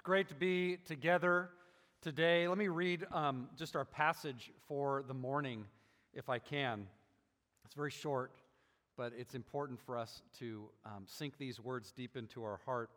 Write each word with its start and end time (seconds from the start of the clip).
It's 0.00 0.06
great 0.06 0.28
to 0.28 0.34
be 0.34 0.78
together 0.86 1.50
today. 2.00 2.48
Let 2.48 2.56
me 2.56 2.68
read 2.68 3.04
um, 3.12 3.48
just 3.54 3.76
our 3.76 3.84
passage 3.84 4.50
for 4.66 5.04
the 5.06 5.12
morning, 5.12 5.66
if 6.14 6.30
I 6.30 6.38
can. 6.38 6.86
It's 7.66 7.74
very 7.74 7.90
short, 7.90 8.32
but 8.96 9.12
it's 9.14 9.34
important 9.34 9.78
for 9.78 9.98
us 9.98 10.22
to 10.38 10.70
um, 10.86 11.04
sink 11.04 11.36
these 11.36 11.60
words 11.60 11.92
deep 11.92 12.16
into 12.16 12.42
our 12.42 12.60
heart. 12.64 12.88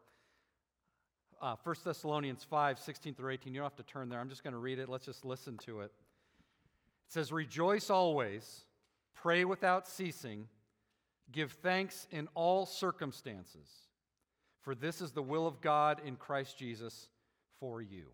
Uh, 1.42 1.58
1 1.62 1.76
Thessalonians 1.84 2.46
5 2.46 2.80
16 2.80 3.16
through 3.16 3.34
18. 3.34 3.54
You 3.54 3.60
don't 3.60 3.70
have 3.70 3.86
to 3.86 3.92
turn 3.92 4.08
there. 4.08 4.22
I'm 4.22 4.30
just 4.30 4.46
going 4.46 4.54
to 4.54 4.60
read 4.60 4.80
it. 4.80 4.88
Let's 4.88 5.06
just 5.06 5.26
listen 5.26 5.58
to 5.66 5.82
it. 5.82 5.92
It 7.08 7.12
says, 7.12 7.34
Rejoice 7.34 7.90
always, 7.90 8.64
pray 9.14 9.44
without 9.44 9.90
ceasing, 9.90 10.48
give 11.34 11.52
thanks 11.52 12.08
in 12.12 12.30
all 12.34 12.66
circumstances 12.66 13.90
for 14.64 14.74
this 14.74 15.02
is 15.02 15.12
the 15.12 15.22
will 15.22 15.46
of 15.46 15.62
God 15.62 16.02
in 16.06 16.16
Christ 16.16 16.58
Jesus 16.58 17.10
for 17.60 17.82
you. 17.82 18.06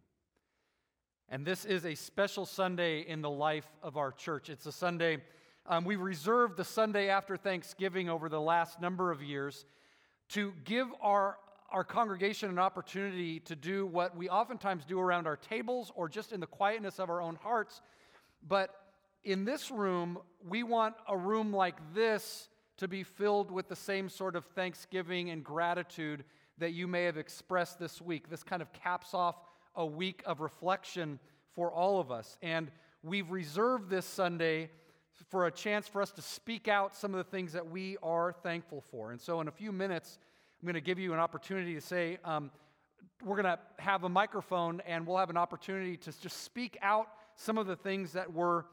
And 1.29 1.45
this 1.45 1.63
is 1.63 1.85
a 1.85 1.93
special 1.93 2.45
Sunday 2.45 3.01
in 3.01 3.21
the 3.21 3.29
life 3.29 3.67
of 3.83 3.97
our 3.97 4.11
church. 4.11 4.49
It's 4.49 4.65
a 4.65 4.71
Sunday, 4.71 5.19
um, 5.67 5.85
we 5.85 5.95
reserved 5.95 6.57
the 6.57 6.63
Sunday 6.63 7.09
after 7.09 7.37
Thanksgiving 7.37 8.09
over 8.09 8.29
the 8.29 8.41
last 8.41 8.81
number 8.81 9.11
of 9.11 9.21
years 9.21 9.65
to 10.29 10.53
give 10.63 10.87
our, 11.01 11.37
our 11.71 11.83
congregation 11.83 12.49
an 12.49 12.57
opportunity 12.57 13.39
to 13.41 13.55
do 13.55 13.85
what 13.85 14.17
we 14.17 14.27
oftentimes 14.27 14.85
do 14.85 14.99
around 14.99 15.27
our 15.27 15.37
tables 15.37 15.91
or 15.95 16.09
just 16.09 16.31
in 16.31 16.39
the 16.39 16.47
quietness 16.47 16.99
of 16.99 17.11
our 17.11 17.21
own 17.21 17.35
hearts. 17.35 17.81
But 18.47 18.73
in 19.23 19.45
this 19.45 19.69
room, 19.69 20.17
we 20.47 20.63
want 20.63 20.95
a 21.07 21.15
room 21.15 21.53
like 21.53 21.75
this 21.93 22.49
to 22.77 22.87
be 22.87 23.03
filled 23.03 23.51
with 23.51 23.67
the 23.67 23.75
same 23.75 24.09
sort 24.09 24.35
of 24.35 24.45
thanksgiving 24.45 25.29
and 25.29 25.43
gratitude 25.43 26.23
that 26.59 26.73
you 26.73 26.87
may 26.87 27.03
have 27.05 27.17
expressed 27.17 27.79
this 27.79 28.01
week. 28.01 28.29
This 28.29 28.43
kind 28.43 28.61
of 28.61 28.71
caps 28.73 29.13
off 29.13 29.35
a 29.75 29.85
week 29.85 30.21
of 30.25 30.41
reflection 30.41 31.19
for 31.55 31.71
all 31.71 31.99
of 31.99 32.11
us. 32.11 32.37
And 32.41 32.71
we've 33.03 33.29
reserved 33.31 33.89
this 33.89 34.05
Sunday 34.05 34.69
for 35.29 35.47
a 35.47 35.51
chance 35.51 35.87
for 35.87 36.01
us 36.01 36.11
to 36.11 36.21
speak 36.21 36.67
out 36.67 36.95
some 36.95 37.13
of 37.13 37.17
the 37.17 37.29
things 37.29 37.53
that 37.53 37.69
we 37.69 37.97
are 38.03 38.33
thankful 38.43 38.83
for. 38.91 39.11
And 39.11 39.19
so, 39.19 39.41
in 39.41 39.47
a 39.47 39.51
few 39.51 39.71
minutes, 39.71 40.17
I'm 40.61 40.65
going 40.65 40.75
to 40.75 40.81
give 40.81 40.99
you 40.99 41.13
an 41.13 41.19
opportunity 41.19 41.73
to 41.73 41.81
say, 41.81 42.17
um, 42.23 42.51
we're 43.23 43.41
going 43.41 43.57
to 43.57 43.59
have 43.79 44.03
a 44.03 44.09
microphone 44.09 44.81
and 44.85 45.05
we'll 45.05 45.17
have 45.17 45.29
an 45.29 45.37
opportunity 45.37 45.97
to 45.97 46.21
just 46.21 46.43
speak 46.43 46.77
out 46.81 47.07
some 47.35 47.57
of 47.57 47.67
the 47.67 47.75
things 47.75 48.13
that 48.13 48.31
we're 48.31 48.63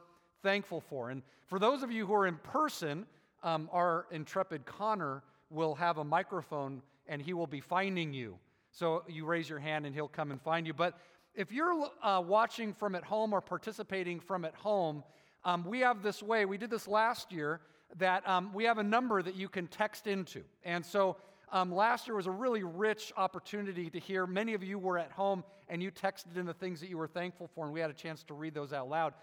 thankful 0.42 0.80
for. 0.80 1.10
And 1.10 1.22
for 1.46 1.58
those 1.58 1.82
of 1.82 1.90
you 1.90 2.06
who 2.06 2.14
are 2.14 2.26
in 2.26 2.36
person, 2.36 3.06
um, 3.42 3.68
our 3.72 4.06
intrepid 4.10 4.64
Connor 4.66 5.22
will 5.50 5.74
have 5.74 5.98
a 5.98 6.04
microphone 6.04 6.82
and 7.08 7.20
he 7.20 7.32
will 7.32 7.46
be 7.46 7.60
finding 7.60 8.12
you. 8.12 8.38
So 8.70 9.04
you 9.08 9.24
raise 9.24 9.48
your 9.48 9.58
hand 9.58 9.86
and 9.86 9.94
he'll 9.94 10.08
come 10.08 10.30
and 10.30 10.40
find 10.40 10.66
you. 10.66 10.74
But 10.74 10.98
if 11.34 11.52
you're 11.52 11.88
uh, 12.02 12.22
watching 12.26 12.72
from 12.72 12.94
at 12.94 13.04
home 13.04 13.32
or 13.32 13.40
participating 13.40 14.20
from 14.20 14.44
at 14.44 14.54
home, 14.54 15.02
um, 15.44 15.64
we 15.64 15.80
have 15.80 16.02
this 16.02 16.22
way, 16.22 16.44
we 16.44 16.58
did 16.58 16.70
this 16.70 16.88
last 16.88 17.32
year, 17.32 17.60
that 17.98 18.28
um, 18.28 18.52
we 18.52 18.64
have 18.64 18.78
a 18.78 18.82
number 18.82 19.22
that 19.22 19.36
you 19.36 19.48
can 19.48 19.66
text 19.66 20.06
into. 20.06 20.42
And 20.64 20.84
so 20.84 21.16
um, 21.52 21.72
last 21.72 22.06
year 22.06 22.16
was 22.16 22.26
a 22.26 22.32
really 22.32 22.64
rich 22.64 23.12
opportunity 23.16 23.88
to 23.90 23.98
hear. 24.00 24.26
Many 24.26 24.54
of 24.54 24.64
you 24.64 24.78
were 24.78 24.98
at 24.98 25.12
home 25.12 25.44
and 25.68 25.82
you 25.82 25.90
texted 25.90 26.36
in 26.36 26.46
the 26.46 26.54
things 26.54 26.80
that 26.80 26.88
you 26.88 26.98
were 26.98 27.06
thankful 27.06 27.48
for, 27.54 27.64
and 27.64 27.72
we 27.72 27.80
had 27.80 27.90
a 27.90 27.94
chance 27.94 28.24
to 28.24 28.34
read 28.34 28.54
those 28.54 28.72
out 28.72 28.88
loud. 28.88 29.14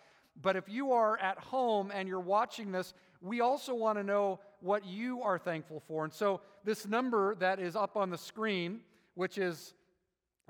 But 0.42 0.56
if 0.56 0.68
you 0.68 0.94
are 0.94 1.18
at 1.20 1.38
home 1.38 1.92
and 1.94 2.08
you're 2.08 2.20
watching 2.20 2.72
this, 2.72 2.94
we 3.24 3.40
also 3.40 3.74
want 3.74 3.98
to 3.98 4.04
know 4.04 4.40
what 4.60 4.86
you 4.86 5.24
are 5.24 5.40
thankful 5.40 5.82
for. 5.88 6.04
And 6.04 6.14
so, 6.14 6.42
this 6.66 6.86
number 6.86 7.36
that 7.36 7.60
is 7.60 7.76
up 7.76 7.98
on 7.98 8.10
the 8.10 8.18
screen, 8.18 8.82
which 9.16 9.38
is 9.38 9.74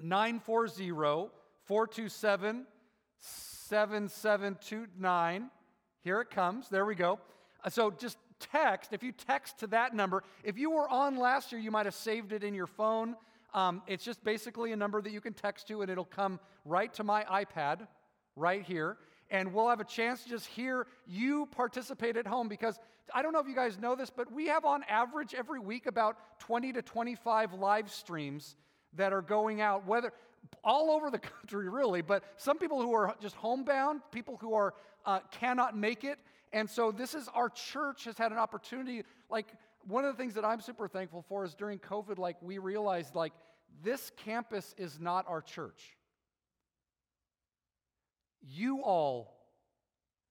940 0.01 1.29
427 1.65 2.65
7729, 3.19 5.49
here 6.01 6.19
it 6.19 6.29
comes. 6.29 6.67
There 6.69 6.85
we 6.85 6.95
go. 6.95 7.19
Uh, 7.63 7.69
so, 7.69 7.91
just 7.91 8.17
text, 8.39 8.91
if 8.91 9.03
you 9.03 9.11
text 9.11 9.59
to 9.59 9.67
that 9.67 9.95
number, 9.95 10.23
if 10.43 10.57
you 10.57 10.71
were 10.71 10.89
on 10.89 11.17
last 11.17 11.51
year, 11.51 11.61
you 11.61 11.71
might 11.71 11.85
have 11.85 11.95
saved 11.95 12.33
it 12.33 12.43
in 12.43 12.55
your 12.55 12.67
phone. 12.67 13.15
Um, 13.53 13.83
it's 13.85 14.03
just 14.03 14.23
basically 14.23 14.71
a 14.71 14.75
number 14.75 15.01
that 15.01 15.11
you 15.11 15.21
can 15.21 15.33
text 15.33 15.67
to, 15.67 15.83
and 15.83 15.91
it'll 15.91 16.05
come 16.05 16.39
right 16.65 16.91
to 16.95 17.03
my 17.03 17.23
iPad 17.23 17.87
right 18.35 18.63
here 18.63 18.97
and 19.33 19.51
we'll 19.51 19.67
have 19.67 19.79
a 19.79 19.83
chance 19.85 20.23
to 20.23 20.29
just 20.29 20.45
hear 20.45 20.85
you 21.07 21.47
participate 21.47 22.15
at 22.15 22.27
home 22.27 22.47
because 22.47 22.79
I 23.13 23.23
don't 23.23 23.33
know 23.33 23.39
if 23.39 23.47
you 23.47 23.55
guys 23.55 23.79
know 23.79 23.95
this, 23.95 24.11
but 24.11 24.31
we 24.31 24.45
have 24.47 24.63
on 24.63 24.83
average 24.87 25.33
every 25.33 25.59
week 25.59 25.87
about 25.87 26.39
20 26.39 26.71
to 26.73 26.81
25 26.83 27.53
live 27.53 27.91
streams 27.91 28.55
that 28.95 29.11
are 29.11 29.23
going 29.23 29.59
out, 29.59 29.87
whether 29.87 30.13
all 30.63 30.91
over 30.91 31.09
the 31.09 31.19
country, 31.41 31.67
really, 31.67 32.03
but 32.03 32.23
some 32.37 32.59
people 32.59 32.79
who 32.79 32.93
are 32.93 33.15
just 33.19 33.35
homebound, 33.35 34.01
people 34.11 34.37
who 34.39 34.53
are 34.53 34.75
uh, 35.05 35.19
cannot 35.31 35.75
make 35.75 36.03
it. 36.03 36.19
And 36.53 36.69
so 36.69 36.91
this 36.91 37.15
is 37.15 37.27
our 37.33 37.49
church 37.49 38.03
has 38.03 38.17
had 38.19 38.31
an 38.31 38.37
opportunity. 38.37 39.01
Like 39.31 39.47
one 39.87 40.05
of 40.05 40.15
the 40.15 40.21
things 40.21 40.35
that 40.35 40.45
I'm 40.45 40.61
super 40.61 40.87
thankful 40.87 41.25
for 41.27 41.43
is 41.43 41.55
during 41.55 41.79
COVID, 41.79 42.19
like 42.19 42.37
we 42.43 42.59
realized 42.59 43.15
like 43.15 43.33
this 43.83 44.11
campus 44.15 44.75
is 44.77 44.99
not 44.99 45.25
our 45.27 45.41
church. 45.41 45.97
You 48.47 48.81
all 48.81 49.35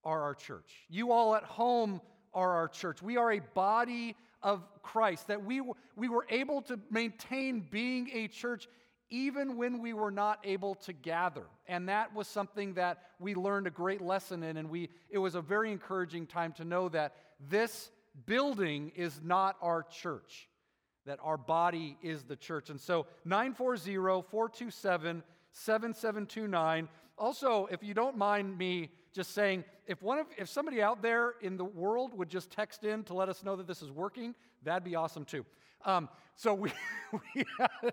are 0.04 0.22
our 0.22 0.34
church. 0.34 0.70
You 0.88 1.12
all 1.12 1.34
at 1.34 1.44
home 1.44 2.00
are 2.34 2.52
our 2.52 2.68
church. 2.68 3.02
We 3.02 3.16
are 3.16 3.32
a 3.32 3.40
body 3.40 4.16
of 4.42 4.62
Christ, 4.82 5.28
that 5.28 5.44
we, 5.44 5.62
we 5.96 6.08
were 6.08 6.26
able 6.28 6.62
to 6.62 6.78
maintain 6.90 7.66
being 7.70 8.10
a 8.12 8.28
church 8.28 8.68
even 9.10 9.56
when 9.58 9.80
we 9.80 9.92
were 9.92 10.10
not 10.10 10.38
able 10.42 10.74
to 10.74 10.92
gather. 10.92 11.44
And 11.66 11.88
that 11.88 12.14
was 12.14 12.26
something 12.26 12.74
that 12.74 13.02
we 13.20 13.34
learned 13.34 13.66
a 13.66 13.70
great 13.70 14.00
lesson 14.00 14.42
in, 14.42 14.56
and 14.56 14.70
we, 14.70 14.88
it 15.10 15.18
was 15.18 15.34
a 15.34 15.42
very 15.42 15.70
encouraging 15.70 16.26
time 16.26 16.52
to 16.52 16.64
know 16.64 16.88
that 16.88 17.14
this 17.48 17.90
building 18.26 18.90
is 18.96 19.20
not 19.22 19.56
our 19.60 19.82
church, 19.82 20.48
that 21.04 21.18
our 21.22 21.36
body 21.36 21.98
is 22.02 22.22
the 22.22 22.36
church. 22.36 22.70
And 22.70 22.80
so 22.80 23.06
940 23.26 23.96
427 24.30 25.22
7729 25.52 26.88
also, 27.18 27.68
if 27.70 27.82
you 27.82 27.94
don't 27.94 28.16
mind 28.16 28.58
me 28.58 28.90
just 29.12 29.32
saying, 29.32 29.64
if 29.86 30.02
one 30.02 30.18
of 30.18 30.26
if 30.38 30.48
somebody 30.48 30.82
out 30.82 31.02
there 31.02 31.34
in 31.40 31.56
the 31.56 31.64
world 31.64 32.14
would 32.14 32.28
just 32.28 32.50
text 32.50 32.84
in 32.84 33.04
to 33.04 33.14
let 33.14 33.28
us 33.28 33.44
know 33.44 33.56
that 33.56 33.66
this 33.66 33.82
is 33.82 33.90
working, 33.90 34.34
that'd 34.64 34.84
be 34.84 34.96
awesome 34.96 35.24
too. 35.24 35.44
Um, 35.84 36.08
so 36.34 36.54
we 36.54 36.72
we 37.12 37.44
had, 37.58 37.92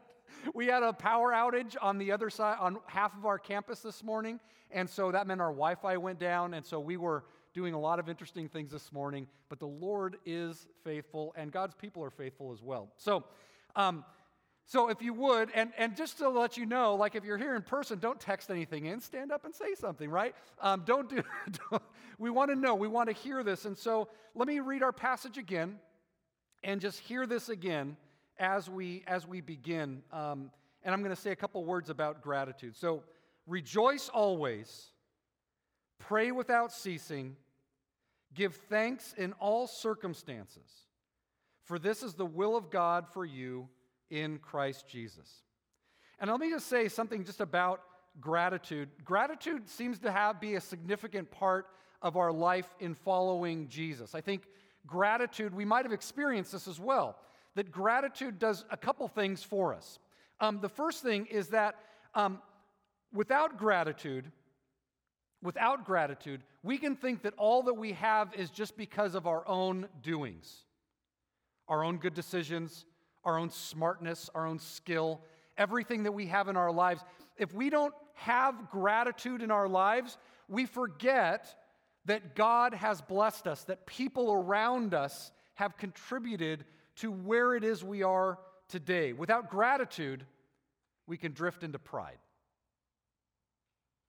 we 0.54 0.66
had 0.68 0.84
a 0.84 0.94
power 0.94 1.32
outage 1.32 1.76
on 1.82 1.98
the 1.98 2.12
other 2.12 2.30
side 2.30 2.58
on 2.60 2.78
half 2.88 3.16
of 3.16 3.26
our 3.26 3.38
campus 3.38 3.82
this 3.82 4.04
morning, 4.04 4.40
and 4.72 4.90
so 4.90 5.12
that 5.12 5.28
meant 5.28 5.42
our 5.42 5.52
Wi-Fi 5.52 5.98
went 5.98 6.20
down, 6.20 6.54
and 6.54 6.66
so 6.66 6.80
we 6.80 6.98
were 6.98 7.26
doing 7.54 7.74
a 7.74 7.80
lot 7.80 8.00
of 8.00 8.08
interesting 8.08 8.48
things 8.48 8.72
this 8.72 8.92
morning. 8.92 9.28
But 9.50 9.60
the 9.60 9.68
Lord 9.68 10.18
is 10.26 10.68
faithful, 10.84 11.34
and 11.36 11.52
God's 11.52 11.76
people 11.76 12.04
are 12.04 12.12
faithful 12.12 12.52
as 12.52 12.64
well. 12.64 12.90
So. 12.98 13.24
Um, 13.76 14.04
so 14.70 14.90
if 14.90 15.02
you 15.02 15.16
would, 15.16 15.50
and, 15.56 15.72
and 15.80 15.98
just 15.98 16.20
to 16.20 16.30
let 16.30 16.56
you 16.56 16.68
know, 16.68 16.94
like 16.94 17.16
if 17.16 17.24
you're 17.24 17.40
here 17.40 17.56
in 17.56 17.64
person, 17.64 17.98
don't 17.98 18.20
text 18.20 18.52
anything 18.52 18.86
in, 18.86 19.02
stand 19.02 19.32
up 19.32 19.44
and 19.44 19.54
say 19.54 19.74
something, 19.74 20.12
right? 20.12 20.36
Um, 20.62 20.84
don't 20.86 21.10
do, 21.10 21.24
don't, 21.72 21.82
we 22.20 22.30
want 22.30 22.52
to 22.52 22.56
know, 22.56 22.76
we 22.76 22.88
want 22.88 23.10
to 23.10 23.16
hear 23.16 23.42
this. 23.42 23.66
And 23.66 23.76
so 23.76 24.10
let 24.36 24.48
me 24.48 24.60
read 24.60 24.84
our 24.84 24.92
passage 24.92 25.40
again 25.40 25.80
and 26.64 26.80
just 26.80 27.00
hear 27.00 27.26
this 27.26 27.50
again 27.50 27.98
as 28.38 28.70
we, 28.70 29.04
as 29.08 29.26
we 29.26 29.42
begin. 29.42 30.04
Um, 30.14 30.52
and 30.84 30.94
I'm 30.94 31.02
going 31.02 31.16
to 31.16 31.20
say 31.20 31.32
a 31.32 31.36
couple 31.36 31.66
words 31.66 31.90
about 31.90 32.22
gratitude. 32.22 32.78
So 32.78 33.02
rejoice 33.48 34.08
always, 34.08 34.92
pray 35.98 36.32
without 36.32 36.72
ceasing, 36.72 37.38
give 38.36 38.54
thanks 38.70 39.16
in 39.18 39.34
all 39.40 39.66
circumstances, 39.66 40.86
for 41.64 41.80
this 41.80 42.04
is 42.04 42.14
the 42.14 42.28
will 42.28 42.56
of 42.56 42.70
God 42.70 43.08
for 43.12 43.26
you 43.26 43.68
in 44.10 44.40
Christ 44.40 44.88
Jesus. 44.88 45.44
And 46.20 46.30
let 46.30 46.40
me 46.40 46.50
just 46.50 46.68
say 46.68 46.88
something 46.90 47.24
just 47.24 47.42
about 47.42 47.82
gratitude. 48.20 48.90
Gratitude 49.04 49.70
seems 49.70 50.00
to 50.00 50.12
have 50.12 50.42
be 50.42 50.56
a 50.56 50.62
significant 50.62 51.32
part 51.32 51.68
of 52.02 52.18
our 52.18 52.32
life 52.32 52.68
in 52.80 52.94
following 52.94 53.68
Jesus. 53.68 54.16
I 54.16 54.22
think 54.22 54.44
gratitude, 54.86 55.54
we 55.54 55.66
might 55.66 55.86
have 55.86 55.94
experienced 55.94 56.52
this 56.52 56.68
as 56.68 56.80
well, 56.80 57.18
that 57.56 57.72
gratitude 57.72 58.40
does 58.40 58.66
a 58.70 58.78
couple 58.78 59.08
things 59.08 59.44
for 59.44 59.74
us. 59.74 60.00
Um, 60.40 60.60
the 60.62 60.70
first 60.70 61.04
thing 61.04 61.26
is 61.26 61.50
that 61.50 61.76
um, 62.16 62.42
without 63.14 63.58
gratitude, 63.58 64.32
without 65.42 65.86
gratitude, 65.86 66.42
we 66.64 66.78
can 66.78 66.96
think 66.96 67.24
that 67.24 67.34
all 67.38 67.64
that 67.64 67.74
we 67.74 67.94
have 67.94 68.34
is 68.34 68.50
just 68.50 68.78
because 68.78 69.16
of 69.16 69.28
our 69.28 69.48
own 69.48 69.88
doings, 70.02 70.64
our 71.68 71.84
own 71.84 71.98
good 71.98 72.14
decisions, 72.14 72.86
our 73.24 73.38
own 73.38 73.50
smartness, 73.50 74.30
our 74.34 74.46
own 74.46 74.60
skill, 74.60 75.22
everything 75.58 76.04
that 76.04 76.12
we 76.12 76.28
have 76.28 76.48
in 76.48 76.58
our 76.58 76.72
lives. 76.72 77.04
If 77.38 77.54
we 77.54 77.70
don't 77.70 77.94
have 78.14 78.70
gratitude 78.70 79.42
in 79.42 79.52
our 79.52 79.68
lives, 79.68 80.18
we 80.48 80.66
forget 80.66 81.56
that 82.06 82.36
God 82.36 82.74
has 82.74 83.02
blessed 83.02 83.48
us, 83.48 83.64
that 83.66 83.86
people 83.86 84.32
around 84.32 84.94
us 84.94 85.32
have 85.56 85.78
contributed 85.78 86.66
to 86.98 87.12
where 87.12 87.56
it 87.56 87.64
is 87.64 87.84
we 87.84 88.04
are 88.04 88.40
today. 88.68 89.14
Without 89.14 89.50
gratitude, 89.50 90.26
we 91.08 91.18
can 91.18 91.34
drift 91.34 91.64
into 91.64 91.80
pride. 91.80 92.18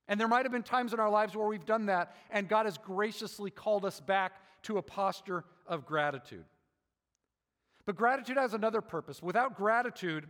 And 0.08 0.18
there 0.18 0.28
might 0.28 0.44
have 0.44 0.52
been 0.52 0.62
times 0.62 0.92
in 0.92 1.00
our 1.00 1.10
lives 1.10 1.36
where 1.36 1.46
we've 1.46 1.64
done 1.64 1.86
that, 1.86 2.16
and 2.30 2.48
God 2.48 2.66
has 2.66 2.78
graciously 2.78 3.50
called 3.50 3.84
us 3.84 4.00
back 4.00 4.32
to 4.62 4.78
a 4.78 4.82
posture 4.82 5.44
of 5.66 5.86
gratitude. 5.86 6.44
But 7.90 7.96
gratitude 7.96 8.36
has 8.36 8.54
another 8.54 8.80
purpose. 8.80 9.20
Without 9.20 9.56
gratitude, 9.56 10.28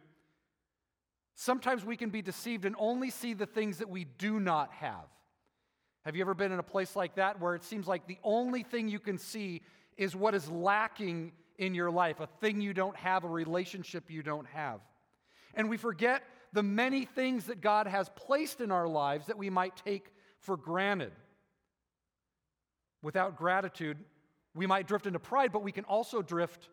sometimes 1.34 1.84
we 1.84 1.94
can 1.94 2.08
be 2.08 2.22
deceived 2.22 2.64
and 2.64 2.74
only 2.78 3.10
see 3.10 3.34
the 3.34 3.44
things 3.44 3.76
that 3.80 3.90
we 3.90 4.04
do 4.16 4.40
not 4.40 4.72
have. 4.72 5.04
Have 6.06 6.16
you 6.16 6.22
ever 6.22 6.32
been 6.32 6.52
in 6.52 6.58
a 6.58 6.62
place 6.62 6.96
like 6.96 7.16
that 7.16 7.38
where 7.38 7.54
it 7.54 7.62
seems 7.62 7.86
like 7.86 8.06
the 8.06 8.16
only 8.24 8.62
thing 8.62 8.88
you 8.88 8.98
can 8.98 9.18
see 9.18 9.60
is 9.98 10.16
what 10.16 10.34
is 10.34 10.48
lacking 10.48 11.32
in 11.58 11.74
your 11.74 11.90
life, 11.90 12.20
a 12.20 12.28
thing 12.40 12.62
you 12.62 12.72
don't 12.72 12.96
have, 12.96 13.24
a 13.24 13.28
relationship 13.28 14.04
you 14.08 14.22
don't 14.22 14.46
have? 14.46 14.80
And 15.52 15.68
we 15.68 15.76
forget 15.76 16.22
the 16.54 16.62
many 16.62 17.04
things 17.04 17.44
that 17.44 17.60
God 17.60 17.86
has 17.86 18.08
placed 18.16 18.62
in 18.62 18.70
our 18.70 18.88
lives 18.88 19.26
that 19.26 19.36
we 19.36 19.50
might 19.50 19.76
take 19.84 20.14
for 20.38 20.56
granted. 20.56 21.12
Without 23.02 23.36
gratitude, 23.36 23.98
we 24.54 24.66
might 24.66 24.88
drift 24.88 25.06
into 25.06 25.18
pride, 25.18 25.52
but 25.52 25.62
we 25.62 25.72
can 25.72 25.84
also 25.84 26.22
drift 26.22 26.70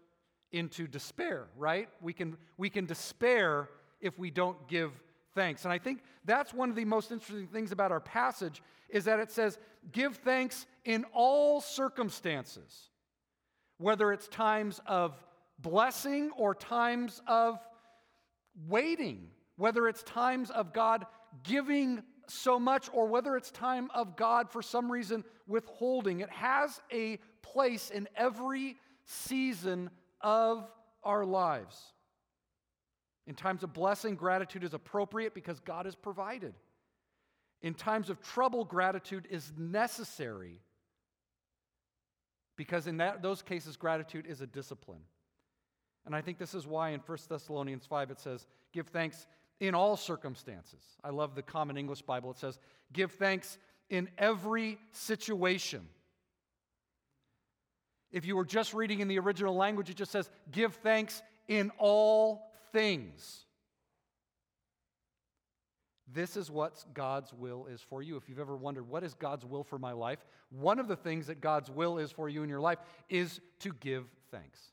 into 0.52 0.88
despair, 0.88 1.48
right? 1.56 1.90
We 2.02 2.14
can, 2.14 2.38
we 2.58 2.70
can 2.70 2.86
despair 2.86 3.70
if 4.00 4.18
we 4.18 4.32
don't 4.32 4.68
give 4.68 4.92
thanks. 5.36 5.66
And 5.66 5.74
I 5.74 5.78
think 5.78 6.02
that's 6.26 6.54
one 6.54 6.70
of 6.70 6.76
the 6.76 6.86
most 6.86 7.12
interesting 7.12 7.48
things 7.48 7.72
about 7.72 7.92
our 7.92 8.00
passage 8.00 8.62
is 8.90 9.06
that 9.06 9.20
it 9.20 9.32
says, 9.32 9.58
give 9.92 10.18
thanks 10.18 10.66
in 10.86 11.06
all 11.14 11.62
circumstances, 11.62 12.90
whether 13.78 14.12
it's 14.12 14.28
times 14.28 14.80
of 14.86 15.14
blessing 15.60 16.32
or 16.38 16.56
times 16.56 17.22
of 17.28 17.60
waiting 18.68 19.30
whether 19.58 19.88
it's 19.88 20.04
times 20.04 20.50
of 20.52 20.72
God 20.72 21.06
giving 21.44 22.02
so 22.28 22.60
much 22.60 22.90
or 22.94 23.08
whether 23.08 23.36
it's 23.36 23.52
time 23.52 23.90
of 23.94 24.16
God 24.16 24.50
for 24.50 24.62
some 24.62 24.92
reason 24.92 25.24
withholding. 25.48 26.22
It 26.22 26.30
has 26.30 26.82
a 26.92 27.18
place 27.42 27.90
in 27.90 28.08
every 28.16 28.78
season 29.06 29.90
of 30.22 30.68
our 31.04 31.25
lives. 31.25 31.81
In 33.25 33.36
times 33.36 33.64
of 33.64 33.74
blessing, 33.74 34.16
gratitude 34.16 34.64
is 34.64 34.74
appropriate 34.74 35.34
because 35.34 35.60
God 35.60 35.86
has 35.86 35.96
provided. 35.96 36.54
In 37.62 37.74
times 37.74 38.10
of 38.10 38.22
trouble, 38.22 38.64
gratitude 38.64 39.28
is 39.30 39.52
necessary 39.58 40.62
because 42.56 42.88
in 42.88 42.98
that, 42.98 43.22
those 43.22 43.42
cases, 43.42 43.78
gratitude 43.78 44.25
is 44.28 44.42
a 44.42 44.48
discipline. 44.48 45.02
And 46.06 46.16
I 46.16 46.22
think 46.22 46.38
this 46.38 46.56
is 46.56 46.66
why 46.66 46.90
in 46.90 47.02
1 47.06 47.18
Thessalonians 47.30 47.86
5 47.86 48.12
it 48.12 48.20
says, 48.20 48.48
Give 48.74 48.88
thanks 48.88 49.28
in 49.60 49.75
all 49.75 49.96
circumstances. 49.96 50.81
I 51.04 51.10
love 51.10 51.36
the 51.36 51.42
Common 51.42 51.78
English 51.78 52.02
Bible. 52.02 52.31
It 52.31 52.38
says, 52.38 52.60
Give 52.94 53.12
thanks 53.12 53.58
in 53.90 54.10
every 54.18 54.80
situation. 54.92 55.88
If 58.12 58.25
you 58.25 58.36
were 58.36 58.45
just 58.45 58.74
reading 58.74 59.00
in 59.00 59.07
the 59.07 59.19
original 59.19 59.56
language, 59.56 59.89
it 59.89 59.98
just 59.98 60.12
says, 60.12 60.30
Give 60.51 60.74
thanks 60.75 61.21
in 61.48 61.71
all 61.77 62.51
things. 62.71 63.45
This 66.13 66.38
is 66.38 66.50
what 66.50 66.86
God's 66.94 67.33
will 67.33 67.65
is 67.65 67.81
for 67.81 68.01
you. 68.01 68.15
If 68.15 68.30
you've 68.30 68.39
ever 68.39 68.56
wondered, 68.56 68.88
what 68.88 69.04
is 69.04 69.13
God's 69.13 69.45
will 69.45 69.63
for 69.63 69.77
my 69.77 69.92
life? 69.92 70.19
One 70.50 70.80
of 70.80 70.88
the 70.88 70.95
things 70.95 71.27
that 71.27 71.42
God's 71.42 71.69
will 71.69 71.98
is 71.98 72.12
for 72.12 72.30
you 72.30 72.44
in 72.44 72.50
your 72.50 72.62
life 72.62 72.80
is 73.09 73.42
to 73.59 73.74
give 73.81 74.06
thanks, 74.31 74.71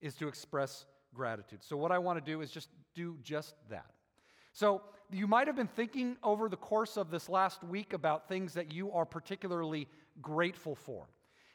is 0.00 0.14
to 0.16 0.28
express 0.28 0.86
gratitude. 1.14 1.62
So, 1.62 1.76
what 1.76 1.92
I 1.92 1.98
want 1.98 2.24
to 2.24 2.24
do 2.24 2.40
is 2.40 2.50
just 2.50 2.70
do 2.94 3.18
just 3.22 3.54
that. 3.68 3.90
So, 4.52 4.82
you 5.12 5.26
might 5.26 5.48
have 5.48 5.56
been 5.56 5.66
thinking 5.66 6.16
over 6.22 6.48
the 6.48 6.56
course 6.56 6.96
of 6.96 7.10
this 7.10 7.28
last 7.28 7.62
week 7.62 7.92
about 7.92 8.28
things 8.28 8.54
that 8.54 8.72
you 8.72 8.90
are 8.92 9.04
particularly 9.04 9.86
grateful 10.22 10.74
for. 10.74 11.08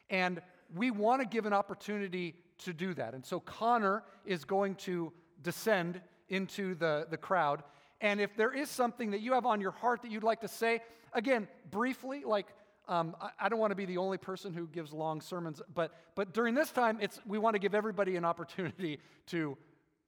And 0.10 0.40
we 0.74 0.92
want 0.92 1.22
to 1.22 1.28
give 1.28 1.46
an 1.46 1.54
opportunity 1.54 2.36
to 2.60 2.74
do 2.74 2.94
that. 2.94 3.14
And 3.14 3.26
so, 3.26 3.40
Connor 3.40 4.04
is 4.26 4.46
going 4.46 4.76
to 4.76 5.12
descend 5.44 6.02
into 6.30 6.76
the, 6.76 7.08
the 7.10 7.18
crowd. 7.18 7.64
And 8.02 8.20
if 8.20 8.36
there 8.36 8.54
is 8.54 8.70
something 8.70 9.12
that 9.12 9.22
you 9.22 9.34
have 9.34 9.46
on 9.46 9.62
your 9.62 9.72
heart 9.72 10.02
that 10.02 10.12
you'd 10.12 10.24
like 10.24 10.42
to 10.42 10.48
say, 10.48 10.82
again, 11.14 11.48
briefly, 11.72 12.24
like, 12.26 12.48
um, 12.88 13.16
I, 13.20 13.30
I, 13.40 13.50
don't 13.50 13.60
want 13.60 13.72
to 13.72 13.76
be 13.76 13.86
the 13.86 13.98
only 13.98 14.18
person 14.18 14.54
who 14.54 14.68
gives 14.68 14.94
long 14.94 15.22
sermons, 15.22 15.62
but, 15.74 15.92
but 16.14 16.34
during 16.34 16.54
this 16.54 16.72
time, 16.72 17.00
it's, 17.02 17.20
we 17.26 17.40
want 17.40 17.56
to 17.56 17.60
give 17.60 17.74
everybody 17.74 18.16
an 18.16 18.26
opportunity 18.26 19.00
to 19.28 19.58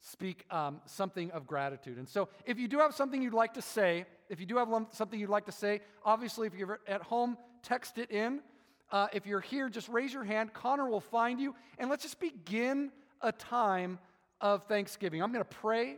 speak 0.02 0.46
um, 0.52 0.80
something 0.86 1.32
of 1.32 1.48
gratitude. 1.48 1.98
And 1.98 2.08
so, 2.08 2.30
if 2.46 2.60
you 2.60 2.68
do 2.68 2.80
have 2.80 2.94
something 2.94 3.22
you'd 3.22 3.34
like 3.34 3.56
to 3.56 3.62
say, 3.62 4.06
if 4.30 4.40
you 4.40 4.46
do 4.46 4.58
have 4.58 4.70
something 4.92 5.20
you'd 5.20 5.30
like 5.30 5.46
to 5.46 5.52
say, 5.52 5.82
obviously, 6.06 6.46
if 6.48 6.54
you're 6.54 6.80
at 6.88 7.02
home, 7.02 7.38
text 7.64 7.98
it 7.98 8.12
in. 8.12 8.42
Uh, 8.92 9.08
if 9.14 9.26
you're 9.26 9.42
here, 9.42 9.70
just 9.70 9.90
raise 9.90 10.14
your 10.14 10.24
hand. 10.24 10.54
Connor 10.54 10.88
will 10.88 11.02
find 11.02 11.40
you. 11.40 11.56
And 11.78 11.90
let's 11.90 12.04
just 12.04 12.20
begin 12.20 12.92
a 13.22 13.32
time 13.32 14.00
of 14.40 14.64
thanksgiving. 14.64 15.22
I'm 15.22 15.32
going 15.32 15.44
to 15.44 15.56
pray 15.56 15.98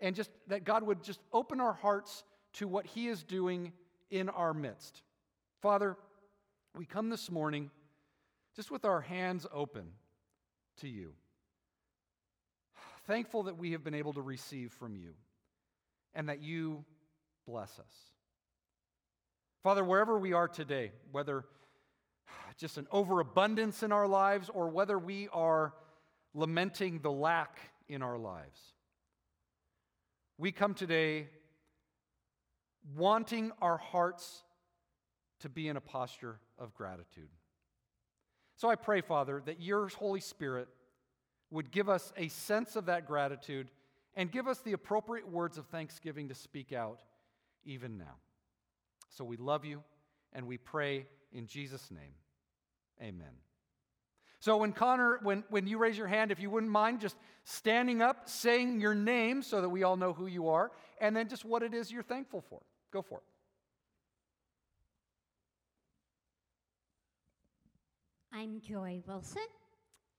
and 0.00 0.16
just 0.16 0.30
that 0.46 0.64
God 0.64 0.82
would 0.82 1.02
just 1.02 1.20
open 1.32 1.60
our 1.60 1.74
hearts 1.74 2.24
to 2.54 2.66
what 2.66 2.86
He 2.86 3.08
is 3.08 3.22
doing 3.22 3.72
in 4.10 4.28
our 4.28 4.54
midst. 4.54 5.02
Father, 5.60 5.96
we 6.76 6.86
come 6.86 7.10
this 7.10 7.30
morning 7.30 7.70
just 8.56 8.70
with 8.70 8.84
our 8.84 9.00
hands 9.00 9.46
open 9.52 9.84
to 10.78 10.88
you 10.88 11.12
thankful 13.10 13.42
that 13.42 13.58
we 13.58 13.72
have 13.72 13.82
been 13.82 13.94
able 13.94 14.12
to 14.12 14.22
receive 14.22 14.72
from 14.72 14.94
you 14.94 15.14
and 16.14 16.28
that 16.28 16.40
you 16.40 16.84
bless 17.44 17.78
us. 17.80 17.92
Father, 19.64 19.84
wherever 19.84 20.16
we 20.16 20.32
are 20.32 20.46
today, 20.46 20.92
whether 21.10 21.44
just 22.60 22.76
an 22.76 22.86
overabundance 22.92 23.82
in 23.82 23.90
our 23.90 24.06
lives 24.06 24.50
or 24.52 24.68
whether 24.68 24.98
we 24.98 25.28
are 25.32 25.72
lamenting 26.34 27.00
the 27.00 27.10
lack 27.10 27.58
in 27.88 28.02
our 28.02 28.18
lives, 28.18 28.60
we 30.36 30.52
come 30.52 30.74
today 30.74 31.28
wanting 32.96 33.50
our 33.62 33.78
hearts 33.78 34.42
to 35.40 35.48
be 35.48 35.68
in 35.68 35.76
a 35.78 35.80
posture 35.80 36.38
of 36.58 36.74
gratitude. 36.74 37.30
So 38.56 38.68
I 38.68 38.74
pray, 38.74 39.00
Father, 39.00 39.42
that 39.46 39.62
your 39.62 39.88
Holy 39.88 40.20
Spirit 40.20 40.68
would 41.50 41.70
give 41.70 41.88
us 41.88 42.12
a 42.18 42.28
sense 42.28 42.76
of 42.76 42.86
that 42.86 43.06
gratitude 43.06 43.70
and 44.14 44.30
give 44.30 44.46
us 44.46 44.58
the 44.58 44.74
appropriate 44.74 45.26
words 45.26 45.56
of 45.56 45.66
thanksgiving 45.66 46.28
to 46.28 46.34
speak 46.34 46.74
out 46.74 47.00
even 47.64 47.96
now. 47.96 48.16
So 49.08 49.24
we 49.24 49.38
love 49.38 49.64
you 49.64 49.82
and 50.34 50.46
we 50.46 50.58
pray 50.58 51.06
in 51.32 51.46
Jesus' 51.46 51.90
name. 51.90 52.12
Amen. 53.02 53.32
So 54.40 54.56
when 54.56 54.72
Connor, 54.72 55.20
when, 55.22 55.44
when 55.50 55.66
you 55.66 55.76
raise 55.78 55.98
your 55.98 56.06
hand, 56.06 56.30
if 56.32 56.40
you 56.40 56.48
wouldn't 56.48 56.72
mind 56.72 57.00
just 57.00 57.16
standing 57.44 58.00
up, 58.00 58.28
saying 58.28 58.80
your 58.80 58.94
name 58.94 59.42
so 59.42 59.60
that 59.60 59.68
we 59.68 59.82
all 59.82 59.96
know 59.96 60.14
who 60.14 60.26
you 60.26 60.48
are, 60.48 60.70
and 61.00 61.14
then 61.14 61.28
just 61.28 61.44
what 61.44 61.62
it 61.62 61.74
is 61.74 61.92
you're 61.92 62.02
thankful 62.02 62.40
for. 62.48 62.60
Go 62.90 63.02
for 63.02 63.18
it. 63.18 63.24
I'm 68.32 68.60
Joy 68.60 69.02
Wilson. 69.06 69.42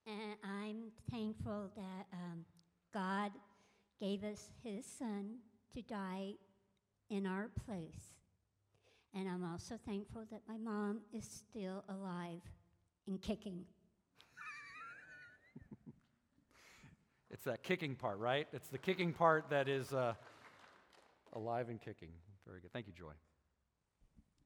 And 0.06 0.36
I'm 0.44 0.92
thankful 1.12 1.72
that 1.76 2.06
um, 2.14 2.46
God 2.94 3.32
gave 4.00 4.24
us 4.24 4.50
His 4.64 4.86
Son 4.86 5.38
to 5.74 5.82
die 5.82 6.34
in 7.10 7.26
our 7.26 7.50
place. 7.66 8.14
And 9.14 9.28
I'm 9.28 9.44
also 9.44 9.80
thankful 9.86 10.26
that 10.32 10.42
my 10.48 10.58
mom 10.58 11.02
is 11.14 11.26
still 11.26 11.84
alive 11.90 12.42
and 13.08 13.22
kicking. 13.22 13.66
it's 17.32 17.44
that 17.46 17.64
kicking 17.64 17.96
part, 17.96 18.20
right? 18.20 18.48
It's 18.54 18.70
the 18.70 18.78
kicking 18.78 19.14
part 19.14 19.50
that 19.50 19.68
is 19.68 19.94
uh, 19.94 20.14
alive 21.34 21.70
and 21.70 21.82
kicking. 21.82 22.10
Very 22.48 22.62
good. 22.62 22.72
Thank 22.74 22.88
you, 22.88 22.94
Joy. 22.94 23.12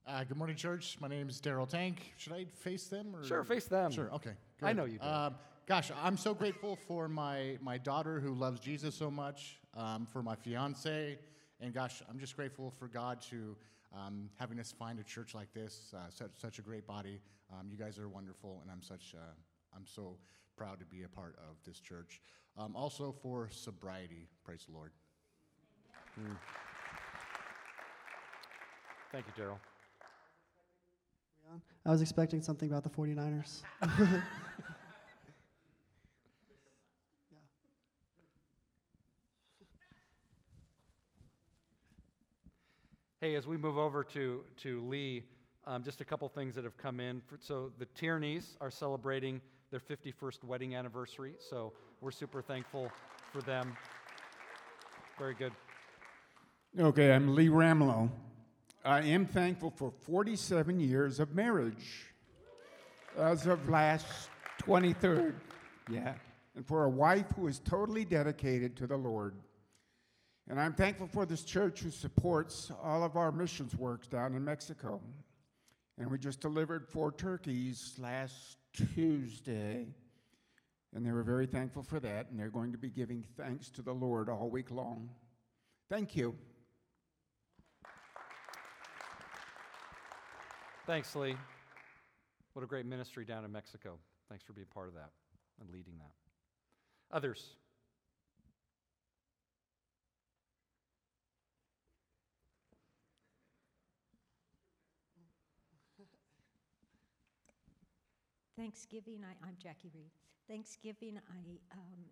Uh, 0.07 0.23
good 0.23 0.37
morning, 0.37 0.55
church. 0.55 0.97
My 0.99 1.07
name 1.07 1.29
is 1.29 1.41
Daryl 1.41 1.67
Tank. 1.67 2.13
Should 2.17 2.33
I 2.33 2.45
face 2.53 2.85
them? 2.85 3.15
Or? 3.15 3.23
Sure, 3.23 3.43
face 3.43 3.65
them. 3.65 3.91
Sure, 3.91 4.11
okay. 4.13 4.33
Good. 4.59 4.67
I 4.67 4.73
know 4.73 4.85
you 4.85 4.99
do. 4.99 5.05
Um, 5.05 5.35
gosh, 5.65 5.91
I'm 6.03 6.15
so 6.15 6.35
grateful 6.35 6.75
for 6.87 7.07
my, 7.07 7.57
my 7.61 7.79
daughter 7.79 8.19
who 8.19 8.35
loves 8.35 8.59
Jesus 8.59 8.93
so 8.93 9.09
much, 9.09 9.57
um, 9.75 10.05
for 10.05 10.21
my 10.21 10.35
fiance, 10.35 11.17
and 11.59 11.73
gosh, 11.73 12.03
I'm 12.07 12.19
just 12.19 12.35
grateful 12.35 12.69
for 12.69 12.87
God 12.87 13.19
to 13.31 13.55
um, 13.95 14.29
having 14.37 14.59
us 14.59 14.71
find 14.71 14.99
a 14.99 15.03
church 15.03 15.33
like 15.33 15.51
this, 15.53 15.93
uh, 15.95 16.09
such, 16.09 16.31
such 16.39 16.59
a 16.59 16.61
great 16.61 16.85
body. 16.85 17.19
Um, 17.59 17.67
you 17.69 17.77
guys 17.77 17.97
are 17.99 18.09
wonderful, 18.09 18.59
and 18.61 18.71
I'm 18.71 18.81
such 18.81 19.15
uh, 19.15 19.33
I'm 19.75 19.85
so 19.85 20.17
proud 20.57 20.79
to 20.79 20.85
be 20.85 21.03
a 21.03 21.07
part 21.07 21.35
of 21.37 21.55
this 21.65 21.79
church. 21.79 22.21
Um, 22.57 22.75
also 22.75 23.13
for 23.21 23.49
sobriety, 23.51 24.27
praise 24.43 24.65
the 24.67 24.73
Lord. 24.73 24.91
Mm. 26.19 26.37
Thank 29.11 29.25
you, 29.27 29.43
Daryl. 29.43 29.57
I 31.85 31.91
was 31.91 32.01
expecting 32.01 32.41
something 32.41 32.69
about 32.69 32.83
the 32.83 32.89
49ers. 32.89 33.61
Hey, 43.21 43.33
as 43.33 43.47
we 43.47 43.57
move 43.57 43.75
over 43.75 44.03
to, 44.03 44.43
to 44.57 44.85
Lee, 44.87 45.23
um, 45.67 45.83
just 45.83 46.01
a 46.01 46.05
couple 46.05 46.27
things 46.29 46.55
that 46.55 46.63
have 46.63 46.77
come 46.77 46.99
in. 46.99 47.21
So 47.39 47.71
the 47.77 47.85
Tierneys 47.87 48.57
are 48.61 48.71
celebrating 48.71 49.41
their 49.71 49.79
51st 49.79 50.43
wedding 50.43 50.75
anniversary, 50.75 51.33
so 51.49 51.73
we're 52.01 52.11
super 52.11 52.41
thankful 52.41 52.91
for 53.31 53.41
them. 53.41 53.75
Very 55.17 55.33
good. 55.33 55.53
Okay, 56.77 57.13
I'm 57.13 57.35
Lee 57.35 57.47
Ramlow. 57.47 58.09
I 58.83 59.01
am 59.01 59.25
thankful 59.25 59.71
for 59.71 59.91
47 59.91 60.79
years 60.79 61.19
of 61.19 61.33
marriage 61.33 62.05
as 63.17 63.47
of 63.47 63.67
last 63.69 64.05
23rd. 64.61 65.33
Yeah. 65.89 66.13
And 66.55 66.65
for 66.65 66.83
a 66.83 66.89
wife 66.89 67.25
who 67.35 67.47
is 67.47 67.59
totally 67.59 68.05
dedicated 68.05 68.75
to 68.77 68.87
the 68.87 68.97
Lord. 68.97 69.35
And 70.47 70.59
I'm 70.59 70.73
thankful 70.73 71.07
for 71.07 71.25
this 71.25 71.43
church 71.43 71.79
who 71.79 71.89
supports 71.89 72.71
all 72.83 73.03
of 73.03 73.17
our 73.17 73.31
missions 73.31 73.75
works 73.75 74.07
down 74.07 74.35
in 74.35 74.45
Mexico. 74.45 75.01
And 75.97 76.11
we 76.11 76.17
just 76.17 76.41
delivered 76.41 76.87
four 76.87 77.11
turkeys 77.11 77.93
last 77.97 78.57
Tuesday. 78.73 79.87
And 80.93 81.05
they 81.05 81.11
were 81.11 81.23
very 81.23 81.45
thankful 81.45 81.83
for 81.83 81.99
that. 82.01 82.29
And 82.29 82.39
they're 82.39 82.49
going 82.49 82.71
to 82.73 82.77
be 82.77 82.89
giving 82.89 83.23
thanks 83.37 83.69
to 83.71 83.81
the 83.81 83.93
Lord 83.93 84.29
all 84.29 84.49
week 84.49 84.71
long. 84.71 85.09
Thank 85.89 86.15
you. 86.15 86.35
Thanks, 90.85 91.15
Lee. 91.15 91.35
What 92.53 92.63
a 92.63 92.67
great 92.67 92.85
ministry 92.85 93.25
down 93.25 93.43
in 93.43 93.51
Mexico. 93.51 93.97
Thanks 94.29 94.43
for 94.43 94.53
being 94.53 94.67
part 94.73 94.87
of 94.87 94.93
that 94.95 95.09
and 95.59 95.69
leading 95.69 95.97
that. 95.97 97.15
Others? 97.15 97.55
Thanksgiving, 108.57 109.19
I, 109.23 109.35
I'm 109.45 109.55
Jackie 109.61 109.91
Reed. 109.93 110.11
Thanksgiving, 110.47 111.19
I 111.29 111.59
um, 111.73 112.05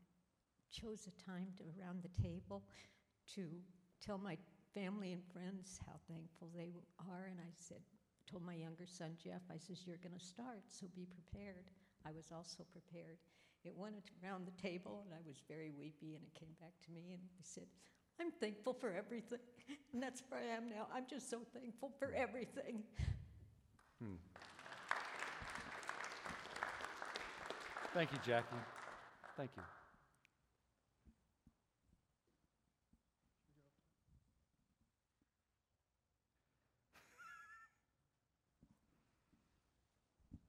chose 0.71 1.07
a 1.07 1.29
time 1.29 1.47
to 1.57 1.63
around 1.79 2.03
the 2.03 2.21
table 2.21 2.63
to 3.35 3.47
tell 4.03 4.17
my 4.17 4.37
family 4.73 5.13
and 5.13 5.23
friends 5.31 5.79
how 5.85 5.93
thankful 6.09 6.49
they 6.55 6.83
are. 6.99 7.27
And 7.29 7.39
I 7.39 7.51
said, 7.57 7.79
told 8.29 8.43
my 8.43 8.55
younger 8.55 8.85
son 8.85 9.15
Jeff, 9.23 9.41
I 9.51 9.57
says, 9.57 9.85
"You're 9.85 10.01
going 10.01 10.17
to 10.17 10.25
start, 10.25 10.63
so 10.67 10.87
be 10.95 11.05
prepared." 11.05 11.71
I 12.05 12.11
was 12.11 12.31
also 12.31 12.63
prepared. 12.71 13.17
It 13.63 13.73
went 13.75 14.11
around 14.21 14.45
the 14.45 14.61
table, 14.61 15.03
and 15.05 15.13
I 15.13 15.21
was 15.25 15.37
very 15.47 15.71
weepy. 15.71 16.15
And 16.15 16.23
it 16.25 16.33
came 16.33 16.55
back 16.59 16.73
to 16.85 16.91
me, 16.91 17.13
and 17.13 17.21
I 17.39 17.43
said, 17.43 17.67
"I'm 18.19 18.31
thankful 18.31 18.73
for 18.73 18.91
everything," 18.91 19.39
and 19.93 20.01
that's 20.01 20.23
where 20.27 20.41
I 20.41 20.55
am 20.55 20.69
now. 20.69 20.87
I'm 20.93 21.05
just 21.07 21.29
so 21.29 21.41
thankful 21.53 21.91
for 21.99 22.11
everything. 22.13 22.83
Thank 27.93 28.11
you, 28.11 28.17
Jackie. 28.25 28.47
Thank 29.37 29.51
you. 29.55 29.61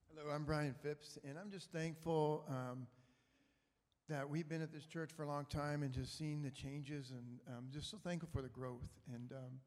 Hello, 0.08 0.34
I'm 0.34 0.44
Brian 0.44 0.74
Phipps, 0.82 1.18
and 1.22 1.36
I'm 1.38 1.50
just 1.50 1.70
thankful 1.70 2.46
um, 2.48 2.86
that 4.08 4.26
we've 4.26 4.48
been 4.48 4.62
at 4.62 4.72
this 4.72 4.86
church 4.86 5.10
for 5.14 5.24
a 5.24 5.28
long 5.28 5.44
time 5.44 5.82
and 5.82 5.92
just 5.92 6.16
seen 6.16 6.40
the 6.40 6.50
changes, 6.50 7.10
and 7.10 7.40
I'm 7.54 7.68
just 7.70 7.90
so 7.90 7.98
thankful 8.02 8.30
for 8.32 8.40
the 8.40 8.48
growth. 8.48 8.88
And 9.12 9.32
um, 9.32 9.60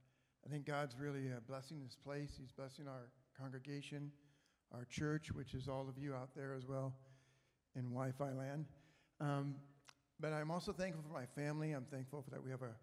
I 0.44 0.50
think 0.50 0.66
God's 0.66 0.96
really 1.00 1.28
uh, 1.28 1.42
blessing 1.48 1.80
this 1.80 1.96
place. 1.96 2.32
He's 2.40 2.52
blessing 2.52 2.88
our 2.88 3.12
congregation, 3.40 4.12
our 4.74 4.86
church, 4.86 5.32
which 5.32 5.54
is 5.54 5.68
all 5.68 5.88
of 5.88 6.00
you 6.00 6.16
out 6.16 6.30
there 6.36 6.56
as 6.56 6.66
well 6.66 6.96
in 7.78 7.84
Wi-Fi 7.90 8.34
land. 8.34 8.66
Um, 9.22 9.56
but 10.20 10.34
I'm 10.34 10.50
also 10.52 10.74
thankful 10.74 11.04
for 11.08 11.14
my 11.14 11.26
family. 11.26 11.72
I'm 11.72 11.86
thankful 11.86 12.24
for 12.24 12.32
that 12.32 12.44
we 12.44 12.50
have 12.50 12.64
a 12.64 12.76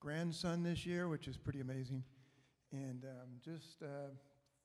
grandson 0.00 0.62
this 0.62 0.86
year, 0.86 1.08
which 1.08 1.26
is 1.26 1.36
pretty 1.36 1.60
amazing, 1.60 2.04
and 2.72 3.04
um, 3.04 3.28
just 3.44 3.82
uh, 3.82 4.10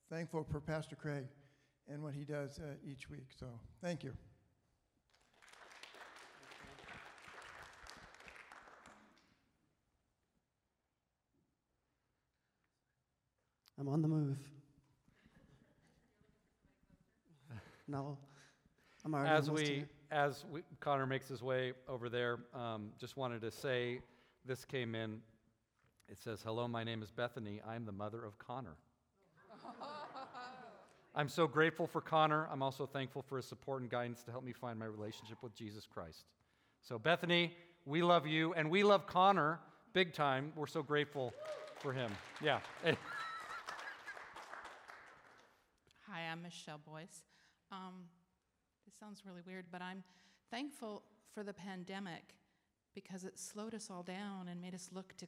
thankful 0.09 0.45
for 0.49 0.59
Pastor 0.59 0.95
Craig 0.95 1.25
and 1.89 2.03
what 2.03 2.13
he 2.13 2.23
does 2.23 2.59
uh, 2.59 2.75
each 2.87 3.09
week. 3.09 3.29
So 3.37 3.47
thank 3.81 4.03
you. 4.03 4.13
I'm 13.79 13.89
on 13.89 14.01
the 14.01 14.07
move. 14.07 14.37
No, 17.87 18.17
I'm 19.03 19.15
already 19.15 19.29
As 19.29 19.49
we, 19.49 19.65
here. 19.65 19.89
as 20.11 20.45
we, 20.51 20.61
Connor 20.79 21.05
makes 21.07 21.27
his 21.27 21.41
way 21.41 21.73
over 21.87 22.07
there, 22.09 22.39
um, 22.53 22.91
just 22.99 23.17
wanted 23.17 23.41
to 23.41 23.51
say 23.51 23.99
this 24.45 24.63
came 24.65 24.93
in. 24.95 25.19
It 26.07 26.19
says, 26.19 26.41
Hello, 26.43 26.67
my 26.67 26.83
name 26.83 27.01
is 27.01 27.09
Bethany. 27.09 27.61
I'm 27.67 27.85
the 27.85 27.91
mother 27.91 28.23
of 28.23 28.37
Connor. 28.37 28.75
I'm 31.15 31.29
so 31.29 31.47
grateful 31.47 31.87
for 31.87 31.99
Connor. 31.99 32.47
I'm 32.51 32.61
also 32.61 32.85
thankful 32.85 33.21
for 33.21 33.37
his 33.37 33.45
support 33.45 33.81
and 33.81 33.89
guidance 33.89 34.23
to 34.23 34.31
help 34.31 34.43
me 34.43 34.53
find 34.53 34.77
my 34.77 34.85
relationship 34.85 35.37
with 35.41 35.55
Jesus 35.55 35.87
Christ. 35.91 36.25
So, 36.81 36.99
Bethany, 36.99 37.53
we 37.85 38.03
love 38.03 38.27
you, 38.27 38.53
and 38.53 38.69
we 38.69 38.83
love 38.83 39.07
Connor 39.07 39.59
big 39.93 40.13
time. 40.13 40.53
We're 40.55 40.67
so 40.67 40.83
grateful 40.83 41.33
for 41.79 41.91
him. 41.91 42.11
Yeah. 42.41 42.59
Hi, 42.85 42.95
I'm 46.31 46.41
Michelle 46.43 46.79
Boyce. 46.85 47.23
Um, 47.71 48.05
this 48.85 48.95
sounds 48.99 49.23
really 49.25 49.41
weird, 49.45 49.65
but 49.71 49.81
I'm 49.81 50.03
thankful 50.49 51.03
for 51.33 51.43
the 51.43 51.53
pandemic 51.53 52.35
because 52.93 53.23
it 53.23 53.39
slowed 53.39 53.73
us 53.73 53.89
all 53.89 54.03
down 54.03 54.47
and 54.49 54.61
made 54.61 54.75
us 54.75 54.89
look 54.91 55.15
to 55.17 55.27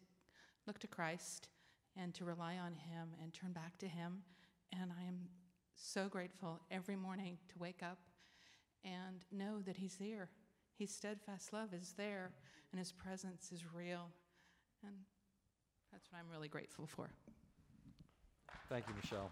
look 0.67 0.79
to 0.79 0.87
Christ 0.87 1.49
and 1.97 2.13
to 2.15 2.25
rely 2.25 2.57
on 2.57 2.73
Him 2.73 3.09
and 3.21 3.33
turn 3.33 3.51
back 3.51 3.77
to 3.79 3.87
Him. 3.87 4.23
And 4.71 4.91
I 4.91 5.07
am 5.07 5.27
so 5.75 6.07
grateful 6.07 6.61
every 6.71 6.95
morning 6.95 7.37
to 7.49 7.59
wake 7.59 7.81
up 7.83 7.99
and 8.83 9.23
know 9.31 9.61
that 9.65 9.77
He's 9.77 9.95
there. 9.95 10.29
His 10.77 10.91
steadfast 10.91 11.53
love 11.53 11.73
is 11.73 11.93
there, 11.97 12.31
and 12.71 12.79
His 12.79 12.91
presence 12.91 13.51
is 13.51 13.63
real. 13.73 14.09
And 14.85 14.95
that's 15.91 16.11
what 16.11 16.19
I'm 16.19 16.29
really 16.31 16.47
grateful 16.47 16.87
for. 16.87 17.09
Thank 18.69 18.87
you, 18.87 18.95
Michelle. 18.95 19.29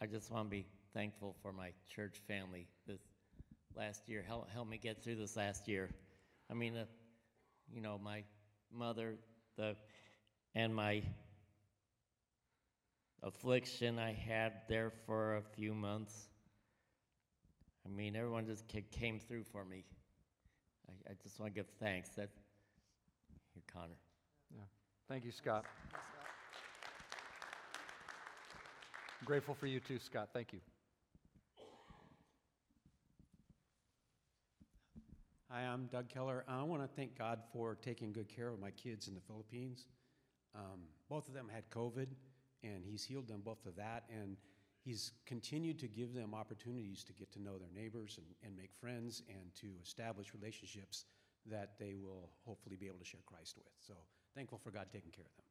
I 0.00 0.06
just 0.06 0.30
want 0.30 0.46
to 0.46 0.50
be 0.50 0.64
thankful 0.94 1.34
for 1.42 1.52
my 1.52 1.70
church 1.94 2.18
family 2.28 2.68
this 2.86 3.00
last 3.76 4.08
year. 4.08 4.24
Help, 4.26 4.48
help 4.50 4.68
me 4.68 4.78
get 4.78 5.02
through 5.02 5.16
this 5.16 5.36
last 5.36 5.66
year. 5.66 5.90
I 6.50 6.54
mean, 6.54 6.76
uh, 6.76 6.84
you 7.72 7.80
know, 7.80 7.98
my 8.02 8.22
mother, 8.72 9.16
the, 9.56 9.74
and 10.54 10.72
my 10.74 11.02
affliction 13.22 13.98
I 13.98 14.12
had 14.12 14.52
there 14.68 14.92
for 15.04 15.36
a 15.36 15.42
few 15.42 15.74
months. 15.74 16.28
I 17.84 17.88
mean, 17.90 18.14
everyone 18.14 18.46
just 18.46 18.64
came 18.92 19.18
through 19.18 19.44
for 19.44 19.64
me. 19.64 19.84
I, 20.88 21.10
I 21.10 21.14
just 21.22 21.40
want 21.40 21.54
to 21.54 21.58
give 21.58 21.68
thanks. 21.80 22.10
That, 22.10 22.28
here, 23.54 23.62
Connor. 23.72 23.98
Yeah. 24.54 24.62
Thank 25.08 25.24
you, 25.24 25.32
Scott. 25.32 25.64
I'm 29.20 29.26
grateful 29.26 29.54
for 29.54 29.66
you 29.66 29.80
too, 29.80 29.98
Scott. 29.98 30.28
Thank 30.32 30.52
you. 30.52 30.60
Hi, 35.50 35.62
I'm 35.62 35.86
Doug 35.86 36.08
Keller. 36.08 36.44
I 36.46 36.62
want 36.62 36.82
to 36.82 36.88
thank 36.88 37.18
God 37.18 37.40
for 37.52 37.76
taking 37.82 38.12
good 38.12 38.28
care 38.28 38.48
of 38.48 38.60
my 38.60 38.70
kids 38.70 39.08
in 39.08 39.14
the 39.14 39.20
Philippines. 39.20 39.86
Um, 40.54 40.82
both 41.08 41.26
of 41.26 41.34
them 41.34 41.48
had 41.52 41.68
COVID, 41.70 42.08
and 42.62 42.84
He's 42.84 43.02
healed 43.02 43.26
them 43.26 43.40
both 43.44 43.66
of 43.66 43.74
that, 43.76 44.04
and 44.08 44.36
He's 44.84 45.12
continued 45.26 45.78
to 45.80 45.88
give 45.88 46.14
them 46.14 46.32
opportunities 46.34 47.02
to 47.04 47.12
get 47.12 47.32
to 47.32 47.42
know 47.42 47.58
their 47.58 47.72
neighbors 47.74 48.18
and, 48.18 48.26
and 48.44 48.56
make 48.56 48.70
friends 48.80 49.22
and 49.28 49.54
to 49.56 49.68
establish 49.82 50.32
relationships 50.32 51.06
that 51.46 51.72
they 51.78 51.94
will 51.94 52.30
hopefully 52.46 52.76
be 52.76 52.86
able 52.86 52.98
to 52.98 53.04
share 53.04 53.20
Christ 53.26 53.56
with. 53.56 53.72
So 53.80 53.94
thankful 54.34 54.58
for 54.62 54.70
God 54.70 54.86
taking 54.92 55.10
care 55.10 55.24
of 55.24 55.36
them. 55.36 55.46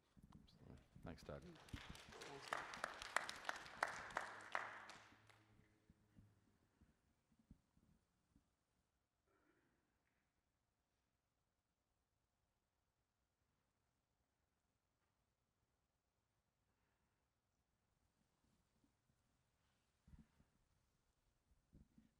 Thanks, 1.05 1.23
Doug. 1.23 1.41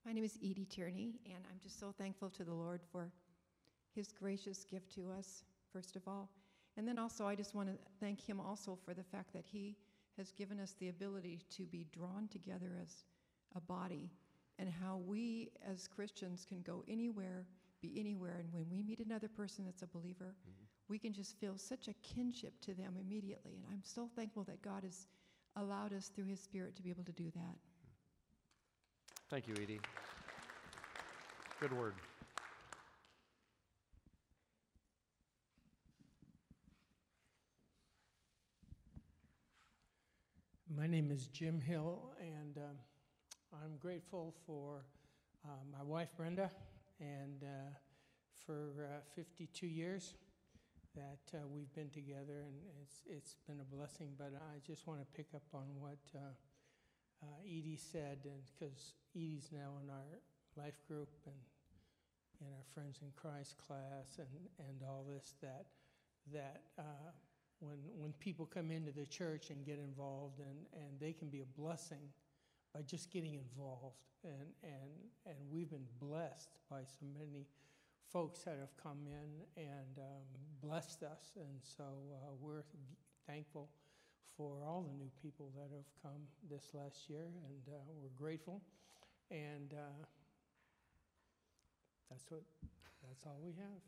My 0.07 0.13
name 0.13 0.23
is 0.23 0.39
Edie 0.41 0.65
Tierney, 0.69 1.19
and 1.25 1.43
I'm 1.51 1.59
just 1.61 1.81
so 1.81 1.91
thankful 1.97 2.29
to 2.29 2.45
the 2.45 2.53
Lord 2.53 2.79
for 2.93 3.11
his 3.93 4.13
gracious 4.13 4.63
gift 4.63 4.95
to 4.95 5.11
us, 5.11 5.43
first 5.73 5.97
of 5.97 6.07
all. 6.07 6.29
And 6.77 6.87
then 6.87 6.97
also, 6.97 7.27
I 7.27 7.35
just 7.35 7.53
want 7.53 7.67
to 7.67 7.75
thank 7.99 8.21
him 8.21 8.39
also 8.39 8.77
for 8.85 8.93
the 8.93 9.03
fact 9.03 9.33
that 9.33 9.43
he 9.45 9.75
has 10.15 10.31
given 10.31 10.61
us 10.61 10.75
the 10.79 10.87
ability 10.87 11.41
to 11.57 11.63
be 11.63 11.87
drawn 11.91 12.29
together 12.29 12.71
as 12.81 13.03
a 13.57 13.59
body 13.59 14.09
and 14.59 14.69
how 14.69 15.01
we 15.05 15.49
as 15.69 15.89
Christians 15.89 16.45
can 16.47 16.61
go 16.61 16.85
anywhere, 16.87 17.45
be 17.81 17.93
anywhere. 17.99 18.37
And 18.39 18.47
when 18.53 18.65
we 18.71 18.83
meet 18.83 19.05
another 19.05 19.27
person 19.27 19.65
that's 19.65 19.81
a 19.81 19.87
believer, 19.87 20.35
mm-hmm. 20.39 20.63
we 20.87 20.99
can 20.99 21.11
just 21.11 21.37
feel 21.37 21.57
such 21.57 21.89
a 21.89 21.93
kinship 21.95 22.53
to 22.61 22.73
them 22.73 22.93
immediately. 22.97 23.55
And 23.55 23.65
I'm 23.69 23.83
so 23.83 24.09
thankful 24.15 24.45
that 24.45 24.61
God 24.61 24.83
has 24.83 25.05
allowed 25.57 25.91
us 25.91 26.07
through 26.15 26.27
his 26.27 26.39
Spirit 26.39 26.77
to 26.77 26.81
be 26.81 26.91
able 26.91 27.03
to 27.03 27.11
do 27.11 27.29
that. 27.35 27.57
Thank 29.29 29.49
you, 29.49 29.55
Edie. 29.61 29.81
Good 31.59 31.77
word. 31.77 31.95
My 40.73 40.87
name 40.87 41.11
is 41.11 41.27
Jim 41.27 41.59
Hill, 41.59 42.13
and 42.21 42.57
um, 42.57 42.77
I'm 43.51 43.75
grateful 43.79 44.33
for 44.45 44.85
uh, 45.43 45.49
my 45.77 45.83
wife 45.83 46.07
Brenda 46.15 46.49
and 47.01 47.43
uh, 47.43 47.71
for 48.45 48.85
uh, 48.85 48.99
52 49.13 49.67
years 49.67 50.13
that 50.95 51.19
uh, 51.33 51.39
we've 51.53 51.73
been 51.75 51.89
together, 51.89 52.45
and 52.45 52.55
it's 52.81 53.01
it's 53.09 53.35
been 53.45 53.59
a 53.59 53.75
blessing. 53.75 54.07
But 54.17 54.31
I 54.35 54.59
just 54.65 54.87
want 54.87 55.01
to 55.01 55.05
pick 55.17 55.27
up 55.35 55.43
on 55.53 55.65
what 55.81 55.97
uh, 57.23 57.41
Edie 57.45 57.79
said, 57.79 58.19
and 58.25 58.41
because 58.45 58.93
Edie's 59.15 59.49
now 59.51 59.79
in 59.83 59.89
our 59.89 60.19
life 60.55 60.79
group 60.87 61.09
and 61.25 61.35
in 62.41 62.47
our 62.47 62.65
Friends 62.73 62.99
in 63.01 63.09
Christ 63.15 63.55
class, 63.57 64.19
and 64.19 64.27
and 64.69 64.81
all 64.87 65.05
this 65.07 65.33
that 65.41 65.65
that 66.33 66.61
uh, 66.77 67.11
when 67.59 67.77
when 67.95 68.13
people 68.19 68.45
come 68.45 68.71
into 68.71 68.91
the 68.91 69.05
church 69.05 69.49
and 69.49 69.65
get 69.65 69.79
involved, 69.79 70.39
and 70.39 70.65
and 70.73 70.99
they 70.99 71.13
can 71.13 71.29
be 71.29 71.41
a 71.41 71.59
blessing 71.59 72.09
by 72.73 72.81
just 72.81 73.11
getting 73.11 73.33
involved, 73.33 74.03
and 74.23 74.53
and 74.63 74.91
and 75.25 75.35
we've 75.51 75.69
been 75.69 75.87
blessed 75.99 76.49
by 76.69 76.81
so 76.83 77.05
many 77.17 77.47
folks 78.11 78.41
that 78.41 78.57
have 78.59 78.75
come 78.81 79.05
in 79.05 79.63
and 79.63 79.97
um, 79.97 80.25
blessed 80.61 81.03
us, 81.03 81.31
and 81.35 81.59
so 81.61 81.83
uh, 81.83 82.31
we're 82.39 82.63
thankful 83.25 83.69
for 84.37 84.63
all 84.63 84.85
the 84.87 84.93
new 85.03 85.09
people 85.21 85.49
that 85.55 85.69
have 85.75 85.85
come 86.03 86.21
this 86.49 86.63
last 86.73 87.09
year, 87.09 87.25
and 87.47 87.73
uh, 87.73 87.79
we're 87.99 88.09
grateful, 88.15 88.61
and 89.31 89.73
uh, 89.73 90.05
that's 92.09 92.29
what 92.29 92.43
that's 93.07 93.25
all 93.25 93.39
we 93.43 93.53
have. 93.57 93.81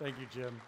Thank 0.00 0.18
you, 0.18 0.26
Jim. 0.32 0.58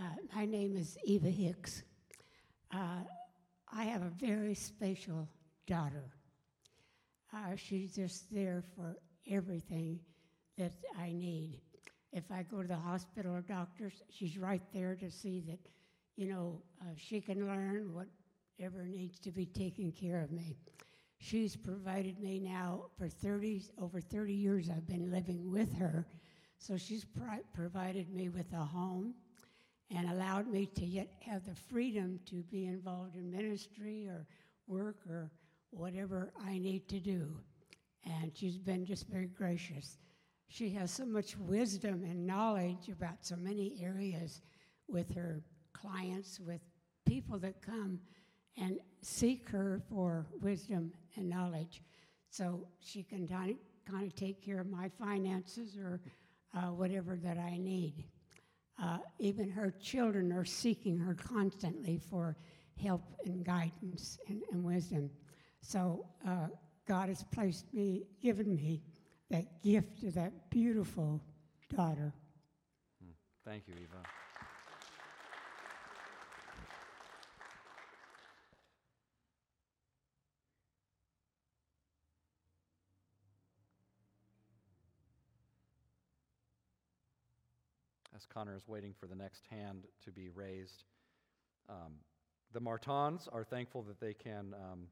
Uh, 0.00 0.02
my 0.34 0.44
name 0.46 0.76
is 0.76 0.98
Eva 1.04 1.28
Hicks. 1.28 1.84
Uh, 2.74 3.02
I 3.72 3.84
have 3.84 4.02
a 4.02 4.10
very 4.18 4.54
special 4.54 5.28
daughter. 5.68 6.10
Uh, 7.32 7.54
she's 7.56 7.94
just 7.94 8.32
there 8.32 8.64
for 8.74 8.96
everything 9.30 10.00
that 10.56 10.72
I 10.98 11.12
need. 11.12 11.60
If 12.12 12.24
I 12.30 12.42
go 12.42 12.62
to 12.62 12.68
the 12.68 12.76
hospital 12.76 13.34
or 13.34 13.42
doctors, 13.42 14.02
she's 14.10 14.38
right 14.38 14.62
there 14.72 14.96
to 14.96 15.10
see 15.10 15.40
that, 15.48 15.58
you 16.16 16.26
know, 16.26 16.62
uh, 16.80 16.84
she 16.96 17.20
can 17.20 17.46
learn 17.46 17.92
whatever 17.92 18.84
needs 18.84 19.18
to 19.20 19.30
be 19.30 19.46
taken 19.46 19.92
care 19.92 20.22
of 20.22 20.30
me. 20.32 20.56
She's 21.18 21.56
provided 21.56 22.20
me 22.20 22.38
now 22.38 22.86
for 22.96 23.08
30, 23.08 23.64
over 23.80 24.00
30 24.00 24.32
years 24.32 24.70
I've 24.70 24.86
been 24.86 25.10
living 25.10 25.50
with 25.50 25.72
her. 25.76 26.06
So 26.58 26.76
she's 26.76 27.04
provided 27.54 28.12
me 28.12 28.28
with 28.28 28.52
a 28.52 28.64
home 28.64 29.14
and 29.90 30.10
allowed 30.10 30.48
me 30.48 30.66
to 30.66 30.84
yet 30.84 31.08
have 31.20 31.44
the 31.44 31.54
freedom 31.54 32.20
to 32.26 32.42
be 32.50 32.66
involved 32.66 33.16
in 33.16 33.30
ministry 33.30 34.06
or 34.06 34.26
work 34.66 34.98
or 35.08 35.30
whatever 35.70 36.32
I 36.44 36.58
need 36.58 36.88
to 36.88 37.00
do. 37.00 37.36
And 38.08 38.32
she's 38.34 38.58
been 38.58 38.84
just 38.84 39.06
very 39.08 39.26
gracious. 39.26 39.98
She 40.48 40.70
has 40.70 40.90
so 40.90 41.04
much 41.04 41.36
wisdom 41.36 42.04
and 42.04 42.26
knowledge 42.26 42.88
about 42.88 43.18
so 43.20 43.36
many 43.36 43.78
areas 43.82 44.40
with 44.88 45.14
her 45.14 45.42
clients, 45.74 46.40
with 46.40 46.60
people 47.06 47.38
that 47.38 47.60
come 47.60 48.00
and 48.56 48.78
seek 49.02 49.48
her 49.50 49.82
for 49.90 50.26
wisdom 50.40 50.92
and 51.16 51.28
knowledge. 51.28 51.82
So 52.30 52.66
she 52.80 53.02
can 53.02 53.28
kind 53.28 54.06
of 54.06 54.14
take 54.14 54.44
care 54.44 54.60
of 54.60 54.68
my 54.68 54.88
finances 54.98 55.76
or 55.76 56.00
uh, 56.56 56.72
whatever 56.72 57.16
that 57.16 57.38
I 57.38 57.58
need. 57.58 58.04
Uh, 58.82 58.98
even 59.18 59.50
her 59.50 59.72
children 59.80 60.32
are 60.32 60.44
seeking 60.44 60.98
her 60.98 61.14
constantly 61.14 61.98
for 61.98 62.36
help 62.80 63.02
and 63.24 63.44
guidance 63.44 64.18
and, 64.28 64.42
and 64.52 64.62
wisdom. 64.62 65.10
So 65.60 66.06
uh, 66.26 66.48
God 66.88 67.10
has 67.10 67.22
placed 67.24 67.72
me, 67.74 68.04
given 68.22 68.56
me 68.56 68.82
that 69.28 69.62
gift 69.62 70.02
of 70.04 70.14
that 70.14 70.48
beautiful 70.48 71.20
daughter. 71.76 72.14
Hmm. 73.04 73.10
Thank 73.44 73.68
you, 73.68 73.74
Eva. 73.74 74.02
As 88.16 88.24
Connor 88.24 88.56
is 88.56 88.66
waiting 88.66 88.94
for 88.98 89.06
the 89.06 89.14
next 89.14 89.44
hand 89.50 89.84
to 90.04 90.10
be 90.10 90.30
raised, 90.30 90.84
um, 91.68 91.92
the 92.54 92.60
Martons 92.60 93.28
are 93.30 93.44
thankful 93.44 93.82
that 93.82 94.00
they 94.00 94.14
can 94.14 94.54
um, 94.54 94.88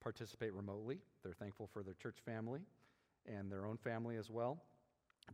participate 0.00 0.52
remotely. 0.52 0.98
They're 1.22 1.34
thankful 1.34 1.68
for 1.72 1.82
their 1.82 1.94
church 1.94 2.16
family 2.24 2.60
and 3.26 3.50
their 3.50 3.66
own 3.66 3.76
family 3.76 4.16
as 4.16 4.30
well. 4.30 4.62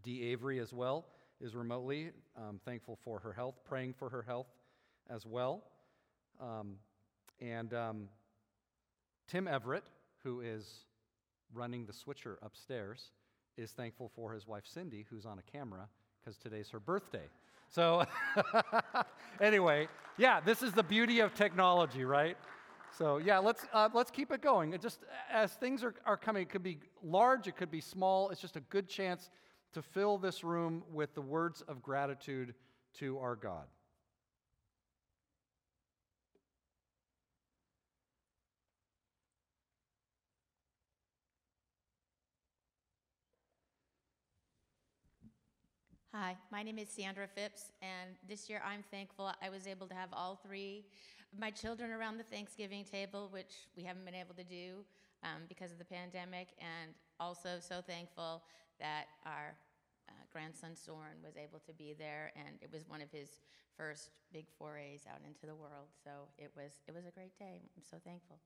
Dee 0.03 0.23
Avery 0.25 0.59
as 0.59 0.73
well 0.73 1.07
is 1.41 1.55
remotely 1.55 2.11
um, 2.37 2.61
thankful 2.65 2.99
for 3.05 3.19
her 3.21 3.33
health, 3.33 3.55
praying 3.65 3.95
for 3.99 4.09
her 4.09 4.23
health 4.23 4.47
as 5.09 5.27
well. 5.27 5.63
Um, 6.41 6.77
and 7.41 7.73
um, 7.75 8.09
Tim 9.29 9.47
Everett, 9.47 9.85
who 10.23 10.41
is 10.41 10.85
running 11.55 11.87
the 11.87 11.93
switcher 11.93 12.39
upstairs, 12.43 13.11
is 13.57 13.73
thankful 13.73 14.11
for 14.15 14.33
his 14.33 14.47
wife 14.47 14.65
Cindy, 14.67 15.07
who's 15.09 15.27
on 15.27 15.39
a 15.39 15.43
camera 15.43 15.89
because 16.23 16.37
today's 16.39 16.69
her 16.71 16.81
birthday. 16.81 17.29
So, 17.71 18.05
anyway, 19.41 19.89
yeah, 20.19 20.41
this 20.41 20.63
is 20.63 20.73
the 20.73 20.83
beauty 20.83 21.21
of 21.21 21.35
technology, 21.35 22.05
right? 22.05 22.37
So, 22.97 23.19
yeah, 23.19 23.39
let's, 23.39 23.67
uh, 23.75 23.91
let's 23.93 24.11
keep 24.11 24.33
it 24.33 24.41
going. 24.41 24.73
It 24.73 24.81
just 24.81 25.01
as 25.31 25.53
things 25.53 25.85
are, 25.85 25.95
are 26.07 26.17
coming, 26.17 26.43
it 26.43 26.49
could 26.49 26.63
be 26.63 26.79
large, 27.03 27.47
it 27.47 27.55
could 27.55 27.71
be 27.71 27.81
small. 27.81 28.31
It's 28.31 28.41
just 28.41 28.57
a 28.57 28.61
good 28.61 28.89
chance 28.89 29.31
to 29.75 29.83
fill 29.83 30.17
this 30.17 30.43
room 30.43 30.83
with 30.91 31.15
the 31.15 31.21
words 31.21 31.61
of 31.69 31.83
gratitude 31.83 32.55
to 32.95 33.19
our 33.19 33.37
God. 33.37 33.65
Hi, 46.19 46.35
my 46.51 46.63
name 46.63 46.79
is 46.79 46.89
Sandra 46.89 47.29
Phipps, 47.29 47.73
and 47.83 48.17
this 48.27 48.49
year 48.49 48.63
I'm 48.65 48.83
thankful 48.91 49.31
I 49.43 49.51
was 49.51 49.67
able 49.67 49.87
to 49.87 49.93
have 49.93 50.09
all 50.15 50.41
three 50.43 50.87
of 51.31 51.39
my 51.39 51.51
children 51.51 51.91
around 51.91 52.17
the 52.17 52.25
Thanksgiving 52.25 52.87
table, 52.91 53.29
which 53.31 53.69
we 53.77 53.83
haven't 53.83 54.07
been 54.07 54.15
able 54.15 54.33
to 54.33 54.43
do 54.43 54.81
um, 55.23 55.43
because 55.47 55.73
of 55.73 55.79
the 55.79 55.85
pandemic, 55.85 56.49
and 56.57 56.95
also 57.21 57.61
so 57.61 57.83
thankful 57.87 58.41
that 58.81 59.09
our 59.27 59.57
uh, 60.09 60.13
grandson 60.33 60.75
Soren 60.75 61.21
was 61.23 61.37
able 61.37 61.61
to 61.67 61.75
be 61.75 61.93
there, 61.93 62.33
and 62.35 62.57
it 62.63 62.73
was 62.73 62.89
one 62.89 63.03
of 63.03 63.13
his 63.13 63.37
first 63.77 64.09
big 64.33 64.47
forays 64.59 65.05
out 65.13 65.21
into 65.27 65.45
the 65.45 65.55
world. 65.55 65.93
So 66.03 66.33
it 66.39 66.51
was 66.57 66.81
it 66.89 66.95
was 66.95 67.05
a 67.05 67.11
great 67.11 67.39
day. 67.39 67.61
I'm 67.77 67.85
so 67.85 67.99
thankful. 68.03 68.39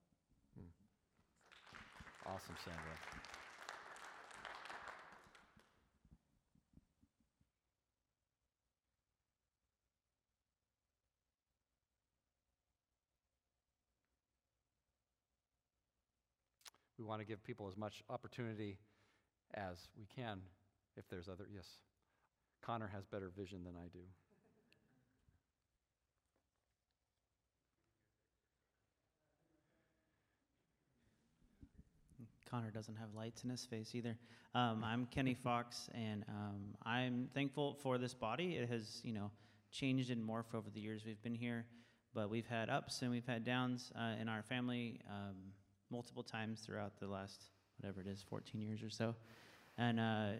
Awesome, 2.26 2.56
Sandra. 2.64 3.19
We 17.00 17.06
want 17.06 17.22
to 17.22 17.24
give 17.24 17.42
people 17.42 17.66
as 17.66 17.78
much 17.78 18.02
opportunity 18.10 18.76
as 19.54 19.88
we 19.98 20.04
can 20.14 20.42
if 20.98 21.08
there's 21.08 21.30
other. 21.30 21.46
Yes. 21.50 21.66
Connor 22.60 22.90
has 22.92 23.06
better 23.06 23.32
vision 23.34 23.64
than 23.64 23.72
I 23.74 23.88
do. 23.90 24.00
Connor 32.50 32.70
doesn't 32.70 32.96
have 32.96 33.14
lights 33.14 33.44
in 33.44 33.50
his 33.50 33.64
face 33.64 33.94
either. 33.94 34.18
Um, 34.54 34.84
I'm 34.86 35.06
Kenny 35.06 35.32
Fox, 35.32 35.88
and 35.94 36.22
um, 36.28 36.74
I'm 36.84 37.30
thankful 37.32 37.78
for 37.82 37.96
this 37.96 38.12
body. 38.12 38.56
It 38.56 38.68
has, 38.68 39.00
you 39.04 39.14
know, 39.14 39.30
changed 39.70 40.10
and 40.10 40.22
morphed 40.22 40.54
over 40.54 40.68
the 40.68 40.80
years 40.80 41.06
we've 41.06 41.22
been 41.22 41.34
here, 41.34 41.64
but 42.12 42.28
we've 42.28 42.46
had 42.46 42.68
ups 42.68 43.00
and 43.00 43.10
we've 43.10 43.26
had 43.26 43.42
downs 43.42 43.90
uh, 43.98 44.20
in 44.20 44.28
our 44.28 44.42
family. 44.42 45.00
Um, 45.08 45.36
multiple 45.90 46.22
times 46.22 46.60
throughout 46.60 46.98
the 47.00 47.06
last, 47.06 47.50
whatever 47.78 48.00
it 48.00 48.06
is, 48.06 48.24
14 48.28 48.60
years 48.60 48.82
or 48.82 48.90
so. 48.90 49.14
And 49.78 49.98
uh, 50.00 50.30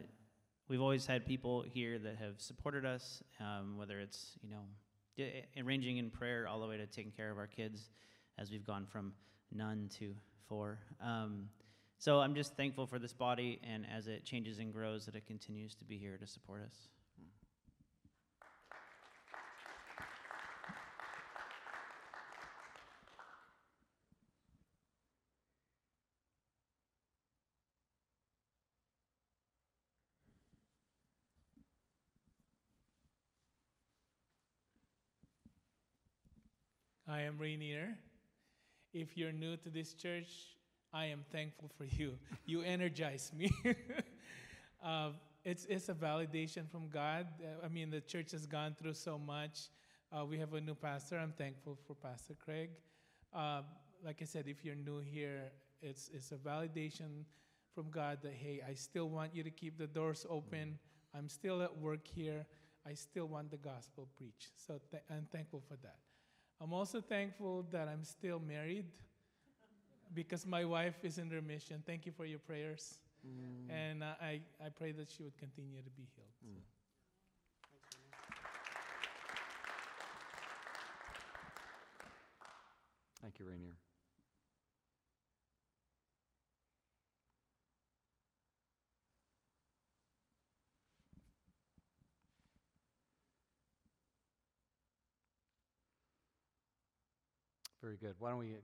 we've 0.68 0.80
always 0.80 1.06
had 1.06 1.26
people 1.26 1.64
here 1.66 1.98
that 1.98 2.16
have 2.16 2.40
supported 2.40 2.84
us, 2.84 3.22
um, 3.40 3.76
whether 3.76 3.98
it's, 3.98 4.38
you 4.42 4.50
know, 4.50 4.62
arranging 5.58 5.98
in 5.98 6.10
prayer 6.10 6.46
all 6.48 6.60
the 6.60 6.66
way 6.66 6.76
to 6.76 6.86
taking 6.86 7.12
care 7.12 7.30
of 7.30 7.38
our 7.38 7.46
kids 7.46 7.90
as 8.38 8.50
we've 8.50 8.66
gone 8.66 8.86
from 8.86 9.12
none 9.52 9.90
to 9.98 10.14
four. 10.48 10.78
Um, 11.02 11.48
so 11.98 12.20
I'm 12.20 12.34
just 12.34 12.56
thankful 12.56 12.86
for 12.86 12.98
this 12.98 13.12
body, 13.12 13.60
and 13.62 13.84
as 13.94 14.06
it 14.06 14.24
changes 14.24 14.58
and 14.58 14.72
grows, 14.72 15.04
that 15.06 15.14
it 15.14 15.26
continues 15.26 15.74
to 15.74 15.84
be 15.84 15.98
here 15.98 16.16
to 16.16 16.26
support 16.26 16.62
us. 16.62 16.88
I 37.10 37.22
am 37.22 37.38
Rainier. 37.38 37.98
If 38.92 39.16
you're 39.16 39.32
new 39.32 39.56
to 39.56 39.68
this 39.68 39.94
church, 39.94 40.28
I 40.92 41.06
am 41.06 41.24
thankful 41.32 41.68
for 41.76 41.84
you. 41.84 42.12
You 42.46 42.62
energize 42.62 43.32
me. 43.36 43.50
uh, 44.84 45.10
it's, 45.44 45.64
it's 45.64 45.88
a 45.88 45.94
validation 45.94 46.70
from 46.70 46.88
God. 46.88 47.26
Uh, 47.42 47.66
I 47.66 47.68
mean, 47.68 47.90
the 47.90 48.00
church 48.00 48.30
has 48.30 48.46
gone 48.46 48.76
through 48.78 48.94
so 48.94 49.18
much. 49.18 49.70
Uh, 50.12 50.24
we 50.24 50.38
have 50.38 50.54
a 50.54 50.60
new 50.60 50.76
pastor. 50.76 51.18
I'm 51.18 51.32
thankful 51.32 51.76
for 51.84 51.94
Pastor 51.96 52.34
Craig. 52.34 52.70
Uh, 53.34 53.62
like 54.04 54.18
I 54.22 54.24
said, 54.24 54.44
if 54.46 54.64
you're 54.64 54.76
new 54.76 55.00
here, 55.00 55.50
it's, 55.82 56.10
it's 56.14 56.30
a 56.30 56.36
validation 56.36 57.24
from 57.74 57.90
God 57.90 58.18
that, 58.22 58.34
hey, 58.34 58.62
I 58.68 58.74
still 58.74 59.08
want 59.08 59.34
you 59.34 59.42
to 59.42 59.50
keep 59.50 59.78
the 59.78 59.88
doors 59.88 60.26
open. 60.30 60.78
I'm 61.12 61.28
still 61.28 61.60
at 61.60 61.76
work 61.76 62.06
here. 62.06 62.46
I 62.86 62.94
still 62.94 63.26
want 63.26 63.50
the 63.50 63.56
gospel 63.56 64.06
preached. 64.16 64.52
So 64.64 64.78
th- 64.92 65.02
I'm 65.10 65.26
thankful 65.32 65.60
for 65.68 65.74
that. 65.82 65.96
I'm 66.60 66.72
also 66.72 67.00
thankful 67.00 67.64
that 67.72 67.88
I'm 67.88 68.04
still 68.04 68.38
married 68.38 68.84
because 70.14 70.46
my 70.46 70.64
wife 70.64 71.04
is 71.04 71.18
in 71.18 71.30
remission. 71.30 71.82
Thank 71.86 72.04
you 72.04 72.12
for 72.12 72.26
your 72.26 72.38
prayers. 72.38 72.98
Mm. 73.26 73.72
And 73.74 74.02
uh, 74.02 74.14
I, 74.20 74.40
I 74.64 74.68
pray 74.68 74.92
that 74.92 75.10
she 75.10 75.22
would 75.22 75.36
continue 75.38 75.80
to 75.82 75.90
be 75.90 76.06
healed. 76.14 76.28
Mm. 76.46 76.60
Thank 83.22 83.38
you, 83.38 83.46
Rainier. 83.46 83.89
Very 97.90 97.98
good. 97.98 98.14
Why 98.20 98.30
don't 98.30 98.38
we 98.38 98.54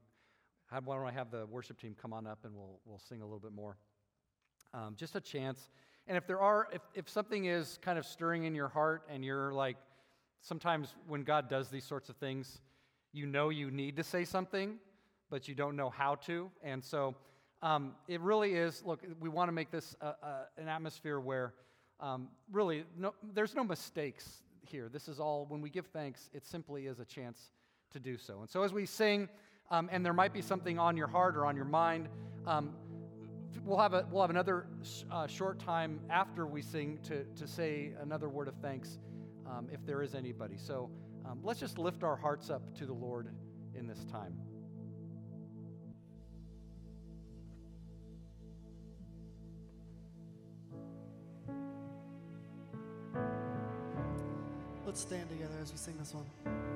have, 0.71 0.87
why 0.87 0.95
don't 0.95 1.05
I 1.05 1.11
have 1.11 1.33
the 1.33 1.47
worship 1.47 1.81
team 1.81 1.97
come 2.01 2.12
on 2.12 2.29
up 2.29 2.45
and 2.45 2.55
we'll, 2.55 2.79
we'll 2.85 3.01
sing 3.09 3.23
a 3.23 3.25
little 3.25 3.41
bit 3.41 3.51
more. 3.51 3.77
Um, 4.73 4.95
just 4.97 5.17
a 5.17 5.21
chance. 5.21 5.69
And 6.07 6.17
if 6.17 6.29
there 6.29 6.39
are, 6.39 6.69
if, 6.73 6.81
if 6.95 7.09
something 7.09 7.47
is 7.47 7.77
kind 7.83 7.99
of 7.99 8.07
stirring 8.07 8.45
in 8.45 8.55
your 8.55 8.69
heart 8.69 9.03
and 9.11 9.25
you're 9.25 9.53
like, 9.53 9.79
sometimes 10.43 10.95
when 11.09 11.25
God 11.25 11.51
does 11.51 11.71
these 11.71 11.83
sorts 11.83 12.09
of 12.09 12.15
things, 12.19 12.61
you 13.12 13.27
know 13.27 13.49
you 13.49 13.69
need 13.73 13.97
to 13.97 14.05
say 14.05 14.25
something, 14.25 14.77
but 15.29 15.49
you 15.49 15.57
don't 15.57 15.75
know 15.75 15.91
how 15.91 16.15
to. 16.27 16.49
And 16.62 16.85
so 16.85 17.17
um, 17.62 17.97
it 18.07 18.21
really 18.21 18.55
is, 18.55 18.85
look, 18.87 19.03
we 19.19 19.29
want 19.29 19.49
to 19.49 19.53
make 19.53 19.73
this 19.73 19.97
a, 20.01 20.07
a, 20.07 20.47
an 20.57 20.69
atmosphere 20.69 21.19
where 21.19 21.53
um, 21.99 22.29
really 22.53 22.85
no, 22.97 23.12
there's 23.35 23.57
no 23.57 23.65
mistakes 23.65 24.45
here. 24.61 24.89
This 24.89 25.09
is 25.09 25.19
all, 25.19 25.47
when 25.49 25.61
we 25.61 25.69
give 25.69 25.87
thanks, 25.87 26.31
it 26.33 26.47
simply 26.47 26.87
is 26.87 27.01
a 27.01 27.05
chance 27.05 27.51
to 27.92 28.01
do 28.01 28.16
so. 28.18 28.40
And 28.40 28.51
so 28.51 28.62
as 28.62 28.72
we 28.72 28.87
sing, 28.87 29.29
um, 29.70 29.88
and 29.90 30.05
there 30.05 30.12
might 30.12 30.33
be 30.33 30.42
something 30.42 30.79
on 30.79 30.96
your 30.96 31.09
heart 31.09 31.37
or 31.37 31.44
on 31.44 31.57
your 31.57 31.64
mind, 31.64 32.09
um, 32.46 32.75
we'll, 33.64 33.79
have 33.79 33.94
a, 33.94 34.07
we'll 34.11 34.22
have 34.22 34.31
another 34.31 34.66
uh, 35.11 35.27
short 35.27 35.59
time 35.59 36.01
after 36.11 36.46
we 36.46 36.62
sing 36.62 36.99
to, 37.05 37.25
to 37.25 37.46
say 37.46 37.92
another 38.01 38.29
word 38.29 38.49
of 38.49 38.55
thanks 38.62 38.99
um, 39.46 39.68
if 39.72 39.85
there 39.85 40.03
is 40.03 40.14
anybody. 40.14 40.57
So 40.57 40.90
um, 41.25 41.40
let's 41.42 41.61
just 41.61 41.79
lift 41.79 42.03
our 42.05 42.16
hearts 42.16 42.51
up 42.51 42.62
to 42.79 42.87
the 42.87 42.92
Lord 42.92 43.29
in 43.75 43.87
this 43.87 44.05
time. 44.05 44.35
Let's 54.87 55.01
stand 55.01 55.29
together 55.29 55.53
as 55.61 55.72
we 55.72 55.79
sing 55.79 55.94
this 55.99 56.14
one. 56.14 56.76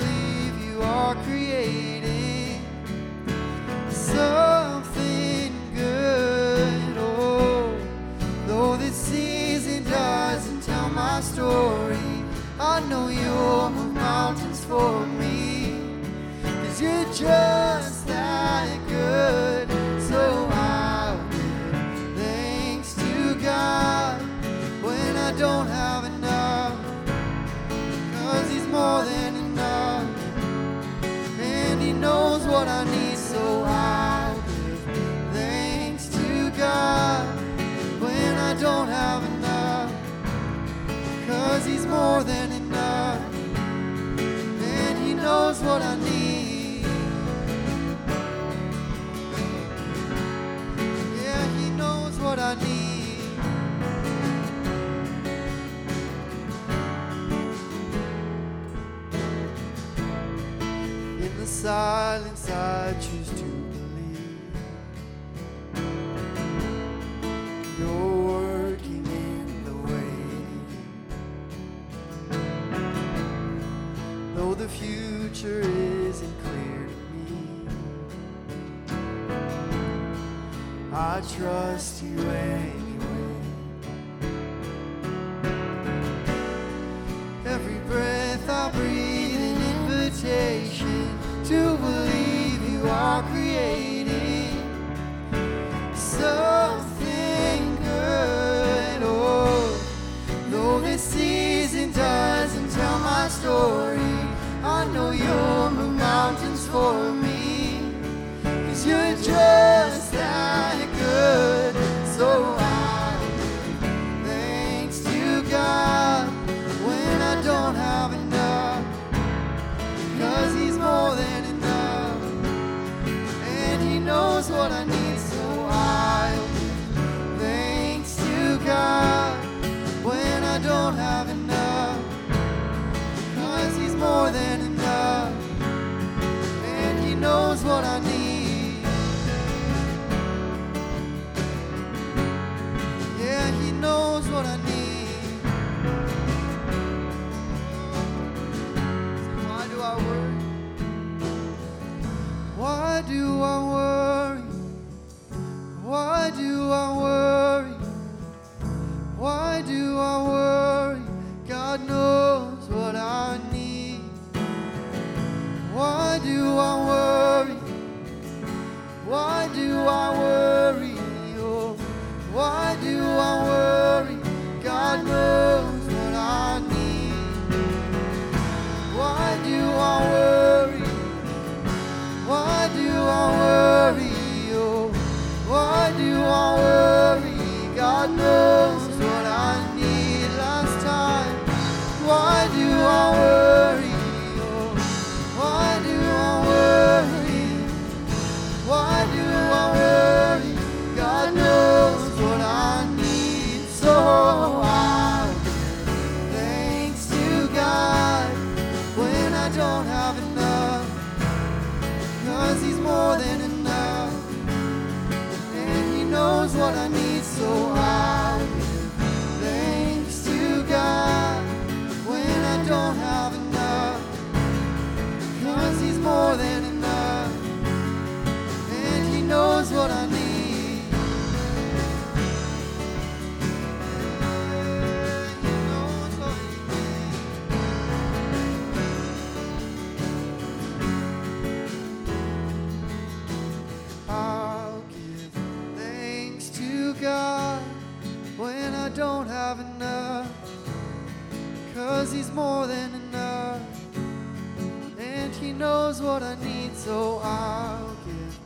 what 256.21 256.37
I 256.37 256.43
need, 256.43 256.75
so 256.75 257.19
I'll 257.23 257.95
give 258.05 258.39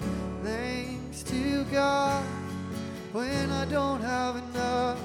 thanks 0.43 1.23
to 1.23 1.65
God 1.65 2.23
when 3.11 3.51
I 3.51 3.65
don't 3.65 4.01
have 4.01 4.37
enough. 4.37 4.99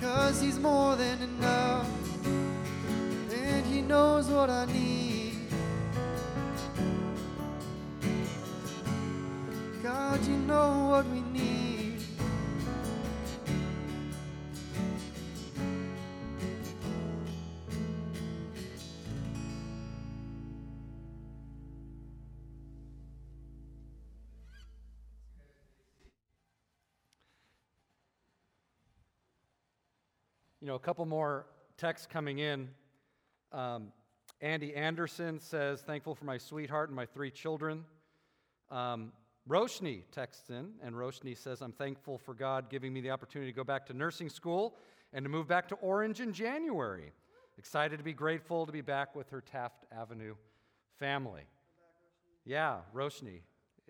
Cause 0.00 0.40
He's 0.40 0.58
more 0.58 0.94
than 0.96 1.20
enough. 1.22 1.88
And 2.24 3.66
He 3.66 3.80
knows 3.82 4.28
what 4.28 4.48
I 4.48 4.66
need. 4.66 5.38
God, 9.82 10.24
you 10.26 10.36
know 10.36 10.88
what 10.90 11.06
we 11.08 11.20
need. 11.20 11.53
You 30.64 30.68
know, 30.68 30.76
a 30.76 30.78
couple 30.78 31.04
more 31.04 31.44
texts 31.76 32.08
coming 32.10 32.38
in. 32.38 32.70
Um, 33.52 33.92
Andy 34.40 34.74
Anderson 34.74 35.38
says, 35.38 35.82
Thankful 35.82 36.14
for 36.14 36.24
my 36.24 36.38
sweetheart 36.38 36.88
and 36.88 36.96
my 36.96 37.04
three 37.04 37.30
children. 37.30 37.84
Um, 38.70 39.12
Roshni 39.46 40.04
texts 40.10 40.48
in, 40.48 40.70
and 40.82 40.94
Roshni 40.94 41.36
says, 41.36 41.60
I'm 41.60 41.72
thankful 41.72 42.16
for 42.16 42.32
God 42.32 42.70
giving 42.70 42.94
me 42.94 43.02
the 43.02 43.10
opportunity 43.10 43.52
to 43.52 43.54
go 43.54 43.62
back 43.62 43.84
to 43.88 43.92
nursing 43.92 44.30
school 44.30 44.78
and 45.12 45.22
to 45.22 45.28
move 45.28 45.46
back 45.46 45.68
to 45.68 45.74
Orange 45.82 46.22
in 46.22 46.32
January. 46.32 47.12
Excited 47.58 47.98
to 47.98 48.02
be 48.02 48.14
grateful 48.14 48.64
to 48.64 48.72
be 48.72 48.80
back 48.80 49.14
with 49.14 49.28
her 49.28 49.42
Taft 49.42 49.84
Avenue 49.92 50.34
family. 50.98 51.42
Yeah, 52.46 52.78
Roshni 52.94 53.42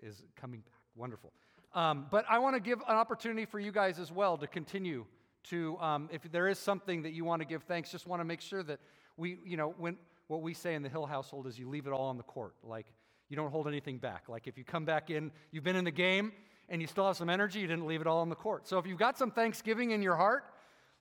is 0.03 0.23
coming 0.35 0.59
back. 0.59 0.73
Wonderful. 0.97 1.31
Um, 1.73 2.07
but 2.11 2.25
I 2.29 2.39
want 2.39 2.57
to 2.57 2.59
give 2.59 2.79
an 2.79 2.97
opportunity 2.97 3.45
for 3.45 3.61
you 3.61 3.71
guys 3.71 3.97
as 3.97 4.11
well 4.11 4.37
to 4.37 4.47
continue 4.47 5.05
to, 5.49 5.77
um, 5.79 6.09
if 6.11 6.21
there 6.31 6.47
is 6.47 6.59
something 6.59 7.03
that 7.03 7.13
you 7.13 7.25
want 7.25 7.41
to 7.41 7.47
give 7.47 7.63
thanks, 7.63 7.91
just 7.91 8.07
want 8.07 8.19
to 8.19 8.25
make 8.25 8.41
sure 8.41 8.63
that 8.63 8.79
we, 9.17 9.39
you 9.45 9.57
know, 9.57 9.73
when 9.77 9.97
what 10.27 10.41
we 10.41 10.53
say 10.53 10.73
in 10.73 10.81
the 10.81 10.89
Hill 10.89 11.05
household 11.05 11.47
is 11.47 11.59
you 11.59 11.69
leave 11.69 11.87
it 11.87 11.93
all 11.93 12.07
on 12.07 12.17
the 12.17 12.23
court. 12.23 12.55
Like, 12.63 12.87
you 13.29 13.35
don't 13.35 13.51
hold 13.51 13.67
anything 13.67 13.97
back. 13.97 14.23
Like, 14.27 14.47
if 14.47 14.57
you 14.57 14.63
come 14.63 14.85
back 14.85 15.09
in, 15.09 15.31
you've 15.51 15.63
been 15.63 15.75
in 15.75 15.85
the 15.85 15.91
game 15.91 16.31
and 16.69 16.81
you 16.81 16.87
still 16.87 17.05
have 17.05 17.17
some 17.17 17.29
energy, 17.29 17.59
you 17.59 17.67
didn't 17.67 17.85
leave 17.85 18.01
it 18.01 18.07
all 18.07 18.19
on 18.19 18.29
the 18.29 18.35
court. 18.35 18.67
So 18.67 18.79
if 18.79 18.87
you've 18.87 18.99
got 18.99 19.17
some 19.17 19.31
thanksgiving 19.31 19.91
in 19.91 20.01
your 20.01 20.15
heart, 20.15 20.45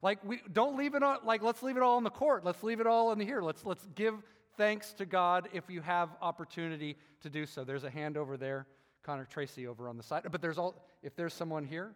like, 0.02 0.22
we 0.22 0.42
don't 0.52 0.76
leave 0.76 0.94
it 0.94 1.02
on, 1.02 1.18
like, 1.24 1.42
let's 1.42 1.62
leave 1.62 1.78
it 1.78 1.82
all 1.82 1.96
on 1.96 2.04
the 2.04 2.10
court. 2.10 2.44
Let's 2.44 2.62
leave 2.62 2.80
it 2.80 2.86
all 2.86 3.12
in 3.12 3.20
here. 3.20 3.40
Let's, 3.40 3.64
let's 3.64 3.86
give 3.94 4.14
thanks 4.58 4.92
to 4.94 5.06
God 5.06 5.48
if 5.54 5.70
you 5.70 5.80
have 5.80 6.10
opportunity 6.20 6.96
to 7.22 7.30
do 7.30 7.46
so. 7.46 7.64
There's 7.64 7.84
a 7.84 7.90
hand 7.90 8.18
over 8.18 8.36
there, 8.36 8.66
Connor 9.02 9.24
Tracy 9.24 9.66
over 9.66 9.88
on 9.88 9.96
the 9.96 10.02
side. 10.02 10.24
But 10.30 10.42
there's 10.42 10.58
all, 10.58 10.86
if 11.02 11.16
there's 11.16 11.32
someone 11.32 11.64
here, 11.64 11.94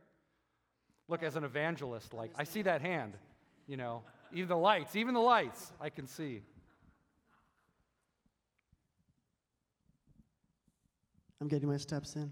Look, 1.10 1.22
as 1.22 1.36
an 1.36 1.44
evangelist, 1.44 2.12
like, 2.12 2.30
I 2.36 2.44
see 2.44 2.60
that 2.62 2.82
hand, 2.82 3.14
you 3.66 3.78
know, 3.78 4.02
even 4.30 4.48
the 4.48 4.56
lights, 4.58 4.94
even 4.94 5.14
the 5.14 5.20
lights, 5.20 5.72
I 5.80 5.88
can 5.88 6.06
see. 6.06 6.42
I'm 11.40 11.48
getting 11.48 11.66
my 11.68 11.78
steps 11.78 12.14
in. 12.14 12.30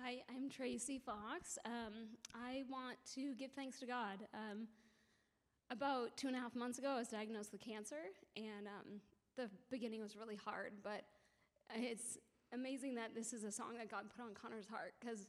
Hi, 0.00 0.22
I'm 0.32 0.48
Tracy 0.48 1.00
Fox. 1.04 1.58
Um, 1.64 2.10
I 2.32 2.62
want 2.70 2.98
to 3.14 3.34
give 3.34 3.50
thanks 3.50 3.80
to 3.80 3.86
God. 3.86 4.18
Um, 4.32 4.68
about 5.72 6.16
two 6.16 6.28
and 6.28 6.36
a 6.36 6.38
half 6.38 6.54
months 6.54 6.78
ago, 6.78 6.90
I 6.90 6.98
was 6.98 7.08
diagnosed 7.08 7.50
with 7.50 7.62
cancer, 7.62 8.12
and 8.36 8.68
um, 8.68 9.00
the 9.36 9.50
beginning 9.70 10.02
was 10.02 10.14
really 10.16 10.36
hard, 10.36 10.72
but 10.84 11.02
it's 11.74 12.18
amazing 12.52 12.94
that 12.96 13.14
this 13.14 13.32
is 13.32 13.44
a 13.44 13.52
song 13.52 13.76
that 13.78 13.90
God 13.90 14.04
put 14.14 14.24
on 14.24 14.34
Connor's 14.34 14.66
heart 14.66 14.94
because 15.00 15.26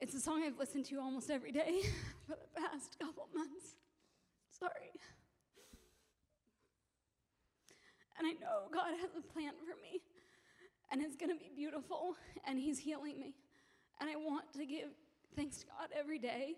it's 0.00 0.14
a 0.14 0.20
song 0.20 0.42
I've 0.44 0.58
listened 0.58 0.84
to 0.86 1.00
almost 1.00 1.30
every 1.30 1.52
day 1.52 1.82
for 2.26 2.36
the 2.36 2.60
past 2.60 2.98
couple 2.98 3.28
months. 3.34 3.76
Sorry. 4.50 4.92
And 8.18 8.26
I 8.26 8.32
know 8.32 8.68
God 8.72 8.94
has 9.00 9.10
a 9.18 9.32
plan 9.32 9.52
for 9.60 9.80
me, 9.80 10.00
and 10.90 11.02
it's 11.02 11.16
going 11.16 11.30
to 11.30 11.36
be 11.36 11.50
beautiful, 11.54 12.14
and 12.46 12.58
He's 12.58 12.78
healing 12.78 13.18
me. 13.18 13.34
And 14.00 14.10
I 14.10 14.16
want 14.16 14.52
to 14.54 14.66
give 14.66 14.90
thanks 15.34 15.58
to 15.58 15.66
God 15.66 15.88
every 15.98 16.18
day. 16.18 16.54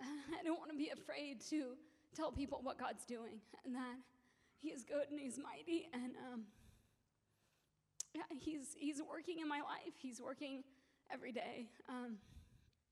I 0.00 0.42
don't 0.44 0.58
want 0.58 0.70
to 0.70 0.76
be 0.76 0.90
afraid 0.90 1.40
to 1.50 1.76
tell 2.14 2.30
people 2.32 2.60
what 2.62 2.78
God's 2.78 3.04
doing 3.04 3.40
and 3.64 3.74
that 3.74 3.96
He 4.58 4.68
is 4.68 4.84
good 4.84 5.10
and 5.10 5.18
He's 5.18 5.38
mighty 5.38 5.88
and 5.92 6.12
um, 6.32 6.42
yeah, 8.14 8.22
He's 8.38 8.74
He's 8.78 9.00
working 9.02 9.40
in 9.40 9.48
my 9.48 9.60
life. 9.60 9.94
He's 9.98 10.20
working 10.20 10.64
every 11.12 11.32
day. 11.32 11.68
Um, 11.88 12.16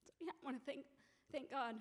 so 0.04 0.12
yeah, 0.20 0.32
I 0.32 0.44
want 0.44 0.58
to 0.58 0.64
thank 0.64 0.84
thank 1.32 1.50
God. 1.50 1.76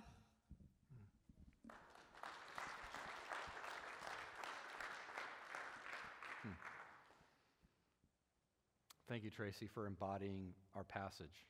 Thank 9.07 9.23
you, 9.23 9.29
Tracy, 9.29 9.67
for 9.67 9.87
embodying 9.87 10.51
our 10.75 10.83
passage. 10.83 11.47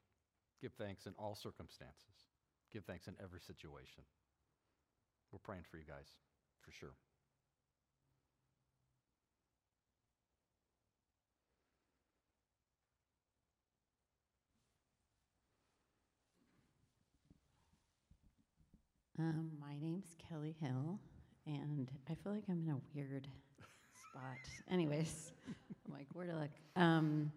Give 0.62 0.72
thanks 0.74 1.08
in 1.08 1.14
all 1.18 1.36
circumstances, 1.36 2.30
give 2.72 2.84
thanks 2.86 3.08
in 3.08 3.16
every 3.24 3.40
situation. 3.40 4.04
We're 5.32 5.40
praying 5.40 5.64
for 5.70 5.78
you 5.78 5.84
guys, 5.84 6.08
for 6.62 6.72
sure. 6.72 6.94
Um, 19.20 19.50
my 19.60 19.76
name's 19.82 20.14
Kelly 20.30 20.56
Hill, 20.62 21.00
and 21.48 21.90
I 22.08 22.14
feel 22.14 22.34
like 22.34 22.44
I'm 22.48 22.62
in 22.62 22.70
a 22.70 22.78
weird 22.94 23.28
spot. 24.10 24.38
Anyways, 24.70 25.34
I'm 25.48 25.92
like, 25.92 26.06
where 26.14 26.28
to 26.28 26.36
look? 26.36 26.52
Um, 26.76 27.32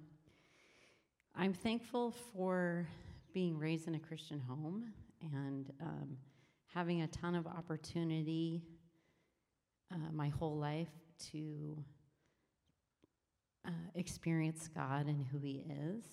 I'm 1.35 1.55
thankful 1.55 2.11
for 2.35 2.87
being 3.33 3.59
raised 3.59 3.89
in 3.89 3.95
a 3.95 3.99
Christian 3.99 4.39
home 4.41 4.93
and 5.23 5.73
um, 5.81 6.19
having 6.67 7.01
a 7.01 7.07
ton 7.07 7.35
of 7.35 7.47
opportunity 7.47 8.61
uh, 9.91 10.13
my 10.13 10.29
whole 10.29 10.59
life 10.59 10.93
to 11.33 11.83
uh, 13.67 13.71
experience 13.95 14.69
God 14.69 15.07
and 15.07 15.25
who 15.33 15.39
He 15.39 15.65
is. 15.71 16.05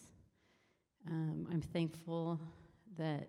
Um, 1.09 1.45
I'm 1.51 1.61
thankful 1.61 2.39
that 2.97 3.27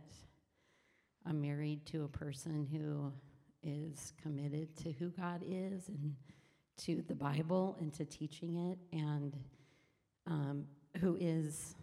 I'm 1.29 1.43
married 1.43 1.85
to 1.87 2.05
a 2.05 2.09
person 2.09 2.67
who 2.73 3.13
is 3.63 4.15
committed 4.23 4.75
to 4.79 4.93
who 4.93 5.11
God 5.11 5.43
is 5.47 5.89
and 5.89 6.15
to 6.79 7.03
the 7.07 7.15
Bible 7.15 7.77
and 7.81 7.93
to 7.95 8.07
teaching 8.07 8.71
it, 8.71 8.79
and 8.97 9.37
um, 10.27 10.65
who 11.01 11.19
is 11.21 11.75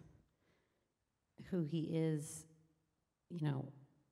who 1.51 1.61
he 1.61 1.81
is, 1.93 2.45
you 3.29 3.45
know, 3.45 3.65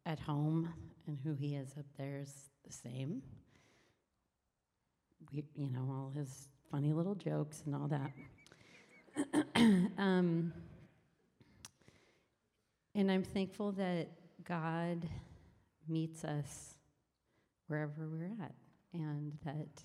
at 0.06 0.20
home 0.20 0.72
and 1.08 1.18
who 1.24 1.34
he 1.34 1.56
is 1.56 1.74
up 1.80 1.86
there 1.98 2.20
is 2.20 2.52
the 2.68 2.72
same. 2.72 3.24
We, 5.32 5.46
you 5.56 5.72
know, 5.72 5.88
all 5.90 6.12
his 6.16 6.50
funny 6.70 6.94
little 6.94 7.16
jokes 7.16 7.64
and 7.66 7.76
all 7.76 7.88
that. 7.88 8.12
um, 9.98 10.54
and 12.94 13.12
I'm 13.12 13.24
thankful 13.24 13.72
that 13.74 14.10
God 14.44 15.08
meets 15.88 16.24
us 16.24 16.76
wherever 17.68 18.08
we're 18.10 18.32
at, 18.44 18.54
and 18.94 19.34
that 19.46 19.82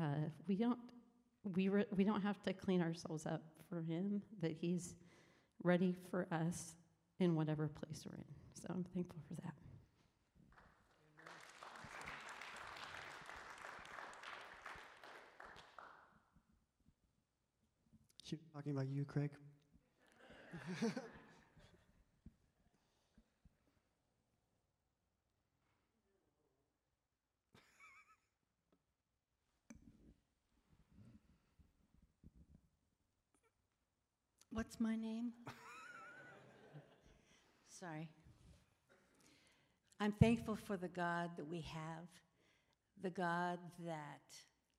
uh, 0.00 0.28
we 0.46 0.56
don't 0.56 0.78
we 1.54 1.68
re- 1.68 1.86
we 1.96 2.04
don't 2.04 2.22
have 2.22 2.42
to 2.42 2.52
clean 2.52 2.80
ourselves 2.82 3.26
up 3.26 3.42
for 3.68 3.80
Him. 3.82 4.22
That 4.40 4.52
He's 4.52 4.94
ready 5.62 5.94
for 6.10 6.26
us 6.30 6.74
in 7.18 7.34
whatever 7.34 7.68
place 7.68 8.04
we're 8.06 8.16
in. 8.16 8.24
So 8.54 8.66
I'm 8.70 8.84
thankful 8.94 9.20
for 9.28 9.34
that. 9.42 9.54
Talking 18.52 18.72
about 18.72 18.88
you, 18.88 19.04
Craig. 19.04 19.30
What's 34.56 34.80
my 34.80 34.96
name? 34.96 35.32
Sorry. 37.68 38.08
I'm 40.00 40.12
thankful 40.12 40.56
for 40.56 40.78
the 40.78 40.88
God 40.88 41.32
that 41.36 41.46
we 41.46 41.60
have, 41.60 42.08
the 43.02 43.10
God 43.10 43.58
that 43.84 44.34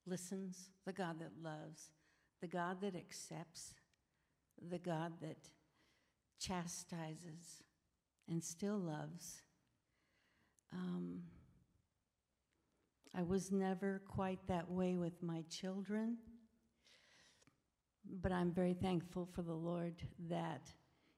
listens, 0.08 0.72
the 0.88 0.94
God 0.94 1.20
that 1.20 1.30
loves, 1.44 1.92
the 2.42 2.48
God 2.48 2.82
that 2.82 2.96
accepts, 2.96 3.76
the 4.68 4.80
God 4.80 5.14
that 5.22 5.52
chastises 6.40 7.62
and 8.28 8.44
still 8.44 8.80
loves. 8.80 9.44
Um, 10.74 11.22
I 13.16 13.22
was 13.22 13.52
never 13.52 14.02
quite 14.08 14.40
that 14.48 14.72
way 14.72 14.96
with 14.98 15.22
my 15.22 15.44
children. 15.52 16.18
But 18.22 18.32
I'm 18.32 18.52
very 18.52 18.74
thankful 18.74 19.28
for 19.34 19.42
the 19.42 19.54
Lord 19.54 19.96
that 20.30 20.72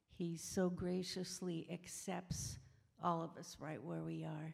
He 0.10 0.38
so 0.38 0.70
graciously 0.70 1.68
accepts 1.72 2.58
all 3.04 3.24
of 3.24 3.38
us 3.38 3.58
right 3.60 3.82
where 3.82 4.04
we 4.04 4.24
are. 4.24 4.54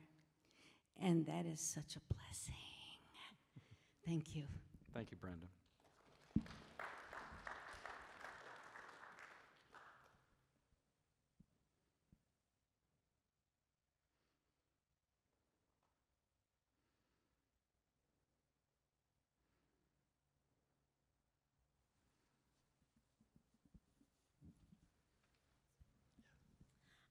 And 1.01 1.25
that 1.25 1.45
is 1.45 1.59
such 1.59 1.95
a 1.95 2.13
blessing. 2.13 2.55
Thank 4.05 4.35
you. 4.35 4.43
Thank 4.93 5.11
you, 5.11 5.17
Brenda. 5.17 5.47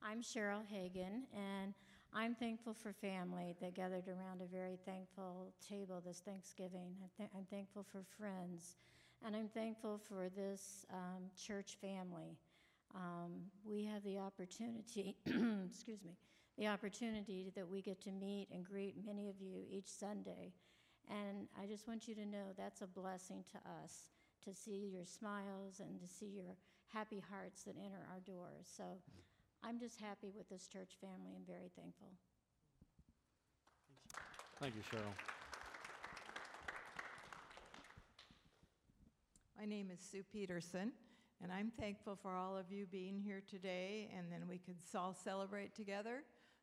I'm 0.07 0.21
Cheryl 0.21 0.67
Hagan, 0.69 1.23
and 1.33 1.73
I'm 2.13 2.35
thankful 2.35 2.75
for 2.75 2.93
family 2.93 3.57
that 3.63 3.75
gathered 3.75 4.07
around 4.07 4.43
a 4.43 4.55
very 4.55 4.79
thankful 4.85 5.55
table 5.67 6.03
this 6.05 6.21
Thanksgiving. 6.21 6.95
I'm, 7.03 7.09
th- 7.17 7.31
I'm 7.35 7.47
thankful 7.51 7.87
for 7.91 8.03
friends, 8.19 8.77
and 9.25 9.35
I'm 9.35 9.49
thankful 9.49 9.99
for 10.07 10.29
this 10.29 10.85
um, 10.93 11.23
church 11.43 11.79
family. 11.81 12.37
Um, 12.95 13.45
we 13.65 13.87
have 13.87 14.05
the 14.05 14.19
opportunity, 14.19 15.17
excuse 15.27 16.05
me, 16.05 16.19
the 16.59 16.67
opportunity 16.67 17.51
that 17.57 17.67
we 17.67 17.81
get 17.81 18.03
to 18.03 18.13
meet 18.13 18.49
and 18.53 18.63
greet 18.63 18.97
many 19.07 19.31
of 19.31 19.41
you 19.41 19.63
each 19.71 19.89
Sunday. 19.89 20.53
And 21.09 21.49
I 21.59 21.65
just 21.67 21.89
want 21.89 22.07
you 22.07 22.15
to 22.17 22.27
know 22.27 22.53
that's 22.59 22.83
a 22.83 22.87
blessing 22.87 23.43
to 23.53 23.57
us 23.83 24.11
to 24.45 24.53
see 24.55 24.91
your 24.93 25.07
smiles 25.07 25.81
and 25.81 25.99
to 25.99 26.07
see 26.07 26.27
your 26.27 26.57
happy 26.93 27.23
hearts 27.31 27.63
that 27.63 27.77
enter 27.83 28.07
our 28.13 28.21
doors. 28.21 28.69
So 28.77 28.85
I'm 29.67 29.79
just 29.79 29.99
happy 29.99 30.29
with 30.37 30.47
this 30.51 30.69
church 30.69 31.01
family 31.01 31.33
and 31.35 31.47
very 31.47 31.73
thankful. 31.73 32.13
Thank 34.61 34.75
you, 34.77 34.83
Cheryl. 34.85 35.17
My 39.59 39.65
name 39.65 39.89
is 39.91 40.01
Sue 40.05 40.23
Peterson, 40.31 40.93
and 41.43 41.51
I'm 41.51 41.73
thankful 41.81 42.15
for 42.21 42.37
all 42.37 42.59
of 42.59 42.71
you 42.71 42.85
being 42.85 43.19
here 43.25 43.41
today, 43.41 44.11
and 44.13 44.31
then 44.31 44.45
we 44.47 44.59
could 44.59 44.77
all 44.95 45.17
celebrate 45.17 45.75
together. 45.75 46.21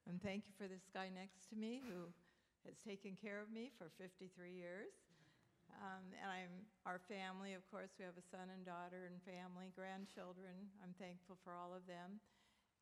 And 0.08 0.22
thank 0.22 0.46
you 0.46 0.54
for 0.54 0.70
this 0.70 0.86
guy 0.94 1.10
next 1.10 1.50
to 1.50 1.56
me 1.56 1.82
who 1.82 2.06
has 2.70 2.78
taken 2.86 3.18
care 3.18 3.42
of 3.42 3.50
me 3.50 3.72
for 3.82 3.90
53 3.98 4.30
years. 4.54 4.94
Um, 5.82 6.06
and 6.22 6.30
I'm 6.30 6.54
our 6.86 7.02
family, 7.10 7.58
of 7.58 7.66
course, 7.74 7.98
we 7.98 8.06
have 8.06 8.14
a 8.14 8.30
son 8.30 8.54
and 8.54 8.62
daughter 8.62 9.10
and 9.10 9.18
family, 9.26 9.74
grandchildren. 9.74 10.70
I'm 10.86 10.94
thankful 11.02 11.42
for 11.42 11.58
all 11.58 11.74
of 11.74 11.90
them. 11.90 12.22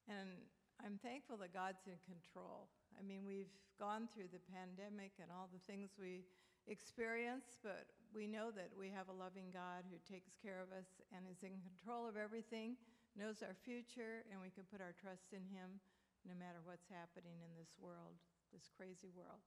And 0.07 0.39
I'm 0.79 0.95
thankful 1.03 1.35
that 1.43 1.51
God's 1.51 1.83
in 1.89 1.99
control. 2.07 2.71
I 2.95 3.03
mean, 3.03 3.27
we've 3.27 3.51
gone 3.75 4.07
through 4.07 4.31
the 4.31 4.43
pandemic 4.47 5.15
and 5.19 5.27
all 5.27 5.51
the 5.51 5.59
things 5.67 5.95
we 5.99 6.23
experience, 6.67 7.59
but 7.59 7.91
we 8.15 8.27
know 8.27 8.51
that 8.51 8.71
we 8.73 8.89
have 8.89 9.11
a 9.11 9.15
loving 9.15 9.51
God 9.51 9.83
who 9.91 9.99
takes 10.07 10.31
care 10.39 10.63
of 10.63 10.71
us 10.71 10.87
and 11.11 11.27
is 11.27 11.43
in 11.43 11.59
control 11.61 12.07
of 12.07 12.15
everything, 12.15 12.79
knows 13.15 13.43
our 13.43 13.55
future, 13.65 14.23
and 14.31 14.39
we 14.39 14.49
can 14.49 14.63
put 14.71 14.79
our 14.79 14.95
trust 14.95 15.35
in 15.35 15.43
Him 15.51 15.83
no 16.27 16.35
matter 16.35 16.59
what's 16.63 16.87
happening 16.87 17.39
in 17.43 17.51
this 17.55 17.71
world, 17.79 18.15
this 18.51 18.67
crazy 18.75 19.11
world. 19.15 19.43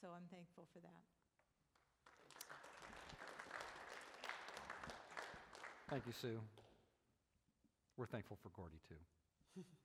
So 0.00 0.10
I'm 0.10 0.26
thankful 0.30 0.66
for 0.72 0.80
that. 0.80 1.02
Thank 5.90 6.06
you, 6.06 6.12
Sue. 6.12 6.40
We're 7.96 8.06
thankful 8.06 8.38
for 8.42 8.48
Gordy, 8.56 8.80
too. 8.88 9.60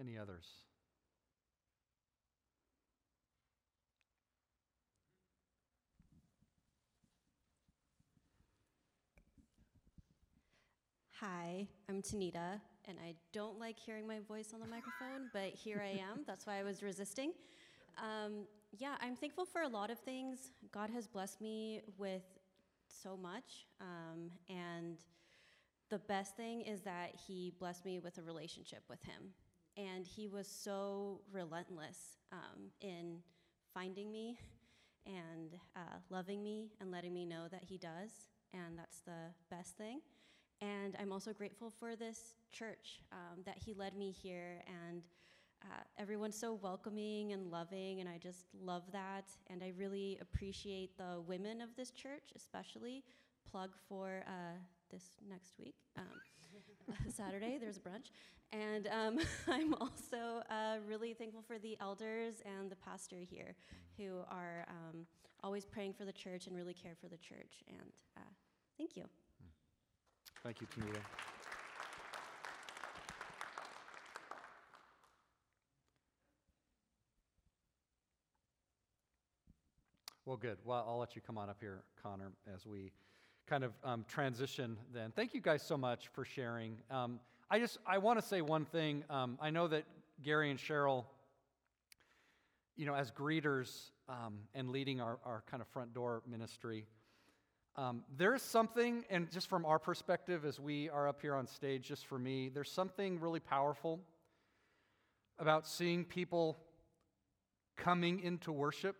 Any 0.00 0.16
others? 0.16 0.46
Hi, 11.20 11.68
I'm 11.90 12.00
Tanita, 12.00 12.32
and 12.88 12.96
I 13.04 13.14
don't 13.34 13.60
like 13.60 13.78
hearing 13.78 14.06
my 14.06 14.20
voice 14.20 14.52
on 14.54 14.60
the 14.60 14.66
microphone, 14.66 15.28
but 15.34 15.52
here 15.52 15.82
I 15.84 15.90
am. 15.90 16.24
That's 16.26 16.46
why 16.46 16.58
I 16.58 16.62
was 16.62 16.82
resisting. 16.82 17.32
Um, 17.98 18.46
yeah, 18.78 18.94
I'm 19.02 19.16
thankful 19.16 19.44
for 19.44 19.60
a 19.60 19.68
lot 19.68 19.90
of 19.90 19.98
things. 19.98 20.52
God 20.72 20.88
has 20.88 21.06
blessed 21.06 21.42
me 21.42 21.82
with 21.98 22.22
so 22.88 23.18
much, 23.18 23.66
um, 23.82 24.30
and 24.48 24.96
the 25.90 25.98
best 25.98 26.38
thing 26.38 26.62
is 26.62 26.80
that 26.82 27.10
He 27.26 27.52
blessed 27.58 27.84
me 27.84 27.98
with 27.98 28.16
a 28.16 28.22
relationship 28.22 28.82
with 28.88 29.02
Him. 29.02 29.34
And 29.76 30.06
He 30.06 30.28
was 30.28 30.46
so 30.46 31.20
relentless 31.32 32.18
um, 32.32 32.70
in 32.80 33.18
finding 33.72 34.10
me 34.10 34.38
and 35.06 35.54
uh, 35.76 35.98
loving 36.10 36.42
me 36.42 36.72
and 36.80 36.90
letting 36.90 37.14
me 37.14 37.24
know 37.24 37.46
that 37.50 37.64
He 37.64 37.78
does, 37.78 38.10
and 38.52 38.78
that's 38.78 39.00
the 39.00 39.32
best 39.50 39.76
thing. 39.76 40.00
And 40.60 40.94
I'm 41.00 41.10
also 41.10 41.32
grateful 41.32 41.70
for 41.70 41.96
this 41.96 42.34
church 42.52 43.00
um, 43.12 43.40
that 43.46 43.56
he 43.56 43.72
led 43.72 43.96
me 43.96 44.10
here. 44.10 44.62
And 44.66 45.02
uh, 45.62 45.82
everyone's 45.98 46.38
so 46.38 46.54
welcoming 46.54 47.32
and 47.32 47.50
loving, 47.50 48.00
and 48.00 48.08
I 48.08 48.18
just 48.18 48.46
love 48.62 48.82
that. 48.92 49.24
And 49.48 49.62
I 49.62 49.72
really 49.78 50.18
appreciate 50.20 50.98
the 50.98 51.22
women 51.26 51.62
of 51.62 51.70
this 51.76 51.90
church, 51.90 52.32
especially. 52.36 53.04
Plug 53.50 53.70
for 53.88 54.22
uh, 54.26 54.58
this 54.90 55.04
next 55.28 55.54
week. 55.58 55.74
Um, 55.96 56.04
Saturday, 57.08 57.58
there's 57.60 57.76
a 57.76 57.80
brunch. 57.80 58.10
And 58.52 58.88
um, 58.88 59.18
I'm 59.48 59.74
also 59.74 60.42
uh, 60.50 60.76
really 60.88 61.14
thankful 61.14 61.42
for 61.46 61.58
the 61.58 61.76
elders 61.80 62.42
and 62.44 62.70
the 62.70 62.76
pastor 62.76 63.16
here 63.18 63.54
who 63.96 64.20
are 64.30 64.66
um, 64.68 65.06
always 65.42 65.64
praying 65.64 65.94
for 65.94 66.04
the 66.04 66.12
church 66.12 66.46
and 66.46 66.56
really 66.56 66.74
care 66.74 66.94
for 67.00 67.08
the 67.08 67.18
church. 67.18 67.62
And 67.68 67.92
uh, 68.16 68.30
thank 68.76 68.96
you. 68.96 69.04
Thank 70.42 70.60
you, 70.60 70.66
Tanita. 70.66 71.00
Well, 80.30 80.36
good. 80.36 80.58
Well, 80.64 80.84
I'll 80.88 80.98
let 80.98 81.16
you 81.16 81.22
come 81.22 81.36
on 81.38 81.50
up 81.50 81.56
here, 81.60 81.82
Connor, 82.00 82.30
as 82.54 82.64
we 82.64 82.92
kind 83.50 83.64
of 83.64 83.72
um, 83.82 84.04
transition 84.06 84.76
then. 84.94 85.12
Thank 85.16 85.34
you 85.34 85.40
guys 85.40 85.60
so 85.60 85.76
much 85.76 86.06
for 86.12 86.24
sharing. 86.24 86.76
Um, 86.88 87.18
I 87.50 87.58
just, 87.58 87.78
I 87.84 87.98
want 87.98 88.20
to 88.20 88.24
say 88.24 88.42
one 88.42 88.64
thing. 88.64 89.02
Um, 89.10 89.38
I 89.42 89.50
know 89.50 89.66
that 89.66 89.82
Gary 90.22 90.52
and 90.52 90.58
Cheryl, 90.58 91.04
you 92.76 92.86
know, 92.86 92.94
as 92.94 93.10
greeters 93.10 93.90
um, 94.08 94.38
and 94.54 94.68
leading 94.68 95.00
our, 95.00 95.18
our 95.24 95.42
kind 95.50 95.60
of 95.60 95.66
front 95.66 95.92
door 95.92 96.22
ministry, 96.30 96.86
um, 97.74 98.04
there's 98.16 98.40
something, 98.40 99.04
and 99.10 99.28
just 99.32 99.48
from 99.48 99.66
our 99.66 99.80
perspective 99.80 100.44
as 100.44 100.60
we 100.60 100.88
are 100.88 101.08
up 101.08 101.20
here 101.20 101.34
on 101.34 101.48
stage, 101.48 101.88
just 101.88 102.06
for 102.06 102.20
me, 102.20 102.50
there's 102.50 102.70
something 102.70 103.18
really 103.18 103.40
powerful 103.40 103.98
about 105.40 105.66
seeing 105.66 106.04
people 106.04 106.56
coming 107.76 108.20
into 108.20 108.52
worship 108.52 108.94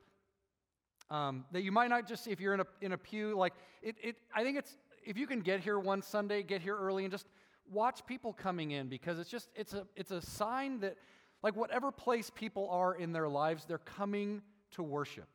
um, 1.11 1.45
that 1.53 1.63
you 1.63 1.73
might 1.73 1.89
not 1.89 2.07
just 2.07 2.27
if 2.27 2.41
you're 2.41 2.55
in 2.55 2.61
a, 2.61 2.67
in 2.81 2.93
a 2.93 2.99
pew. 2.99 3.37
Like, 3.37 3.55
it, 3.83 3.97
it, 4.03 4.17
I 4.35 4.43
think 4.43 4.59
it's, 4.59 4.77
if 5.05 5.17
you 5.17 5.27
can 5.27 5.41
get 5.41 5.61
here 5.61 5.79
one 5.79 6.03
Sunday, 6.03 6.43
get 6.43 6.61
here 6.61 6.77
early 6.77 7.05
and 7.05 7.13
just 7.13 7.27
watch 7.73 8.05
people 8.07 8.33
coming 8.33 8.71
in 8.73 8.89
because 8.89 9.19
it's 9.19 9.31
just, 9.31 9.49
it's 9.55 9.75
a, 9.75 9.87
it's 9.97 10.11
a 10.11 10.21
sign 10.21 10.81
that, 10.81 10.97
like, 11.43 11.57
whatever 11.57 11.91
place 11.91 12.31
people 12.31 12.69
are 12.71 12.95
in 12.95 13.13
their 13.13 13.29
lives, 13.29 13.65
they're 13.65 13.79
coming 13.79 14.43
to 14.73 14.83
worship. 14.83 15.29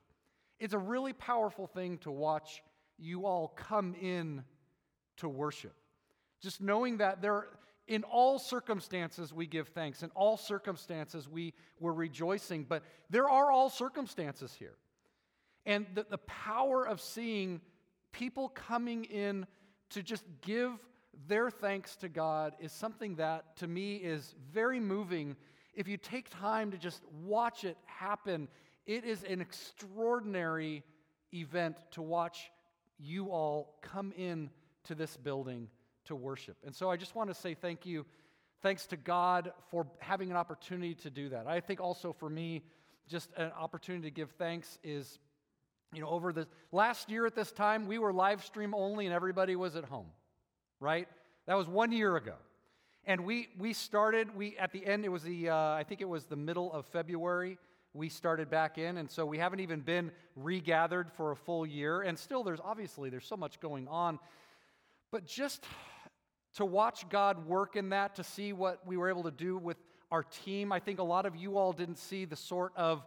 It's 0.59 0.73
a 0.73 0.79
really 0.79 1.13
powerful 1.13 1.67
thing 1.67 1.97
to 1.99 2.11
watch 2.11 2.61
you 2.97 3.25
all 3.25 3.49
come 3.49 3.95
in 3.95 4.43
to 5.17 5.27
worship. 5.27 5.73
Just 6.41 6.61
knowing 6.61 6.97
that 6.97 7.21
there, 7.21 7.47
in 7.87 8.03
all 8.03 8.39
circumstances, 8.39 9.33
we 9.33 9.47
give 9.47 9.69
thanks. 9.69 10.03
In 10.03 10.11
all 10.15 10.37
circumstances, 10.37 11.27
we 11.27 11.53
were 11.79 11.93
rejoicing. 11.93 12.63
But 12.63 12.83
there 13.09 13.29
are 13.29 13.51
all 13.51 13.69
circumstances 13.69 14.53
here. 14.53 14.75
And 15.65 15.87
the, 15.93 16.05
the 16.09 16.19
power 16.19 16.87
of 16.87 17.01
seeing 17.01 17.61
people 18.11 18.49
coming 18.49 19.05
in 19.05 19.47
to 19.91 20.03
just 20.03 20.23
give 20.41 20.71
their 21.27 21.49
thanks 21.49 21.95
to 21.97 22.09
God 22.09 22.53
is 22.59 22.71
something 22.71 23.15
that, 23.15 23.57
to 23.57 23.67
me, 23.67 23.95
is 23.95 24.35
very 24.51 24.79
moving. 24.79 25.35
If 25.73 25.87
you 25.87 25.97
take 25.97 26.29
time 26.29 26.71
to 26.71 26.77
just 26.77 27.01
watch 27.23 27.63
it 27.63 27.77
happen, 27.85 28.47
it 28.85 29.03
is 29.03 29.23
an 29.23 29.41
extraordinary 29.41 30.83
event 31.33 31.77
to 31.91 32.01
watch 32.01 32.51
you 32.99 33.27
all 33.27 33.77
come 33.81 34.13
in 34.17 34.49
to 34.85 34.95
this 34.95 35.17
building 35.17 35.67
to 36.05 36.15
worship. 36.15 36.57
And 36.63 36.73
so 36.75 36.89
I 36.89 36.97
just 36.97 37.15
want 37.15 37.29
to 37.29 37.33
say 37.33 37.53
thank 37.53 37.85
you. 37.85 38.05
Thanks 38.61 38.85
to 38.87 38.97
God 38.97 39.51
for 39.69 39.87
having 39.99 40.31
an 40.31 40.37
opportunity 40.37 40.95
to 40.95 41.09
do 41.09 41.29
that. 41.29 41.47
I 41.47 41.59
think 41.59 41.81
also 41.81 42.13
for 42.13 42.29
me, 42.29 42.63
just 43.07 43.29
an 43.37 43.51
opportunity 43.57 44.09
to 44.09 44.11
give 44.11 44.31
thanks 44.31 44.79
is, 44.83 45.19
you 45.95 46.01
know, 46.01 46.09
over 46.09 46.33
the 46.33 46.47
last 46.71 47.09
year 47.09 47.25
at 47.25 47.35
this 47.35 47.51
time, 47.51 47.87
we 47.87 47.97
were 47.97 48.13
live 48.13 48.43
stream 48.43 48.73
only 48.73 49.05
and 49.05 49.13
everybody 49.13 49.55
was 49.55 49.75
at 49.75 49.85
home, 49.85 50.07
right? 50.79 51.07
That 51.47 51.55
was 51.55 51.67
one 51.67 51.91
year 51.91 52.15
ago. 52.15 52.35
And 53.05 53.23
we, 53.23 53.49
we 53.59 53.73
started, 53.73 54.35
we, 54.35 54.57
at 54.57 54.71
the 54.71 54.85
end, 54.85 55.05
it 55.05 55.09
was 55.09 55.23
the, 55.23 55.49
uh, 55.49 55.55
I 55.55 55.85
think 55.87 56.01
it 56.01 56.09
was 56.09 56.25
the 56.25 56.35
middle 56.35 56.73
of 56.73 56.85
February 56.87 57.57
we 57.95 58.09
started 58.09 58.49
back 58.49 58.77
in 58.77 58.97
and 58.97 59.09
so 59.09 59.25
we 59.25 59.37
haven't 59.37 59.61
even 59.61 59.79
been 59.79 60.11
regathered 60.35 61.09
for 61.13 61.31
a 61.31 61.35
full 61.35 61.65
year 61.65 62.01
and 62.01 62.19
still 62.19 62.43
there's 62.43 62.59
obviously 62.61 63.09
there's 63.09 63.25
so 63.25 63.37
much 63.37 63.59
going 63.61 63.87
on 63.87 64.19
but 65.11 65.25
just 65.25 65.63
to 66.53 66.65
watch 66.65 67.07
god 67.09 67.47
work 67.47 67.77
in 67.77 67.89
that 67.89 68.13
to 68.15 68.23
see 68.23 68.51
what 68.51 68.85
we 68.85 68.97
were 68.97 69.09
able 69.09 69.23
to 69.23 69.31
do 69.31 69.57
with 69.57 69.77
our 70.11 70.23
team 70.23 70.73
i 70.73 70.79
think 70.79 70.99
a 70.99 71.03
lot 71.03 71.25
of 71.25 71.37
you 71.37 71.57
all 71.57 71.71
didn't 71.71 71.97
see 71.97 72.25
the 72.25 72.35
sort 72.35 72.73
of 72.75 73.01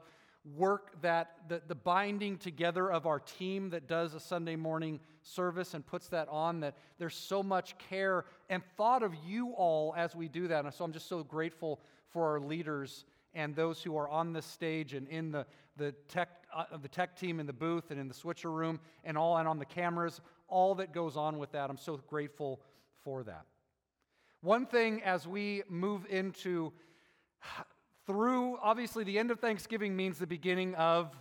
work 0.56 1.00
that 1.02 1.36
the, 1.48 1.60
the 1.68 1.74
binding 1.74 2.36
together 2.38 2.90
of 2.90 3.06
our 3.06 3.20
team 3.20 3.70
that 3.70 3.86
does 3.86 4.14
a 4.14 4.20
sunday 4.20 4.56
morning 4.56 5.00
service 5.22 5.74
and 5.74 5.86
puts 5.86 6.08
that 6.08 6.28
on 6.28 6.60
that 6.60 6.76
there's 6.98 7.14
so 7.14 7.42
much 7.42 7.76
care 7.78 8.24
and 8.48 8.62
thought 8.76 9.02
of 9.02 9.12
you 9.26 9.50
all 9.52 9.94
as 9.96 10.14
we 10.14 10.28
do 10.28 10.48
that 10.48 10.64
and 10.64 10.72
so 10.72 10.84
i'm 10.84 10.92
just 10.92 11.08
so 11.08 11.22
grateful 11.22 11.80
for 12.10 12.26
our 12.26 12.40
leaders 12.40 13.04
and 13.34 13.54
those 13.54 13.82
who 13.82 13.96
are 13.96 14.08
on 14.08 14.32
the 14.32 14.42
stage 14.42 14.94
and 14.94 15.06
in 15.08 15.30
the, 15.30 15.46
the, 15.76 15.92
tech, 16.08 16.28
uh, 16.54 16.64
the 16.80 16.88
tech 16.88 17.16
team 17.16 17.40
in 17.40 17.46
the 17.46 17.52
booth 17.52 17.90
and 17.90 18.00
in 18.00 18.08
the 18.08 18.14
switcher 18.14 18.50
room 18.50 18.80
and 19.04 19.16
all 19.16 19.36
and 19.36 19.46
on 19.46 19.58
the 19.58 19.64
cameras, 19.64 20.20
all 20.48 20.74
that 20.74 20.92
goes 20.92 21.16
on 21.16 21.38
with 21.38 21.52
that. 21.52 21.70
I'm 21.70 21.78
so 21.78 22.00
grateful 22.08 22.60
for 23.04 23.22
that. 23.24 23.44
One 24.40 24.66
thing 24.66 25.02
as 25.02 25.26
we 25.26 25.62
move 25.68 26.06
into 26.08 26.72
through 28.08 28.58
obviously 28.62 29.04
the 29.04 29.18
end 29.18 29.30
of 29.30 29.38
Thanksgiving 29.38 29.94
means 29.94 30.18
the 30.18 30.26
beginning 30.26 30.74
of 30.76 31.14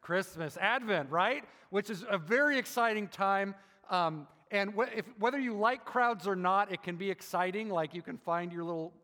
Christmas, 0.00 0.56
Advent, 0.56 1.10
right? 1.10 1.44
Which 1.68 1.90
is 1.90 2.04
a 2.08 2.16
very 2.16 2.58
exciting 2.58 3.06
time. 3.06 3.54
Um, 3.90 4.26
and 4.50 4.72
wh- 4.72 4.96
if, 4.96 5.04
whether 5.18 5.38
you 5.38 5.54
like 5.54 5.84
crowds 5.84 6.26
or 6.26 6.34
not, 6.34 6.72
it 6.72 6.82
can 6.82 6.96
be 6.96 7.10
exciting. 7.10 7.68
Like 7.68 7.94
you 7.94 8.00
can 8.00 8.16
find 8.16 8.50
your 8.50 8.64
little, 8.64 8.94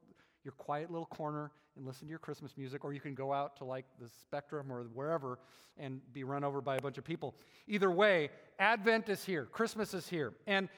your 0.42 0.52
quiet 0.52 0.90
little 0.90 1.06
corner 1.06 1.52
and 1.76 1.86
listen 1.86 2.06
to 2.06 2.10
your 2.10 2.18
Christmas 2.18 2.56
music, 2.56 2.82
or 2.82 2.94
you 2.94 3.00
can 3.00 3.14
go 3.14 3.30
out 3.30 3.56
to 3.58 3.64
like 3.64 3.84
the 4.00 4.08
Spectrum 4.08 4.72
or 4.72 4.84
wherever 4.94 5.38
and 5.76 6.00
be 6.14 6.24
run 6.24 6.44
over 6.44 6.62
by 6.62 6.76
a 6.76 6.80
bunch 6.80 6.96
of 6.96 7.04
people. 7.04 7.34
Either 7.68 7.90
way, 7.90 8.30
Advent 8.58 9.10
is 9.10 9.22
here, 9.22 9.44
Christmas 9.44 9.92
is 9.92 10.08
here. 10.08 10.32
And 10.46 10.70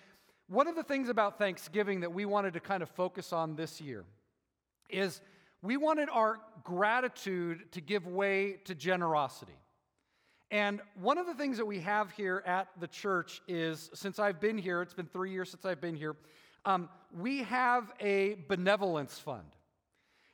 one 0.49 0.67
of 0.67 0.75
the 0.75 0.83
things 0.83 1.09
about 1.09 1.39
Thanksgiving 1.39 2.01
that 2.01 2.13
we 2.13 2.25
wanted 2.25 2.55
to 2.55 2.61
kind 2.61 2.83
of 2.83 2.89
focus 2.89 3.33
on 3.33 3.55
this 3.55 3.81
year 3.81 4.05
is 4.91 5.21
we 5.63 5.77
wanted 5.77 6.09
our 6.11 6.39
gratitude 6.65 7.73
to 7.73 7.81
give 7.81 8.07
way 8.07 8.59
to 8.65 8.75
generosity. 8.75 9.57
And 10.51 10.81
one 11.01 11.19
of 11.19 11.27
the 11.27 11.35
things 11.35 11.59
that 11.59 11.67
we 11.67 11.81
have 11.81 12.11
here 12.13 12.43
at 12.47 12.69
the 12.81 12.87
church 12.87 13.43
is 13.49 13.91
since 13.93 14.19
I've 14.19 14.41
been 14.41 14.57
here, 14.57 14.81
it's 14.81 14.95
been 14.95 15.07
three 15.07 15.31
years 15.31 15.51
since 15.51 15.65
I've 15.65 15.81
been 15.81 15.97
here, 15.97 16.17
um, 16.65 16.89
we 17.17 17.43
have 17.45 17.93
a 18.01 18.37
benevolence 18.49 19.19
fund. 19.19 19.45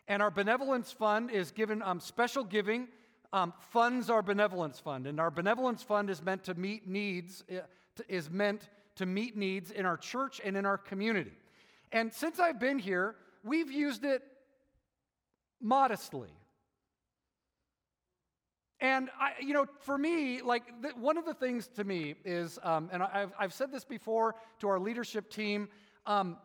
And 0.07 0.23
our 0.23 0.31
benevolence 0.31 0.93
fund 0.93 1.31
is 1.31 1.51
given 1.51 1.83
um, 1.83 1.99
special 1.99 2.45
giving, 2.45 2.89
um, 3.33 3.53
funds 3.59 4.11
our 4.11 4.23
benevolence 4.23 4.79
fund. 4.79 5.07
And 5.07 5.19
our 5.19 5.31
benevolence 5.31 5.83
fund 5.83 6.11
is 6.11 6.23
meant 6.23 6.45
to 6.45 6.55
meet 6.55 6.87
needs, 6.87 7.43
uh, 7.51 7.61
is 8.09 8.31
meant 8.31 8.69
to 8.97 9.07
meet 9.07 9.37
needs 9.37 9.71
in 9.71 9.87
our 9.87 9.97
church 9.97 10.41
and 10.45 10.57
in 10.57 10.65
our 10.65 10.79
community. 10.79 11.33
And 11.91 12.13
since 12.13 12.39
I've 12.39 12.61
been 12.61 12.79
here, 12.79 13.17
we've 13.43 13.73
used 13.73 14.05
it 14.05 14.23
modestly. 15.65 16.29
And 18.81 19.09
I, 19.19 19.33
you 19.41 19.55
know, 19.55 19.67
for 19.81 19.97
me, 19.97 20.43
like 20.43 20.65
th- 20.83 20.95
one 20.97 21.17
of 21.17 21.25
the 21.25 21.33
things 21.33 21.69
to 21.77 21.85
me 21.85 22.17
is, 22.25 22.59
um, 22.63 22.91
and 22.93 23.03
I've, 23.03 23.33
I've 23.39 23.55
said 23.55 23.73
this 23.73 23.85
before 23.85 24.35
to 24.61 24.69
our 24.69 24.79
leadership 24.79 25.31
team, 25.31 25.69
um, 26.05 26.37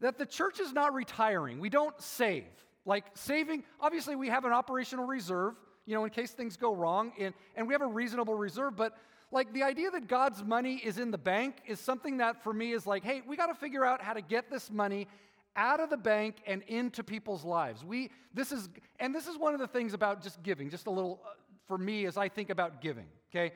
that 0.00 0.18
the 0.18 0.26
church 0.26 0.60
is 0.60 0.72
not 0.72 0.92
retiring. 0.92 1.60
We 1.60 1.70
don't 1.70 1.98
save. 2.00 2.44
Like 2.84 3.04
saving, 3.14 3.64
obviously, 3.80 4.16
we 4.16 4.28
have 4.28 4.44
an 4.44 4.52
operational 4.52 5.06
reserve, 5.06 5.54
you 5.86 5.94
know, 5.94 6.04
in 6.04 6.10
case 6.10 6.32
things 6.32 6.58
go 6.58 6.74
wrong, 6.74 7.12
and, 7.18 7.32
and 7.56 7.66
we 7.66 7.72
have 7.72 7.80
a 7.80 7.86
reasonable 7.86 8.34
reserve, 8.34 8.76
but 8.76 8.94
like 9.32 9.52
the 9.54 9.62
idea 9.62 9.90
that 9.90 10.08
God's 10.08 10.44
money 10.44 10.76
is 10.84 10.98
in 10.98 11.10
the 11.10 11.18
bank 11.18 11.56
is 11.66 11.80
something 11.80 12.18
that 12.18 12.44
for 12.44 12.52
me 12.52 12.72
is 12.72 12.86
like, 12.86 13.02
hey, 13.02 13.22
we 13.26 13.36
got 13.36 13.46
to 13.46 13.54
figure 13.54 13.84
out 13.84 14.02
how 14.02 14.12
to 14.12 14.20
get 14.20 14.50
this 14.50 14.70
money 14.70 15.08
out 15.56 15.80
of 15.80 15.90
the 15.90 15.96
bank 15.96 16.36
and 16.46 16.62
into 16.62 17.02
people's 17.02 17.44
lives. 17.44 17.84
We 17.84 18.10
this 18.32 18.52
is 18.52 18.68
and 18.98 19.14
this 19.14 19.26
is 19.26 19.38
one 19.38 19.54
of 19.54 19.60
the 19.60 19.66
things 19.66 19.94
about 19.94 20.22
just 20.22 20.42
giving, 20.42 20.70
just 20.70 20.86
a 20.86 20.90
little 20.90 21.20
uh, 21.24 21.30
for 21.66 21.78
me 21.78 22.06
as 22.06 22.16
I 22.16 22.28
think 22.28 22.50
about 22.50 22.80
giving, 22.80 23.06
okay? 23.30 23.54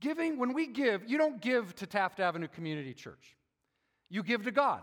Giving 0.00 0.38
when 0.38 0.52
we 0.52 0.66
give, 0.66 1.02
you 1.08 1.18
don't 1.18 1.40
give 1.40 1.74
to 1.76 1.86
Taft 1.86 2.20
Avenue 2.20 2.48
Community 2.48 2.94
Church. 2.94 3.36
You 4.08 4.22
give 4.22 4.44
to 4.44 4.52
God. 4.52 4.82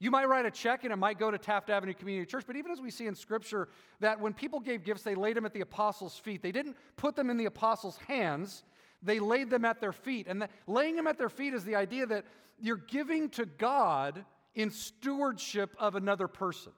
You 0.00 0.10
might 0.10 0.28
write 0.28 0.44
a 0.44 0.50
check 0.50 0.84
and 0.84 0.92
it 0.92 0.96
might 0.96 1.18
go 1.18 1.30
to 1.30 1.38
Taft 1.38 1.70
Avenue 1.70 1.94
Community 1.94 2.26
Church, 2.26 2.44
but 2.46 2.56
even 2.56 2.72
as 2.72 2.80
we 2.80 2.90
see 2.90 3.06
in 3.06 3.14
Scripture 3.14 3.68
that 4.00 4.20
when 4.20 4.32
people 4.32 4.60
gave 4.60 4.84
gifts, 4.84 5.02
they 5.02 5.14
laid 5.14 5.36
them 5.36 5.46
at 5.46 5.54
the 5.54 5.60
apostles' 5.60 6.18
feet. 6.18 6.42
They 6.42 6.52
didn't 6.52 6.76
put 6.96 7.16
them 7.16 7.30
in 7.30 7.36
the 7.36 7.46
apostles' 7.46 7.96
hands, 8.08 8.64
they 9.02 9.18
laid 9.18 9.50
them 9.50 9.64
at 9.64 9.80
their 9.80 9.92
feet. 9.92 10.26
And 10.28 10.42
the, 10.42 10.48
laying 10.66 10.96
them 10.96 11.06
at 11.06 11.18
their 11.18 11.28
feet 11.28 11.54
is 11.54 11.64
the 11.64 11.76
idea 11.76 12.06
that 12.06 12.24
you're 12.58 12.76
giving 12.76 13.28
to 13.30 13.46
God 13.46 14.24
in 14.54 14.70
stewardship 14.70 15.74
of 15.78 15.94
another 15.94 16.28
person. 16.28 16.72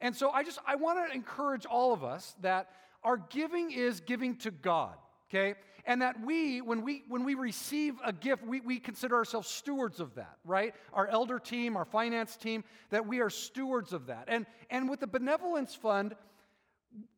And 0.00 0.16
so 0.16 0.30
I 0.30 0.42
just 0.42 0.58
I 0.66 0.76
want 0.76 0.98
to 1.06 1.14
encourage 1.14 1.66
all 1.66 1.92
of 1.92 2.02
us 2.02 2.34
that 2.40 2.70
our 3.02 3.16
giving 3.16 3.70
is 3.70 4.00
giving 4.00 4.36
to 4.36 4.50
God, 4.50 4.94
okay? 5.28 5.54
And 5.86 6.02
that 6.02 6.20
we, 6.24 6.60
when 6.60 6.82
we 6.82 7.04
when 7.08 7.24
we 7.24 7.34
receive 7.34 7.94
a 8.04 8.12
gift, 8.12 8.44
we, 8.46 8.60
we 8.60 8.78
consider 8.78 9.16
ourselves 9.16 9.48
stewards 9.48 10.00
of 10.00 10.14
that, 10.14 10.36
right? 10.44 10.74
Our 10.92 11.06
elder 11.08 11.38
team, 11.38 11.76
our 11.76 11.84
finance 11.84 12.36
team, 12.36 12.64
that 12.90 13.06
we 13.06 13.20
are 13.20 13.30
stewards 13.30 13.92
of 13.92 14.06
that. 14.06 14.24
And 14.28 14.46
and 14.70 14.88
with 14.88 15.00
the 15.00 15.06
benevolence 15.06 15.74
fund, 15.74 16.14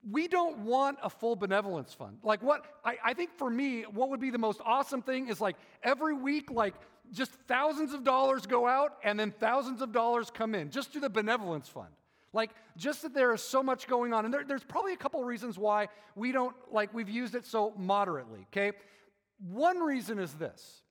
we 0.09 0.29
don't 0.29 0.59
want 0.59 0.99
a 1.03 1.11
full 1.11 1.35
benevolence 1.35 1.95
fund. 1.95 2.19
Like 2.23 2.43
what 2.43 2.65
I, 2.85 2.97
I 3.05 3.15
think 3.15 3.31
for 3.37 3.51
me, 3.51 3.83
what 3.83 4.11
would 4.11 4.21
be 4.21 4.31
the 4.31 4.39
most 4.39 4.61
awesome 4.65 5.03
thing 5.03 5.29
is 5.29 5.41
like 5.41 5.57
every 5.83 6.15
week, 6.15 6.51
like 6.51 6.75
just 7.13 7.33
thousands 7.47 7.93
of 7.93 8.05
dollars 8.05 8.47
go 8.47 8.67
out 8.67 8.97
and 9.05 9.19
then 9.19 9.33
thousands 9.39 9.83
of 9.83 9.93
dollars 9.93 10.31
come 10.31 10.55
in 10.55 10.71
just 10.71 10.93
to 10.95 11.01
the 11.01 11.11
benevolence 11.11 11.69
fund. 11.69 11.89
Like, 12.33 12.51
just 12.77 13.03
that 13.03 13.13
there 13.13 13.35
is 13.35 13.43
so 13.43 13.63
much 13.63 13.87
going 13.87 14.15
on. 14.15 14.25
And 14.25 14.33
there, 14.33 14.45
there's 14.45 14.65
probably 14.65 14.95
a 14.95 14.97
couple 14.97 15.23
reasons 15.23 15.59
why 15.59 15.89
we 16.15 16.33
don't, 16.33 16.57
like, 16.71 16.95
we've 16.95 17.11
used 17.11 17.35
it 17.35 17.45
so 17.45 17.75
moderately, 17.77 18.47
okay? 18.51 18.73
One 19.51 19.81
reason 19.81 20.19
is 20.19 20.33
this, 20.35 20.83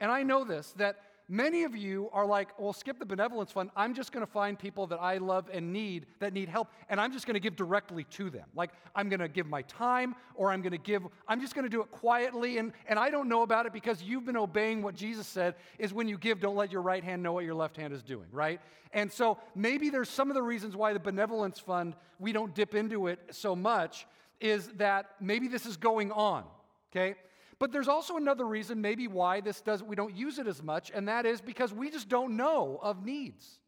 and 0.00 0.10
I 0.10 0.22
know 0.24 0.44
this, 0.44 0.72
that 0.78 0.96
Many 1.30 1.64
of 1.64 1.76
you 1.76 2.08
are 2.14 2.24
like, 2.24 2.58
well, 2.58 2.72
skip 2.72 2.98
the 2.98 3.04
benevolence 3.04 3.52
fund. 3.52 3.68
I'm 3.76 3.92
just 3.92 4.12
going 4.12 4.24
to 4.24 4.32
find 4.32 4.58
people 4.58 4.86
that 4.86 4.98
I 4.98 5.18
love 5.18 5.50
and 5.52 5.74
need 5.74 6.06
that 6.20 6.32
need 6.32 6.48
help, 6.48 6.68
and 6.88 6.98
I'm 6.98 7.12
just 7.12 7.26
going 7.26 7.34
to 7.34 7.40
give 7.40 7.54
directly 7.54 8.04
to 8.04 8.30
them. 8.30 8.46
Like, 8.54 8.70
I'm 8.94 9.10
going 9.10 9.20
to 9.20 9.28
give 9.28 9.46
my 9.46 9.60
time, 9.62 10.14
or 10.34 10.50
I'm 10.50 10.62
going 10.62 10.72
to 10.72 10.78
give, 10.78 11.02
I'm 11.26 11.42
just 11.42 11.54
going 11.54 11.64
to 11.64 11.68
do 11.68 11.82
it 11.82 11.90
quietly, 11.90 12.56
and, 12.56 12.72
and 12.86 12.98
I 12.98 13.10
don't 13.10 13.28
know 13.28 13.42
about 13.42 13.66
it 13.66 13.74
because 13.74 14.02
you've 14.02 14.24
been 14.24 14.38
obeying 14.38 14.80
what 14.80 14.94
Jesus 14.94 15.26
said 15.26 15.56
is 15.78 15.92
when 15.92 16.08
you 16.08 16.16
give, 16.16 16.40
don't 16.40 16.56
let 16.56 16.72
your 16.72 16.80
right 16.80 17.04
hand 17.04 17.22
know 17.22 17.34
what 17.34 17.44
your 17.44 17.54
left 17.54 17.76
hand 17.76 17.92
is 17.92 18.02
doing, 18.02 18.28
right? 18.32 18.58
And 18.94 19.12
so 19.12 19.36
maybe 19.54 19.90
there's 19.90 20.08
some 20.08 20.30
of 20.30 20.34
the 20.34 20.42
reasons 20.42 20.76
why 20.76 20.94
the 20.94 20.98
benevolence 20.98 21.58
fund, 21.58 21.94
we 22.18 22.32
don't 22.32 22.54
dip 22.54 22.74
into 22.74 23.08
it 23.08 23.20
so 23.32 23.54
much, 23.54 24.06
is 24.40 24.68
that 24.76 25.10
maybe 25.20 25.46
this 25.46 25.66
is 25.66 25.76
going 25.76 26.10
on, 26.10 26.44
okay? 26.90 27.16
But 27.58 27.72
there's 27.72 27.88
also 27.88 28.16
another 28.16 28.46
reason, 28.46 28.80
maybe 28.80 29.08
why 29.08 29.40
this 29.40 29.60
does 29.60 29.82
we 29.82 29.96
don't 29.96 30.16
use 30.16 30.38
it 30.38 30.46
as 30.46 30.62
much, 30.62 30.92
and 30.94 31.08
that 31.08 31.26
is 31.26 31.40
because 31.40 31.72
we 31.72 31.90
just 31.90 32.08
don't 32.08 32.36
know 32.36 32.78
of 32.82 33.04
needs. 33.04 33.58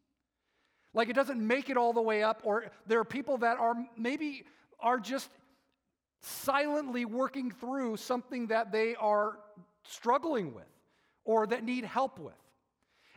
Like 0.93 1.09
it 1.09 1.13
doesn't 1.13 1.45
make 1.45 1.69
it 1.69 1.77
all 1.77 1.93
the 1.93 2.01
way 2.01 2.23
up, 2.23 2.41
or 2.43 2.71
there 2.87 2.99
are 2.99 3.05
people 3.05 3.37
that 3.39 3.57
are 3.57 3.75
maybe 3.97 4.45
are 4.79 4.99
just 4.99 5.29
silently 6.21 7.05
working 7.05 7.51
through 7.51 7.97
something 7.97 8.47
that 8.47 8.71
they 8.71 8.95
are 8.95 9.39
struggling 9.83 10.53
with 10.53 10.63
or 11.25 11.47
that 11.47 11.63
need 11.63 11.83
help 11.83 12.19
with. 12.19 12.33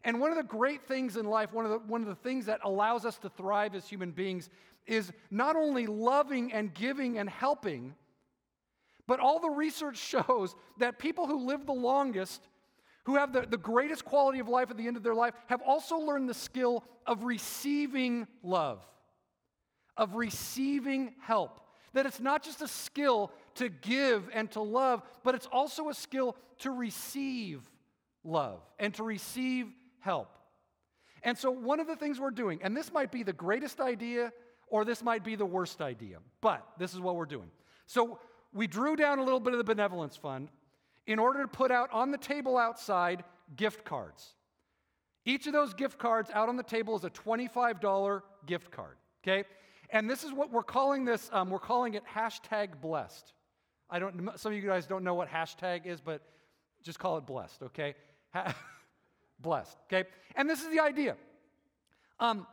And 0.04 0.20
one 0.20 0.30
of 0.30 0.36
the 0.36 0.42
great 0.42 0.86
things 0.86 1.16
in 1.16 1.26
life, 1.26 1.52
one 1.52 1.64
of 1.64 1.70
the, 1.70 1.78
one 1.78 2.02
of 2.02 2.08
the 2.08 2.14
things 2.14 2.46
that 2.46 2.60
allows 2.62 3.04
us 3.04 3.16
to 3.18 3.30
thrive 3.30 3.74
as 3.74 3.88
human 3.88 4.10
beings, 4.10 4.50
is 4.86 5.10
not 5.30 5.56
only 5.56 5.86
loving 5.86 6.52
and 6.52 6.74
giving 6.74 7.18
and 7.18 7.28
helping, 7.28 7.94
but 9.06 9.20
all 9.20 9.40
the 9.40 9.50
research 9.50 9.96
shows 10.12 10.54
that 10.78 10.98
people 10.98 11.26
who 11.26 11.46
live 11.46 11.66
the 11.66 11.72
longest, 11.72 12.42
who 13.04 13.16
have 13.16 13.32
the, 13.32 13.42
the 13.42 13.58
greatest 13.58 14.04
quality 14.04 14.38
of 14.38 14.48
life 14.48 14.70
at 14.70 14.76
the 14.76 14.86
end 14.86 14.96
of 14.96 15.02
their 15.02 15.14
life, 15.14 15.34
have 15.46 15.62
also 15.62 15.96
learned 15.98 16.28
the 16.28 16.34
skill 16.34 16.84
of 17.06 17.24
receiving 17.24 18.26
love, 18.42 18.84
of 19.96 20.14
receiving 20.14 21.14
help. 21.20 21.60
That 21.92 22.06
it's 22.06 22.20
not 22.20 22.42
just 22.42 22.60
a 22.60 22.68
skill 22.68 23.30
to 23.56 23.68
give 23.68 24.28
and 24.32 24.50
to 24.52 24.60
love, 24.60 25.02
but 25.22 25.34
it's 25.34 25.46
also 25.46 25.90
a 25.90 25.94
skill 25.94 26.36
to 26.58 26.70
receive 26.70 27.62
love 28.24 28.60
and 28.78 28.92
to 28.94 29.04
receive 29.04 29.68
help. 30.00 30.36
And 31.22 31.38
so, 31.38 31.50
one 31.50 31.80
of 31.80 31.86
the 31.86 31.96
things 31.96 32.18
we're 32.18 32.30
doing, 32.30 32.60
and 32.62 32.76
this 32.76 32.92
might 32.92 33.12
be 33.12 33.22
the 33.22 33.32
greatest 33.32 33.80
idea 33.80 34.32
or 34.66 34.84
this 34.84 35.02
might 35.02 35.24
be 35.24 35.36
the 35.36 35.46
worst 35.46 35.80
idea, 35.80 36.18
but 36.40 36.66
this 36.78 36.94
is 36.94 37.00
what 37.00 37.16
we're 37.16 37.26
doing. 37.26 37.50
So, 37.86 38.18
we 38.54 38.66
drew 38.66 38.96
down 38.96 39.18
a 39.18 39.24
little 39.24 39.40
bit 39.40 39.52
of 39.52 39.58
the 39.58 39.64
benevolence 39.64 40.16
fund 40.16 40.48
in 41.06 41.18
order 41.18 41.42
to 41.42 41.48
put 41.48 41.70
out 41.70 41.90
on 41.92 42.10
the 42.10 42.18
table 42.18 42.56
outside 42.56 43.24
gift 43.56 43.84
cards. 43.84 44.34
Each 45.26 45.46
of 45.46 45.52
those 45.52 45.74
gift 45.74 45.98
cards 45.98 46.30
out 46.32 46.48
on 46.48 46.56
the 46.56 46.62
table 46.62 46.96
is 46.96 47.04
a 47.04 47.10
$25 47.10 48.22
gift 48.46 48.70
card, 48.70 48.96
okay? 49.22 49.46
And 49.90 50.08
this 50.08 50.22
is 50.22 50.32
what 50.32 50.50
we're 50.50 50.62
calling 50.62 51.04
this, 51.04 51.28
um, 51.32 51.50
we're 51.50 51.58
calling 51.58 51.94
it 51.94 52.02
hashtag 52.06 52.80
blessed. 52.80 53.32
I 53.90 53.98
don't, 53.98 54.30
some 54.36 54.52
of 54.52 54.56
you 54.56 54.66
guys 54.66 54.86
don't 54.86 55.04
know 55.04 55.14
what 55.14 55.30
hashtag 55.30 55.86
is, 55.86 56.00
but 56.00 56.22
just 56.82 56.98
call 56.98 57.18
it 57.18 57.26
blessed, 57.26 57.62
okay? 57.62 57.94
blessed, 59.40 59.76
okay? 59.86 60.08
And 60.36 60.48
this 60.48 60.62
is 60.62 60.70
the 60.70 60.80
idea. 60.80 61.16
Um, 62.20 62.46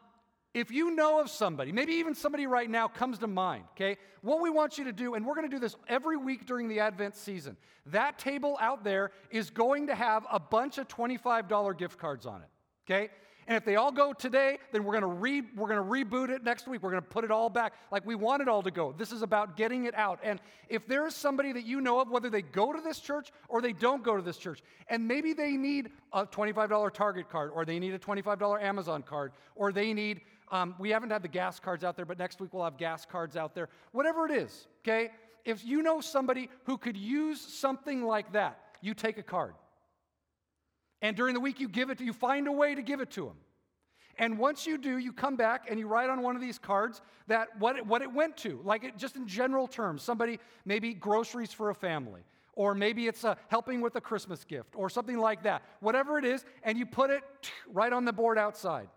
if 0.53 0.69
you 0.69 0.91
know 0.91 1.21
of 1.21 1.29
somebody, 1.29 1.71
maybe 1.71 1.93
even 1.93 2.13
somebody 2.13 2.45
right 2.45 2.69
now 2.69 2.87
comes 2.87 3.19
to 3.19 3.27
mind, 3.27 3.63
okay? 3.71 3.97
What 4.21 4.41
we 4.41 4.49
want 4.49 4.77
you 4.77 4.83
to 4.85 4.91
do, 4.91 5.13
and 5.13 5.25
we're 5.25 5.35
going 5.35 5.49
to 5.49 5.55
do 5.55 5.59
this 5.59 5.75
every 5.87 6.17
week 6.17 6.45
during 6.45 6.67
the 6.67 6.79
Advent 6.79 7.15
season, 7.15 7.55
that 7.87 8.19
table 8.19 8.57
out 8.59 8.83
there 8.83 9.11
is 9.29 9.49
going 9.49 9.87
to 9.87 9.95
have 9.95 10.25
a 10.31 10.39
bunch 10.39 10.77
of 10.77 10.87
$25 10.89 11.77
gift 11.77 11.97
cards 11.97 12.25
on 12.25 12.41
it, 12.41 12.49
okay? 12.85 13.09
And 13.47 13.57
if 13.57 13.65
they 13.65 13.75
all 13.75 13.91
go 13.91 14.13
today, 14.13 14.59
then 14.71 14.83
we're 14.83 14.91
going 14.91 15.01
to 15.01 15.07
re, 15.07 15.41
we're 15.55 15.67
going 15.67 15.83
to 15.83 16.15
reboot 16.15 16.29
it 16.29 16.43
next 16.43 16.67
week. 16.67 16.83
We're 16.83 16.91
going 16.91 17.01
to 17.01 17.09
put 17.09 17.23
it 17.23 17.31
all 17.31 17.49
back 17.49 17.73
like 17.91 18.05
we 18.05 18.15
want 18.15 18.41
it 18.41 18.47
all 18.47 18.61
to 18.61 18.71
go. 18.71 18.93
This 18.97 19.11
is 19.11 19.23
about 19.23 19.57
getting 19.57 19.85
it 19.85 19.95
out. 19.95 20.19
And 20.23 20.39
if 20.69 20.87
there 20.87 21.07
is 21.07 21.15
somebody 21.15 21.51
that 21.53 21.65
you 21.65 21.81
know 21.81 21.99
of, 21.99 22.09
whether 22.09 22.29
they 22.29 22.43
go 22.43 22.71
to 22.71 22.79
this 22.81 22.99
church 22.99 23.31
or 23.49 23.61
they 23.61 23.73
don't 23.73 24.03
go 24.03 24.15
to 24.15 24.21
this 24.21 24.37
church, 24.37 24.61
and 24.87 25.07
maybe 25.07 25.33
they 25.33 25.57
need 25.57 25.89
a 26.13 26.25
$25 26.25 26.93
Target 26.93 27.29
card, 27.29 27.51
or 27.53 27.65
they 27.65 27.79
need 27.79 27.93
a 27.93 27.99
$25 27.99 28.61
Amazon 28.61 29.01
card, 29.01 29.31
or 29.55 29.71
they 29.71 29.93
need 29.93 30.21
um, 30.51 30.75
we 30.77 30.89
haven't 30.89 31.09
had 31.09 31.23
the 31.23 31.29
gas 31.29 31.59
cards 31.59 31.83
out 31.83 31.95
there, 31.95 32.05
but 32.05 32.19
next 32.19 32.39
week 32.41 32.53
we'll 32.53 32.65
have 32.65 32.77
gas 32.77 33.05
cards 33.05 33.37
out 33.37 33.55
there. 33.55 33.69
Whatever 33.93 34.25
it 34.25 34.31
is, 34.31 34.67
okay? 34.83 35.11
If 35.45 35.65
you 35.65 35.81
know 35.81 36.01
somebody 36.01 36.49
who 36.65 36.77
could 36.77 36.97
use 36.97 37.39
something 37.39 38.03
like 38.03 38.33
that, 38.33 38.59
you 38.81 38.93
take 38.93 39.17
a 39.17 39.23
card. 39.23 39.53
And 41.01 41.15
during 41.15 41.33
the 41.33 41.39
week 41.39 41.59
you 41.59 41.67
give 41.67 41.89
it 41.89 41.97
to, 41.97 42.03
you 42.03 42.13
find 42.13 42.47
a 42.47 42.51
way 42.51 42.75
to 42.75 42.81
give 42.81 42.99
it 42.99 43.09
to 43.11 43.25
them. 43.25 43.37
And 44.17 44.37
once 44.37 44.67
you 44.67 44.77
do, 44.77 44.97
you 44.97 45.13
come 45.13 45.35
back 45.35 45.67
and 45.69 45.79
you 45.79 45.87
write 45.87 46.09
on 46.09 46.21
one 46.21 46.35
of 46.35 46.41
these 46.41 46.59
cards 46.59 47.01
that 47.27 47.47
what 47.59 47.77
it, 47.77 47.85
what 47.87 48.01
it 48.01 48.13
went 48.13 48.37
to, 48.37 48.59
like 48.63 48.83
it, 48.83 48.97
just 48.97 49.15
in 49.15 49.27
general 49.27 49.67
terms. 49.67 50.03
Somebody, 50.03 50.39
maybe 50.65 50.93
groceries 50.93 51.53
for 51.53 51.69
a 51.69 51.75
family, 51.75 52.21
or 52.53 52.75
maybe 52.75 53.07
it's 53.07 53.23
a 53.23 53.37
helping 53.47 53.81
with 53.81 53.95
a 53.95 54.01
Christmas 54.01 54.43
gift, 54.43 54.75
or 54.75 54.89
something 54.89 55.17
like 55.17 55.43
that. 55.43 55.63
Whatever 55.79 56.19
it 56.19 56.25
is, 56.25 56.45
and 56.63 56.77
you 56.77 56.85
put 56.85 57.09
it 57.09 57.23
right 57.73 57.91
on 57.91 58.05
the 58.05 58.13
board 58.13 58.37
outside. 58.37 58.89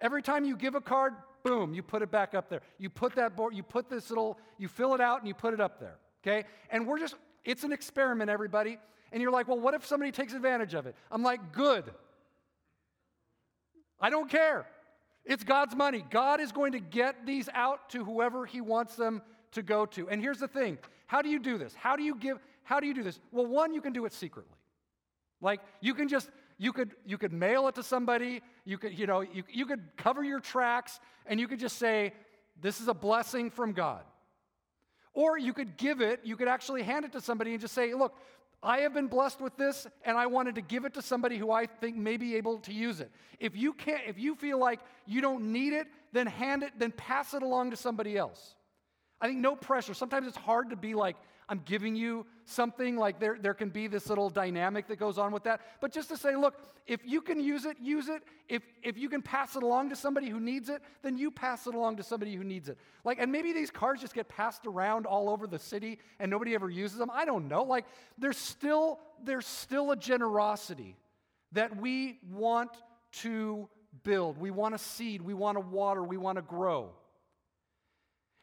Every 0.00 0.22
time 0.22 0.44
you 0.44 0.56
give 0.56 0.74
a 0.74 0.80
card, 0.80 1.14
boom, 1.42 1.74
you 1.74 1.82
put 1.82 2.02
it 2.02 2.10
back 2.10 2.34
up 2.34 2.48
there. 2.48 2.60
You 2.78 2.90
put 2.90 3.14
that 3.16 3.36
board, 3.36 3.54
you 3.54 3.62
put 3.62 3.88
this 3.88 4.10
little, 4.10 4.38
you 4.58 4.68
fill 4.68 4.94
it 4.94 5.00
out 5.00 5.18
and 5.18 5.28
you 5.28 5.34
put 5.34 5.54
it 5.54 5.60
up 5.60 5.80
there. 5.80 5.96
Okay? 6.22 6.46
And 6.70 6.86
we're 6.86 6.98
just, 6.98 7.16
it's 7.44 7.64
an 7.64 7.72
experiment, 7.72 8.30
everybody. 8.30 8.78
And 9.12 9.22
you're 9.22 9.32
like, 9.32 9.48
well, 9.48 9.58
what 9.58 9.74
if 9.74 9.86
somebody 9.86 10.12
takes 10.12 10.32
advantage 10.32 10.74
of 10.74 10.86
it? 10.86 10.94
I'm 11.10 11.22
like, 11.22 11.52
good. 11.52 11.84
I 14.00 14.10
don't 14.10 14.30
care. 14.30 14.66
It's 15.24 15.44
God's 15.44 15.74
money. 15.74 16.04
God 16.10 16.40
is 16.40 16.52
going 16.52 16.72
to 16.72 16.80
get 16.80 17.26
these 17.26 17.48
out 17.52 17.90
to 17.90 18.04
whoever 18.04 18.46
He 18.46 18.60
wants 18.60 18.96
them 18.96 19.22
to 19.52 19.62
go 19.62 19.86
to. 19.86 20.08
And 20.08 20.20
here's 20.20 20.38
the 20.38 20.48
thing 20.48 20.78
how 21.06 21.22
do 21.22 21.28
you 21.28 21.38
do 21.38 21.58
this? 21.58 21.74
How 21.74 21.96
do 21.96 22.02
you 22.02 22.14
give, 22.14 22.38
how 22.62 22.80
do 22.80 22.86
you 22.86 22.94
do 22.94 23.02
this? 23.02 23.18
Well, 23.32 23.46
one, 23.46 23.72
you 23.72 23.80
can 23.80 23.92
do 23.92 24.04
it 24.04 24.12
secretly. 24.12 24.54
Like, 25.40 25.60
you 25.80 25.94
can 25.94 26.08
just, 26.08 26.28
you 26.58 26.72
could, 26.72 26.90
you 27.06 27.16
could 27.16 27.32
mail 27.32 27.68
it 27.68 27.76
to 27.76 27.82
somebody, 27.82 28.42
you 28.64 28.78
could, 28.78 28.98
you 28.98 29.06
know, 29.06 29.20
you, 29.20 29.44
you 29.48 29.64
could 29.64 29.96
cover 29.96 30.24
your 30.24 30.40
tracks, 30.40 30.98
and 31.26 31.38
you 31.38 31.46
could 31.46 31.60
just 31.60 31.78
say, 31.78 32.12
this 32.60 32.80
is 32.80 32.88
a 32.88 32.94
blessing 32.94 33.50
from 33.50 33.72
God. 33.72 34.02
Or 35.14 35.38
you 35.38 35.52
could 35.52 35.76
give 35.76 36.00
it, 36.00 36.20
you 36.24 36.36
could 36.36 36.48
actually 36.48 36.82
hand 36.82 37.04
it 37.04 37.12
to 37.12 37.20
somebody 37.20 37.52
and 37.52 37.60
just 37.60 37.74
say, 37.74 37.94
look, 37.94 38.14
I 38.62 38.78
have 38.80 38.92
been 38.92 39.06
blessed 39.06 39.40
with 39.40 39.56
this 39.56 39.86
and 40.04 40.16
I 40.16 40.26
wanted 40.26 40.56
to 40.56 40.60
give 40.60 40.84
it 40.84 40.94
to 40.94 41.02
somebody 41.02 41.38
who 41.38 41.52
I 41.52 41.66
think 41.66 41.96
may 41.96 42.16
be 42.16 42.36
able 42.36 42.58
to 42.60 42.72
use 42.72 43.00
it. 43.00 43.10
If 43.38 43.56
you 43.56 43.72
can't 43.72 44.02
if 44.08 44.18
you 44.18 44.34
feel 44.34 44.58
like 44.58 44.80
you 45.06 45.20
don't 45.20 45.52
need 45.52 45.72
it, 45.72 45.86
then 46.12 46.26
hand 46.26 46.64
it 46.64 46.72
then 46.76 46.90
pass 46.90 47.34
it 47.34 47.42
along 47.42 47.70
to 47.70 47.76
somebody 47.76 48.16
else. 48.16 48.56
I 49.20 49.28
think 49.28 49.38
no 49.38 49.54
pressure. 49.54 49.94
Sometimes 49.94 50.26
it's 50.26 50.36
hard 50.36 50.70
to 50.70 50.76
be 50.76 50.94
like 50.94 51.16
I'm 51.50 51.62
giving 51.64 51.96
you 51.96 52.26
something, 52.44 52.96
like 52.96 53.18
there, 53.18 53.38
there 53.40 53.54
can 53.54 53.70
be 53.70 53.86
this 53.86 54.08
little 54.08 54.28
dynamic 54.28 54.86
that 54.88 54.98
goes 54.98 55.16
on 55.16 55.32
with 55.32 55.44
that. 55.44 55.60
But 55.80 55.92
just 55.92 56.10
to 56.10 56.16
say, 56.16 56.36
look, 56.36 56.54
if 56.86 57.00
you 57.06 57.22
can 57.22 57.40
use 57.40 57.64
it, 57.64 57.78
use 57.80 58.08
it. 58.08 58.22
If, 58.48 58.62
if 58.82 58.98
you 58.98 59.08
can 59.08 59.22
pass 59.22 59.56
it 59.56 59.62
along 59.62 59.88
to 59.90 59.96
somebody 59.96 60.28
who 60.28 60.40
needs 60.40 60.68
it, 60.68 60.82
then 61.02 61.16
you 61.16 61.30
pass 61.30 61.66
it 61.66 61.74
along 61.74 61.96
to 61.96 62.02
somebody 62.02 62.34
who 62.34 62.44
needs 62.44 62.68
it. 62.68 62.76
Like, 63.02 63.18
and 63.18 63.32
maybe 63.32 63.54
these 63.54 63.70
cards 63.70 64.02
just 64.02 64.14
get 64.14 64.28
passed 64.28 64.66
around 64.66 65.06
all 65.06 65.30
over 65.30 65.46
the 65.46 65.58
city 65.58 65.98
and 66.18 66.30
nobody 66.30 66.54
ever 66.54 66.68
uses 66.68 66.98
them. 66.98 67.10
I 67.12 67.24
don't 67.24 67.48
know. 67.48 67.62
Like, 67.62 67.86
there's 68.18 68.38
still, 68.38 68.98
there's 69.24 69.46
still 69.46 69.90
a 69.90 69.96
generosity 69.96 70.96
that 71.52 71.80
we 71.80 72.18
want 72.30 72.70
to 73.12 73.68
build. 74.02 74.36
We 74.36 74.50
want 74.50 74.76
to 74.76 74.78
seed, 74.78 75.22
we 75.22 75.32
want 75.34 75.56
to 75.56 75.60
water, 75.60 76.02
we 76.02 76.18
want 76.18 76.36
to 76.36 76.42
grow. 76.42 76.90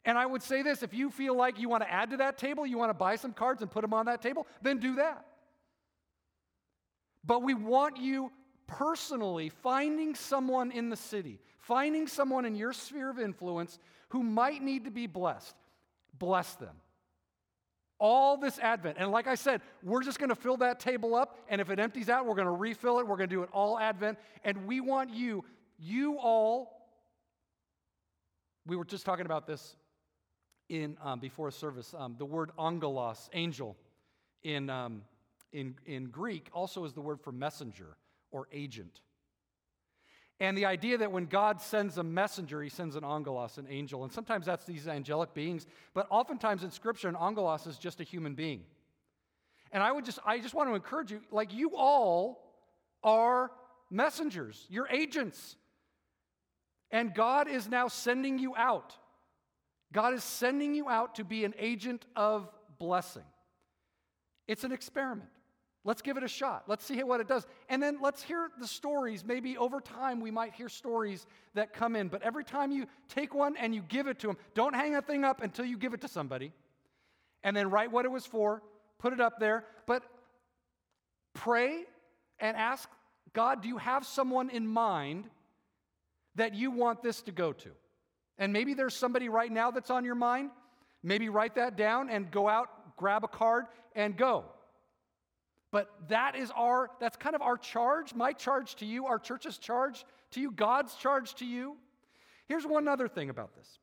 And 0.06 0.18
I 0.20 0.26
would 0.26 0.44
say 0.44 0.62
this 0.62 0.84
if 0.84 0.94
you 0.94 1.10
feel 1.10 1.36
like 1.36 1.60
you 1.60 1.68
want 1.68 1.84
to 1.84 1.92
add 1.92 2.12
to 2.12 2.18
that 2.18 2.38
table, 2.38 2.66
you 2.66 2.78
want 2.78 2.92
to 2.92 2.94
buy 2.94 3.16
some 3.16 3.34
cards 3.34 3.62
and 3.62 3.70
put 3.70 3.82
them 3.82 3.94
on 3.94 4.06
that 4.06 4.22
table, 4.22 4.48
then 4.62 4.78
do 4.78 4.96
that. 4.96 5.26
But 7.26 7.42
we 7.42 7.56
want 7.56 7.98
you 7.98 8.32
personally 8.68 9.50
finding 9.50 10.14
someone 10.14 10.72
in 10.72 10.90
the 10.90 10.96
city, 10.96 11.40
finding 11.58 12.08
someone 12.08 12.46
in 12.46 12.56
your 12.56 12.72
sphere 12.72 13.10
of 13.10 13.20
influence 13.20 13.80
who 14.10 14.22
might 14.22 14.62
need 14.62 14.86
to 14.86 14.92
be 14.92 15.08
blessed. 15.08 15.56
Bless 16.20 16.54
them. 16.56 16.76
All 17.98 18.38
this 18.38 18.60
Advent. 18.60 18.98
And 19.00 19.10
like 19.10 19.26
I 19.26 19.36
said, 19.36 19.62
we're 19.82 20.04
just 20.04 20.20
going 20.20 20.30
to 20.30 20.36
fill 20.36 20.58
that 20.58 20.80
table 20.80 21.16
up. 21.16 21.40
And 21.50 21.60
if 21.60 21.70
it 21.72 21.80
empties 21.80 22.10
out, 22.10 22.28
we're 22.28 22.36
going 22.36 22.46
to 22.46 22.52
refill 22.52 23.00
it. 23.00 23.08
We're 23.08 23.18
going 23.18 23.30
to 23.30 23.36
do 23.36 23.42
it 23.42 23.50
all 23.52 23.80
Advent. 23.80 24.20
And 24.44 24.68
we 24.68 24.82
want 24.82 25.12
you, 25.12 25.46
you 25.80 26.18
all, 26.20 26.90
we 28.68 28.76
were 28.76 28.86
just 28.86 29.06
talking 29.06 29.26
about 29.26 29.48
this 29.48 29.76
in 30.70 30.98
um, 31.02 31.20
before 31.20 31.52
service. 31.52 31.94
Um, 31.98 32.16
the 32.18 32.26
word 32.26 32.52
angelos, 32.60 33.30
angel, 33.34 33.76
in, 34.44 34.70
um, 34.70 35.02
in, 35.52 35.76
in 35.86 36.06
Greek 36.06 36.50
also 36.54 36.86
is 36.86 36.94
the 36.94 37.02
word 37.02 37.20
for 37.22 37.32
messenger 37.32 37.98
or 38.32 38.48
agent. 38.52 39.02
And 40.40 40.58
the 40.58 40.66
idea 40.66 40.98
that 40.98 41.12
when 41.12 41.26
God 41.28 41.62
sends 41.62 41.98
a 41.98 42.04
messenger, 42.04 42.62
he 42.62 42.70
sends 42.70 42.96
an 42.96 43.06
angelos, 43.06 43.58
an 43.58 43.68
angel. 43.70 44.04
And 44.04 44.12
sometimes 44.12 44.46
that's 44.46 44.66
these 44.66 44.88
angelic 44.88 45.34
beings, 45.34 45.66
but 45.94 46.08
oftentimes 46.10 46.64
in 46.64 46.72
Scripture, 46.72 47.08
an 47.08 47.16
angelos 47.16 47.66
is 47.68 47.78
just 47.78 48.02
a 48.02 48.04
human 48.04 48.36
being. 48.36 48.64
And 49.72 49.82
I 49.82 49.92
would 49.92 50.06
just, 50.06 50.20
I 50.26 50.40
just 50.40 50.54
want 50.54 50.70
to 50.70 50.76
encourage 50.76 51.12
you, 51.12 51.22
like 51.32 51.54
you 51.54 51.72
all 51.76 52.54
are 53.04 53.52
messengers, 53.90 54.66
you're 54.70 54.88
agents. 54.90 55.56
And 56.92 57.14
God 57.14 57.48
is 57.48 57.68
now 57.70 57.88
sending 57.88 58.38
you 58.38 58.56
out. 58.56 58.96
God 59.94 60.14
is 60.14 60.24
sending 60.24 60.76
you 60.76 60.90
out 60.90 61.16
to 61.16 61.24
be 61.24 61.46
an 61.46 61.54
agent 61.58 62.06
of 62.16 62.50
blessing. 62.78 63.24
It's 64.48 64.64
an 64.64 64.72
experiment. 64.72 65.30
Let's 65.84 66.02
give 66.02 66.18
it 66.18 66.24
a 66.24 66.28
shot. 66.28 66.64
Let's 66.68 66.84
see 66.84 67.02
what 67.04 67.20
it 67.22 67.28
does. 67.28 67.46
And 67.70 67.82
then 67.82 68.00
let's 68.02 68.24
hear 68.24 68.50
the 68.60 68.68
stories. 68.68 69.24
Maybe 69.24 69.56
over 69.56 69.80
time 69.80 70.20
we 70.20 70.32
might 70.32 70.54
hear 70.54 70.68
stories 70.68 71.28
that 71.54 71.74
come 71.74 71.96
in. 71.96 72.08
But 72.08 72.24
every 72.24 72.44
time 72.44 72.72
you 72.72 72.88
take 73.08 73.36
one 73.36 73.56
and 73.56 73.74
you 73.74 73.84
give 73.88 74.08
it 74.08 74.18
to 74.20 74.28
them, 74.28 74.38
don't 74.56 74.74
hang 74.74 74.96
a 74.96 75.02
thing 75.02 75.24
up 75.24 75.44
until 75.44 75.64
you 75.64 75.78
give 75.78 75.94
it 75.94 76.02
to 76.02 76.08
somebody. 76.08 76.54
And 77.44 77.56
then 77.56 77.70
write 77.70 77.92
what 77.92 78.04
it 78.06 78.12
was 78.12 78.26
for, 78.26 78.64
put 78.98 79.14
it 79.14 79.22
up 79.22 79.40
there. 79.40 79.64
But 79.86 80.02
pray 81.36 81.84
and 82.40 82.58
ask 82.58 82.90
God, 83.34 83.62
do 83.62 83.68
you 83.68 83.78
have 83.78 84.08
someone 84.08 84.50
in 84.50 84.66
mind 84.68 85.26
that 86.34 86.56
you 86.56 86.72
want 86.72 87.04
this 87.04 87.22
to 87.24 87.32
go 87.32 87.54
to? 87.54 87.70
And 88.38 88.52
maybe 88.52 88.74
there's 88.74 88.96
somebody 88.96 89.30
right 89.30 89.52
now 89.52 89.72
that's 89.72 89.90
on 89.90 90.04
your 90.04 90.16
mind. 90.16 90.52
Maybe 91.04 91.30
write 91.30 91.56
that 91.56 91.78
down 91.78 92.10
and 92.10 92.30
go 92.32 92.50
out, 92.50 92.96
grab 92.98 93.24
a 93.24 93.28
card, 93.28 93.66
and 93.96 94.18
go. 94.18 94.46
But 95.72 95.90
that 96.10 96.36
is 96.36 96.52
our, 96.56 96.90
that's 97.00 97.18
kind 97.18 97.36
of 97.36 97.42
our 97.42 97.58
charge, 97.58 98.14
my 98.14 98.34
charge 98.34 98.76
to 98.76 98.86
you, 98.86 99.06
our 99.06 99.20
church's 99.20 99.58
charge 99.58 100.06
to 100.32 100.42
you, 100.42 100.52
God's 100.52 100.96
charge 100.96 101.36
to 101.36 101.46
you. 101.46 101.76
Here's 102.48 102.66
one 102.66 102.88
other 102.88 103.08
thing 103.08 103.30
about 103.30 103.56
this. 103.56 103.80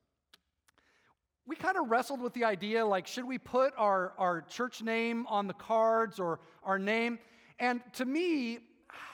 We 1.47 1.55
kind 1.55 1.77
of 1.77 1.91
wrestled 1.91 2.21
with 2.21 2.33
the 2.35 2.45
idea 2.45 2.85
like, 2.87 3.07
should 3.07 3.25
we 3.25 3.39
put 3.39 3.73
our, 3.77 4.15
our 4.17 4.43
church 4.43 4.83
name 4.83 5.27
on 5.29 5.49
the 5.49 5.55
cards 5.55 6.19
or 6.19 6.41
our 6.65 6.79
name? 6.79 7.19
And 7.59 7.81
to 7.95 8.05
me, 8.05 8.59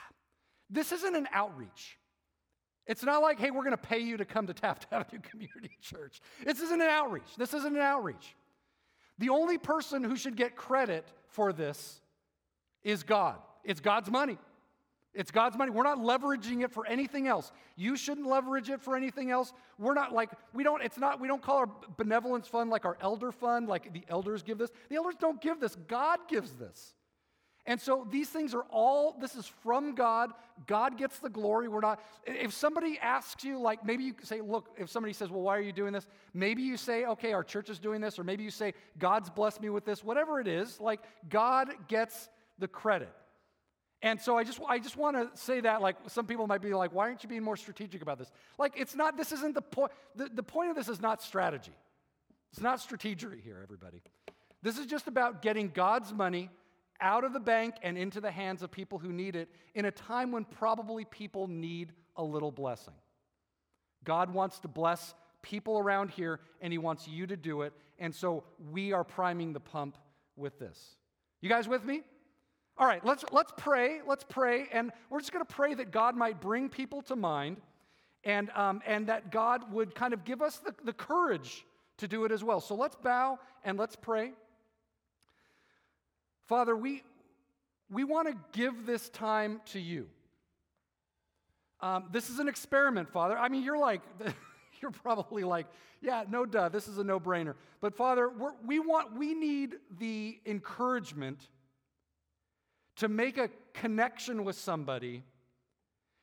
this 0.69 0.91
isn't 0.91 1.15
an 1.15 1.27
outreach. 1.31 1.98
It's 2.89 3.03
not 3.03 3.21
like, 3.21 3.39
hey, 3.39 3.51
we're 3.51 3.63
going 3.63 3.71
to 3.71 3.77
pay 3.77 3.99
you 3.99 4.17
to 4.17 4.25
come 4.25 4.47
to 4.47 4.53
Taft 4.53 4.87
Avenue 4.91 5.21
Community 5.21 5.77
Church. 5.81 6.19
This 6.43 6.59
isn't 6.59 6.81
an 6.81 6.89
outreach. 6.89 7.35
This 7.37 7.53
isn't 7.53 7.75
an 7.75 7.81
outreach. 7.81 8.35
The 9.19 9.29
only 9.29 9.59
person 9.59 10.03
who 10.03 10.15
should 10.15 10.35
get 10.35 10.55
credit 10.55 11.07
for 11.27 11.53
this 11.53 12.01
is 12.83 13.03
God. 13.03 13.35
It's 13.63 13.79
God's 13.79 14.09
money. 14.09 14.39
It's 15.13 15.29
God's 15.29 15.55
money. 15.55 15.69
We're 15.69 15.83
not 15.83 15.99
leveraging 15.99 16.63
it 16.63 16.71
for 16.71 16.87
anything 16.87 17.27
else. 17.27 17.51
You 17.75 17.95
shouldn't 17.95 18.25
leverage 18.25 18.69
it 18.71 18.81
for 18.81 18.95
anything 18.95 19.29
else. 19.29 19.53
We're 19.77 19.93
not 19.93 20.11
like, 20.11 20.31
we 20.53 20.63
don't, 20.63 20.81
it's 20.81 20.97
not, 20.97 21.19
we 21.19 21.27
don't 21.27 21.43
call 21.43 21.57
our 21.57 21.69
benevolence 21.95 22.47
fund 22.47 22.71
like 22.71 22.85
our 22.85 22.97
elder 23.01 23.31
fund, 23.31 23.67
like 23.67 23.93
the 23.93 24.03
elders 24.09 24.41
give 24.41 24.57
this. 24.57 24.71
The 24.89 24.95
elders 24.95 25.15
don't 25.19 25.39
give 25.41 25.59
this, 25.59 25.75
God 25.87 26.19
gives 26.27 26.53
this. 26.53 26.95
And 27.69 27.79
so 27.79 28.07
these 28.09 28.27
things 28.27 28.55
are 28.55 28.65
all, 28.71 29.15
this 29.21 29.35
is 29.35 29.45
from 29.45 29.93
God. 29.93 30.31
God 30.65 30.97
gets 30.97 31.19
the 31.19 31.29
glory. 31.29 31.67
We're 31.67 31.81
not, 31.81 32.01
if 32.25 32.51
somebody 32.51 32.97
asks 32.99 33.43
you, 33.43 33.59
like 33.59 33.85
maybe 33.85 34.03
you 34.03 34.15
say, 34.23 34.41
look, 34.41 34.69
if 34.75 34.89
somebody 34.89 35.13
says, 35.13 35.29
well, 35.29 35.43
why 35.43 35.55
are 35.55 35.61
you 35.61 35.71
doing 35.71 35.93
this? 35.93 36.07
Maybe 36.33 36.63
you 36.63 36.77
say, 36.77 37.05
okay, 37.05 37.31
our 37.31 37.43
church 37.43 37.69
is 37.69 37.77
doing 37.77 38.01
this, 38.01 38.17
or 38.17 38.23
maybe 38.23 38.43
you 38.43 38.49
say, 38.49 38.73
God's 38.97 39.29
blessed 39.29 39.61
me 39.61 39.69
with 39.69 39.85
this, 39.85 40.03
whatever 40.03 40.39
it 40.39 40.47
is, 40.47 40.79
like 40.79 40.99
God 41.29 41.69
gets 41.87 42.27
the 42.57 42.67
credit. 42.67 43.13
And 44.01 44.19
so 44.19 44.35
I 44.35 44.43
just, 44.43 44.59
I 44.67 44.79
just 44.79 44.97
want 44.97 45.17
to 45.17 45.39
say 45.39 45.61
that, 45.61 45.79
like, 45.79 45.97
some 46.07 46.25
people 46.25 46.47
might 46.47 46.63
be 46.63 46.73
like, 46.73 46.91
why 46.91 47.03
aren't 47.03 47.21
you 47.21 47.29
being 47.29 47.43
more 47.43 47.57
strategic 47.57 48.01
about 48.01 48.17
this? 48.17 48.31
Like, 48.57 48.73
it's 48.77 48.95
not, 48.95 49.15
this 49.15 49.31
isn't 49.31 49.53
the 49.53 49.61
point, 49.61 49.91
the, 50.15 50.27
the 50.33 50.41
point 50.41 50.71
of 50.71 50.75
this 50.75 50.89
is 50.89 50.99
not 50.99 51.21
strategy. 51.21 51.75
It's 52.51 52.61
not 52.61 52.79
strategery 52.79 53.43
here, 53.43 53.59
everybody. 53.61 54.01
This 54.63 54.79
is 54.79 54.87
just 54.87 55.07
about 55.07 55.43
getting 55.43 55.69
God's 55.69 56.11
money 56.11 56.49
out 57.01 57.23
of 57.23 57.33
the 57.33 57.39
bank 57.39 57.75
and 57.81 57.97
into 57.97 58.21
the 58.21 58.31
hands 58.31 58.61
of 58.61 58.71
people 58.71 58.97
who 58.97 59.11
need 59.11 59.35
it 59.35 59.49
in 59.75 59.85
a 59.85 59.91
time 59.91 60.31
when 60.31 60.45
probably 60.45 61.05
people 61.05 61.47
need 61.47 61.93
a 62.15 62.23
little 62.23 62.51
blessing. 62.51 62.93
God 64.03 64.33
wants 64.33 64.59
to 64.59 64.67
bless 64.67 65.13
people 65.41 65.79
around 65.79 66.09
here, 66.11 66.39
and 66.61 66.73
He 66.73 66.77
wants 66.77 67.07
you 67.07 67.27
to 67.27 67.37
do 67.37 67.61
it. 67.61 67.73
And 67.99 68.13
so 68.13 68.43
we 68.71 68.93
are 68.93 69.03
priming 69.03 69.53
the 69.53 69.59
pump 69.59 69.97
with 70.35 70.59
this. 70.59 70.95
You 71.41 71.49
guys 71.49 71.67
with 71.67 71.83
me? 71.83 72.01
All 72.77 72.87
right, 72.87 73.03
let's, 73.05 73.25
let's 73.31 73.51
pray. 73.57 73.99
Let's 74.07 74.23
pray. 74.23 74.67
And 74.71 74.91
we're 75.09 75.19
just 75.19 75.33
going 75.33 75.45
to 75.45 75.53
pray 75.53 75.73
that 75.73 75.91
God 75.91 76.15
might 76.15 76.39
bring 76.39 76.69
people 76.69 77.01
to 77.03 77.15
mind 77.15 77.57
and, 78.23 78.49
um, 78.55 78.81
and 78.85 79.07
that 79.07 79.31
God 79.31 79.71
would 79.71 79.95
kind 79.95 80.13
of 80.13 80.23
give 80.23 80.41
us 80.41 80.57
the, 80.57 80.73
the 80.85 80.93
courage 80.93 81.65
to 81.97 82.07
do 82.07 82.23
it 82.23 82.31
as 82.31 82.43
well. 82.43 82.61
So 82.61 82.75
let's 82.75 82.95
bow 82.95 83.37
and 83.63 83.77
let's 83.77 83.95
pray. 83.95 84.31
Father, 86.49 86.75
we, 86.75 87.03
we 87.91 88.03
want 88.03 88.27
to 88.27 88.35
give 88.59 88.87
this 88.87 89.07
time 89.09 89.61
to 89.67 89.79
you. 89.79 90.07
Um, 91.79 92.05
this 92.11 92.31
is 92.31 92.39
an 92.39 92.47
experiment, 92.47 93.07
Father. 93.11 93.37
I 93.37 93.49
mean, 93.49 93.63
you're 93.63 93.77
like, 93.77 94.01
you're 94.81 94.89
probably 94.89 95.43
like, 95.43 95.67
yeah, 96.01 96.23
no 96.27 96.47
duh, 96.47 96.69
this 96.69 96.87
is 96.87 96.97
a 96.97 97.03
no 97.03 97.19
brainer. 97.19 97.53
But 97.81 97.95
Father, 97.95 98.31
we 98.65 98.79
want, 98.79 99.15
we 99.15 99.35
need 99.35 99.75
the 99.99 100.39
encouragement 100.43 101.47
to 102.95 103.07
make 103.07 103.37
a 103.37 103.51
connection 103.73 104.43
with 104.43 104.57
somebody 104.57 105.23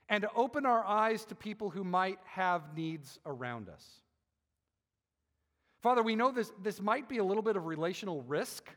and 0.09 0.23
to 0.23 0.31
open 0.35 0.67
our 0.67 0.85
eyes 0.85 1.25
to 1.27 1.37
people 1.37 1.71
who 1.71 1.85
might 1.85 2.19
have 2.25 2.77
needs 2.77 3.21
around 3.25 3.69
us. 3.69 3.85
Father, 5.83 6.03
we 6.03 6.17
know 6.17 6.33
this, 6.33 6.51
this 6.65 6.83
might 6.83 7.09
be 7.09 7.19
a 7.19 7.25
little 7.25 7.45
bit 7.45 7.57
of 7.57 7.67
relational 7.67 8.23
risk, 8.23 8.69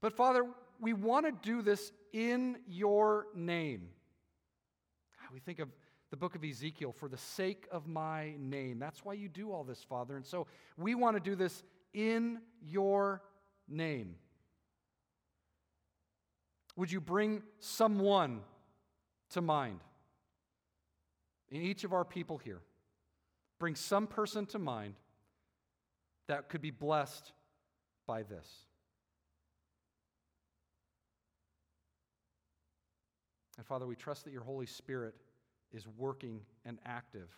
but 0.00 0.12
Father, 0.12 0.46
we 0.80 0.92
want 0.92 1.26
to 1.26 1.32
do 1.32 1.62
this 1.62 1.92
in 2.12 2.58
your 2.66 3.26
name. 3.34 3.88
We 5.32 5.38
think 5.38 5.60
of 5.60 5.68
the 6.10 6.16
book 6.16 6.34
of 6.34 6.42
Ezekiel, 6.42 6.92
for 6.92 7.08
the 7.08 7.16
sake 7.16 7.68
of 7.70 7.86
my 7.86 8.34
name. 8.38 8.80
That's 8.80 9.04
why 9.04 9.12
you 9.12 9.28
do 9.28 9.52
all 9.52 9.62
this, 9.62 9.82
Father. 9.82 10.16
And 10.16 10.26
so 10.26 10.48
we 10.76 10.96
want 10.96 11.16
to 11.16 11.20
do 11.20 11.36
this 11.36 11.62
in 11.94 12.40
your 12.60 13.22
name. 13.68 14.16
Would 16.76 16.90
you 16.90 17.00
bring 17.00 17.42
someone 17.60 18.40
to 19.30 19.40
mind 19.40 19.80
in 21.50 21.62
each 21.62 21.84
of 21.84 21.92
our 21.92 22.04
people 22.04 22.38
here? 22.38 22.60
Bring 23.60 23.76
some 23.76 24.08
person 24.08 24.46
to 24.46 24.58
mind 24.58 24.94
that 26.26 26.48
could 26.48 26.60
be 26.60 26.70
blessed 26.70 27.32
by 28.06 28.22
this. 28.24 28.48
And 33.60 33.66
Father, 33.66 33.86
we 33.86 33.94
trust 33.94 34.24
that 34.24 34.32
your 34.32 34.42
Holy 34.42 34.64
Spirit 34.64 35.14
is 35.70 35.86
working 35.98 36.40
and 36.64 36.78
active, 36.86 37.28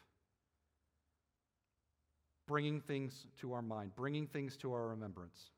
bringing 2.47 2.81
things 2.81 3.27
to 3.41 3.55
our 3.55 3.61
mind, 3.61 3.91
bringing 3.97 4.29
things 4.29 4.57
to 4.59 4.73
our 4.73 4.87
remembrance. 4.91 5.51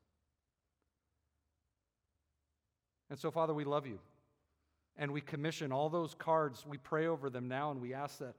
And 3.11 3.19
so, 3.19 3.29
Father, 3.29 3.53
we 3.53 3.63
love 3.63 3.85
you. 3.85 3.99
And 4.97 5.11
we 5.11 5.21
commission 5.21 5.71
all 5.71 5.87
those 5.87 6.15
cards. 6.15 6.65
We 6.67 6.79
pray 6.79 7.05
over 7.05 7.29
them 7.29 7.47
now, 7.47 7.69
and 7.69 7.79
we 7.79 7.93
ask 7.93 8.17
that 8.17 8.33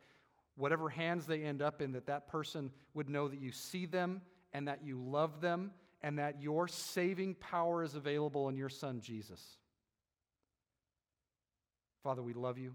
whatever 0.56 0.88
hands 0.88 1.26
they 1.26 1.44
end 1.44 1.62
up 1.62 1.80
in, 1.80 1.92
that 1.92 2.06
that 2.06 2.26
person 2.26 2.72
would 2.92 3.08
know 3.08 3.28
that 3.28 3.40
you 3.40 3.52
see 3.52 3.86
them 3.86 4.20
and 4.52 4.66
that 4.66 4.80
you 4.84 5.00
love 5.00 5.40
them 5.40 5.70
and 6.02 6.18
that 6.18 6.42
your 6.42 6.66
saving 6.66 7.36
power 7.36 7.84
is 7.84 7.94
available 7.94 8.48
in 8.48 8.56
your 8.56 8.68
Son, 8.68 9.00
Jesus. 9.00 9.58
Father, 12.06 12.22
we 12.22 12.34
love 12.34 12.56
you 12.56 12.72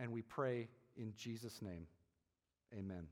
and 0.00 0.10
we 0.10 0.20
pray 0.20 0.66
in 0.96 1.12
Jesus' 1.16 1.62
name. 1.62 1.86
Amen. 2.76 3.06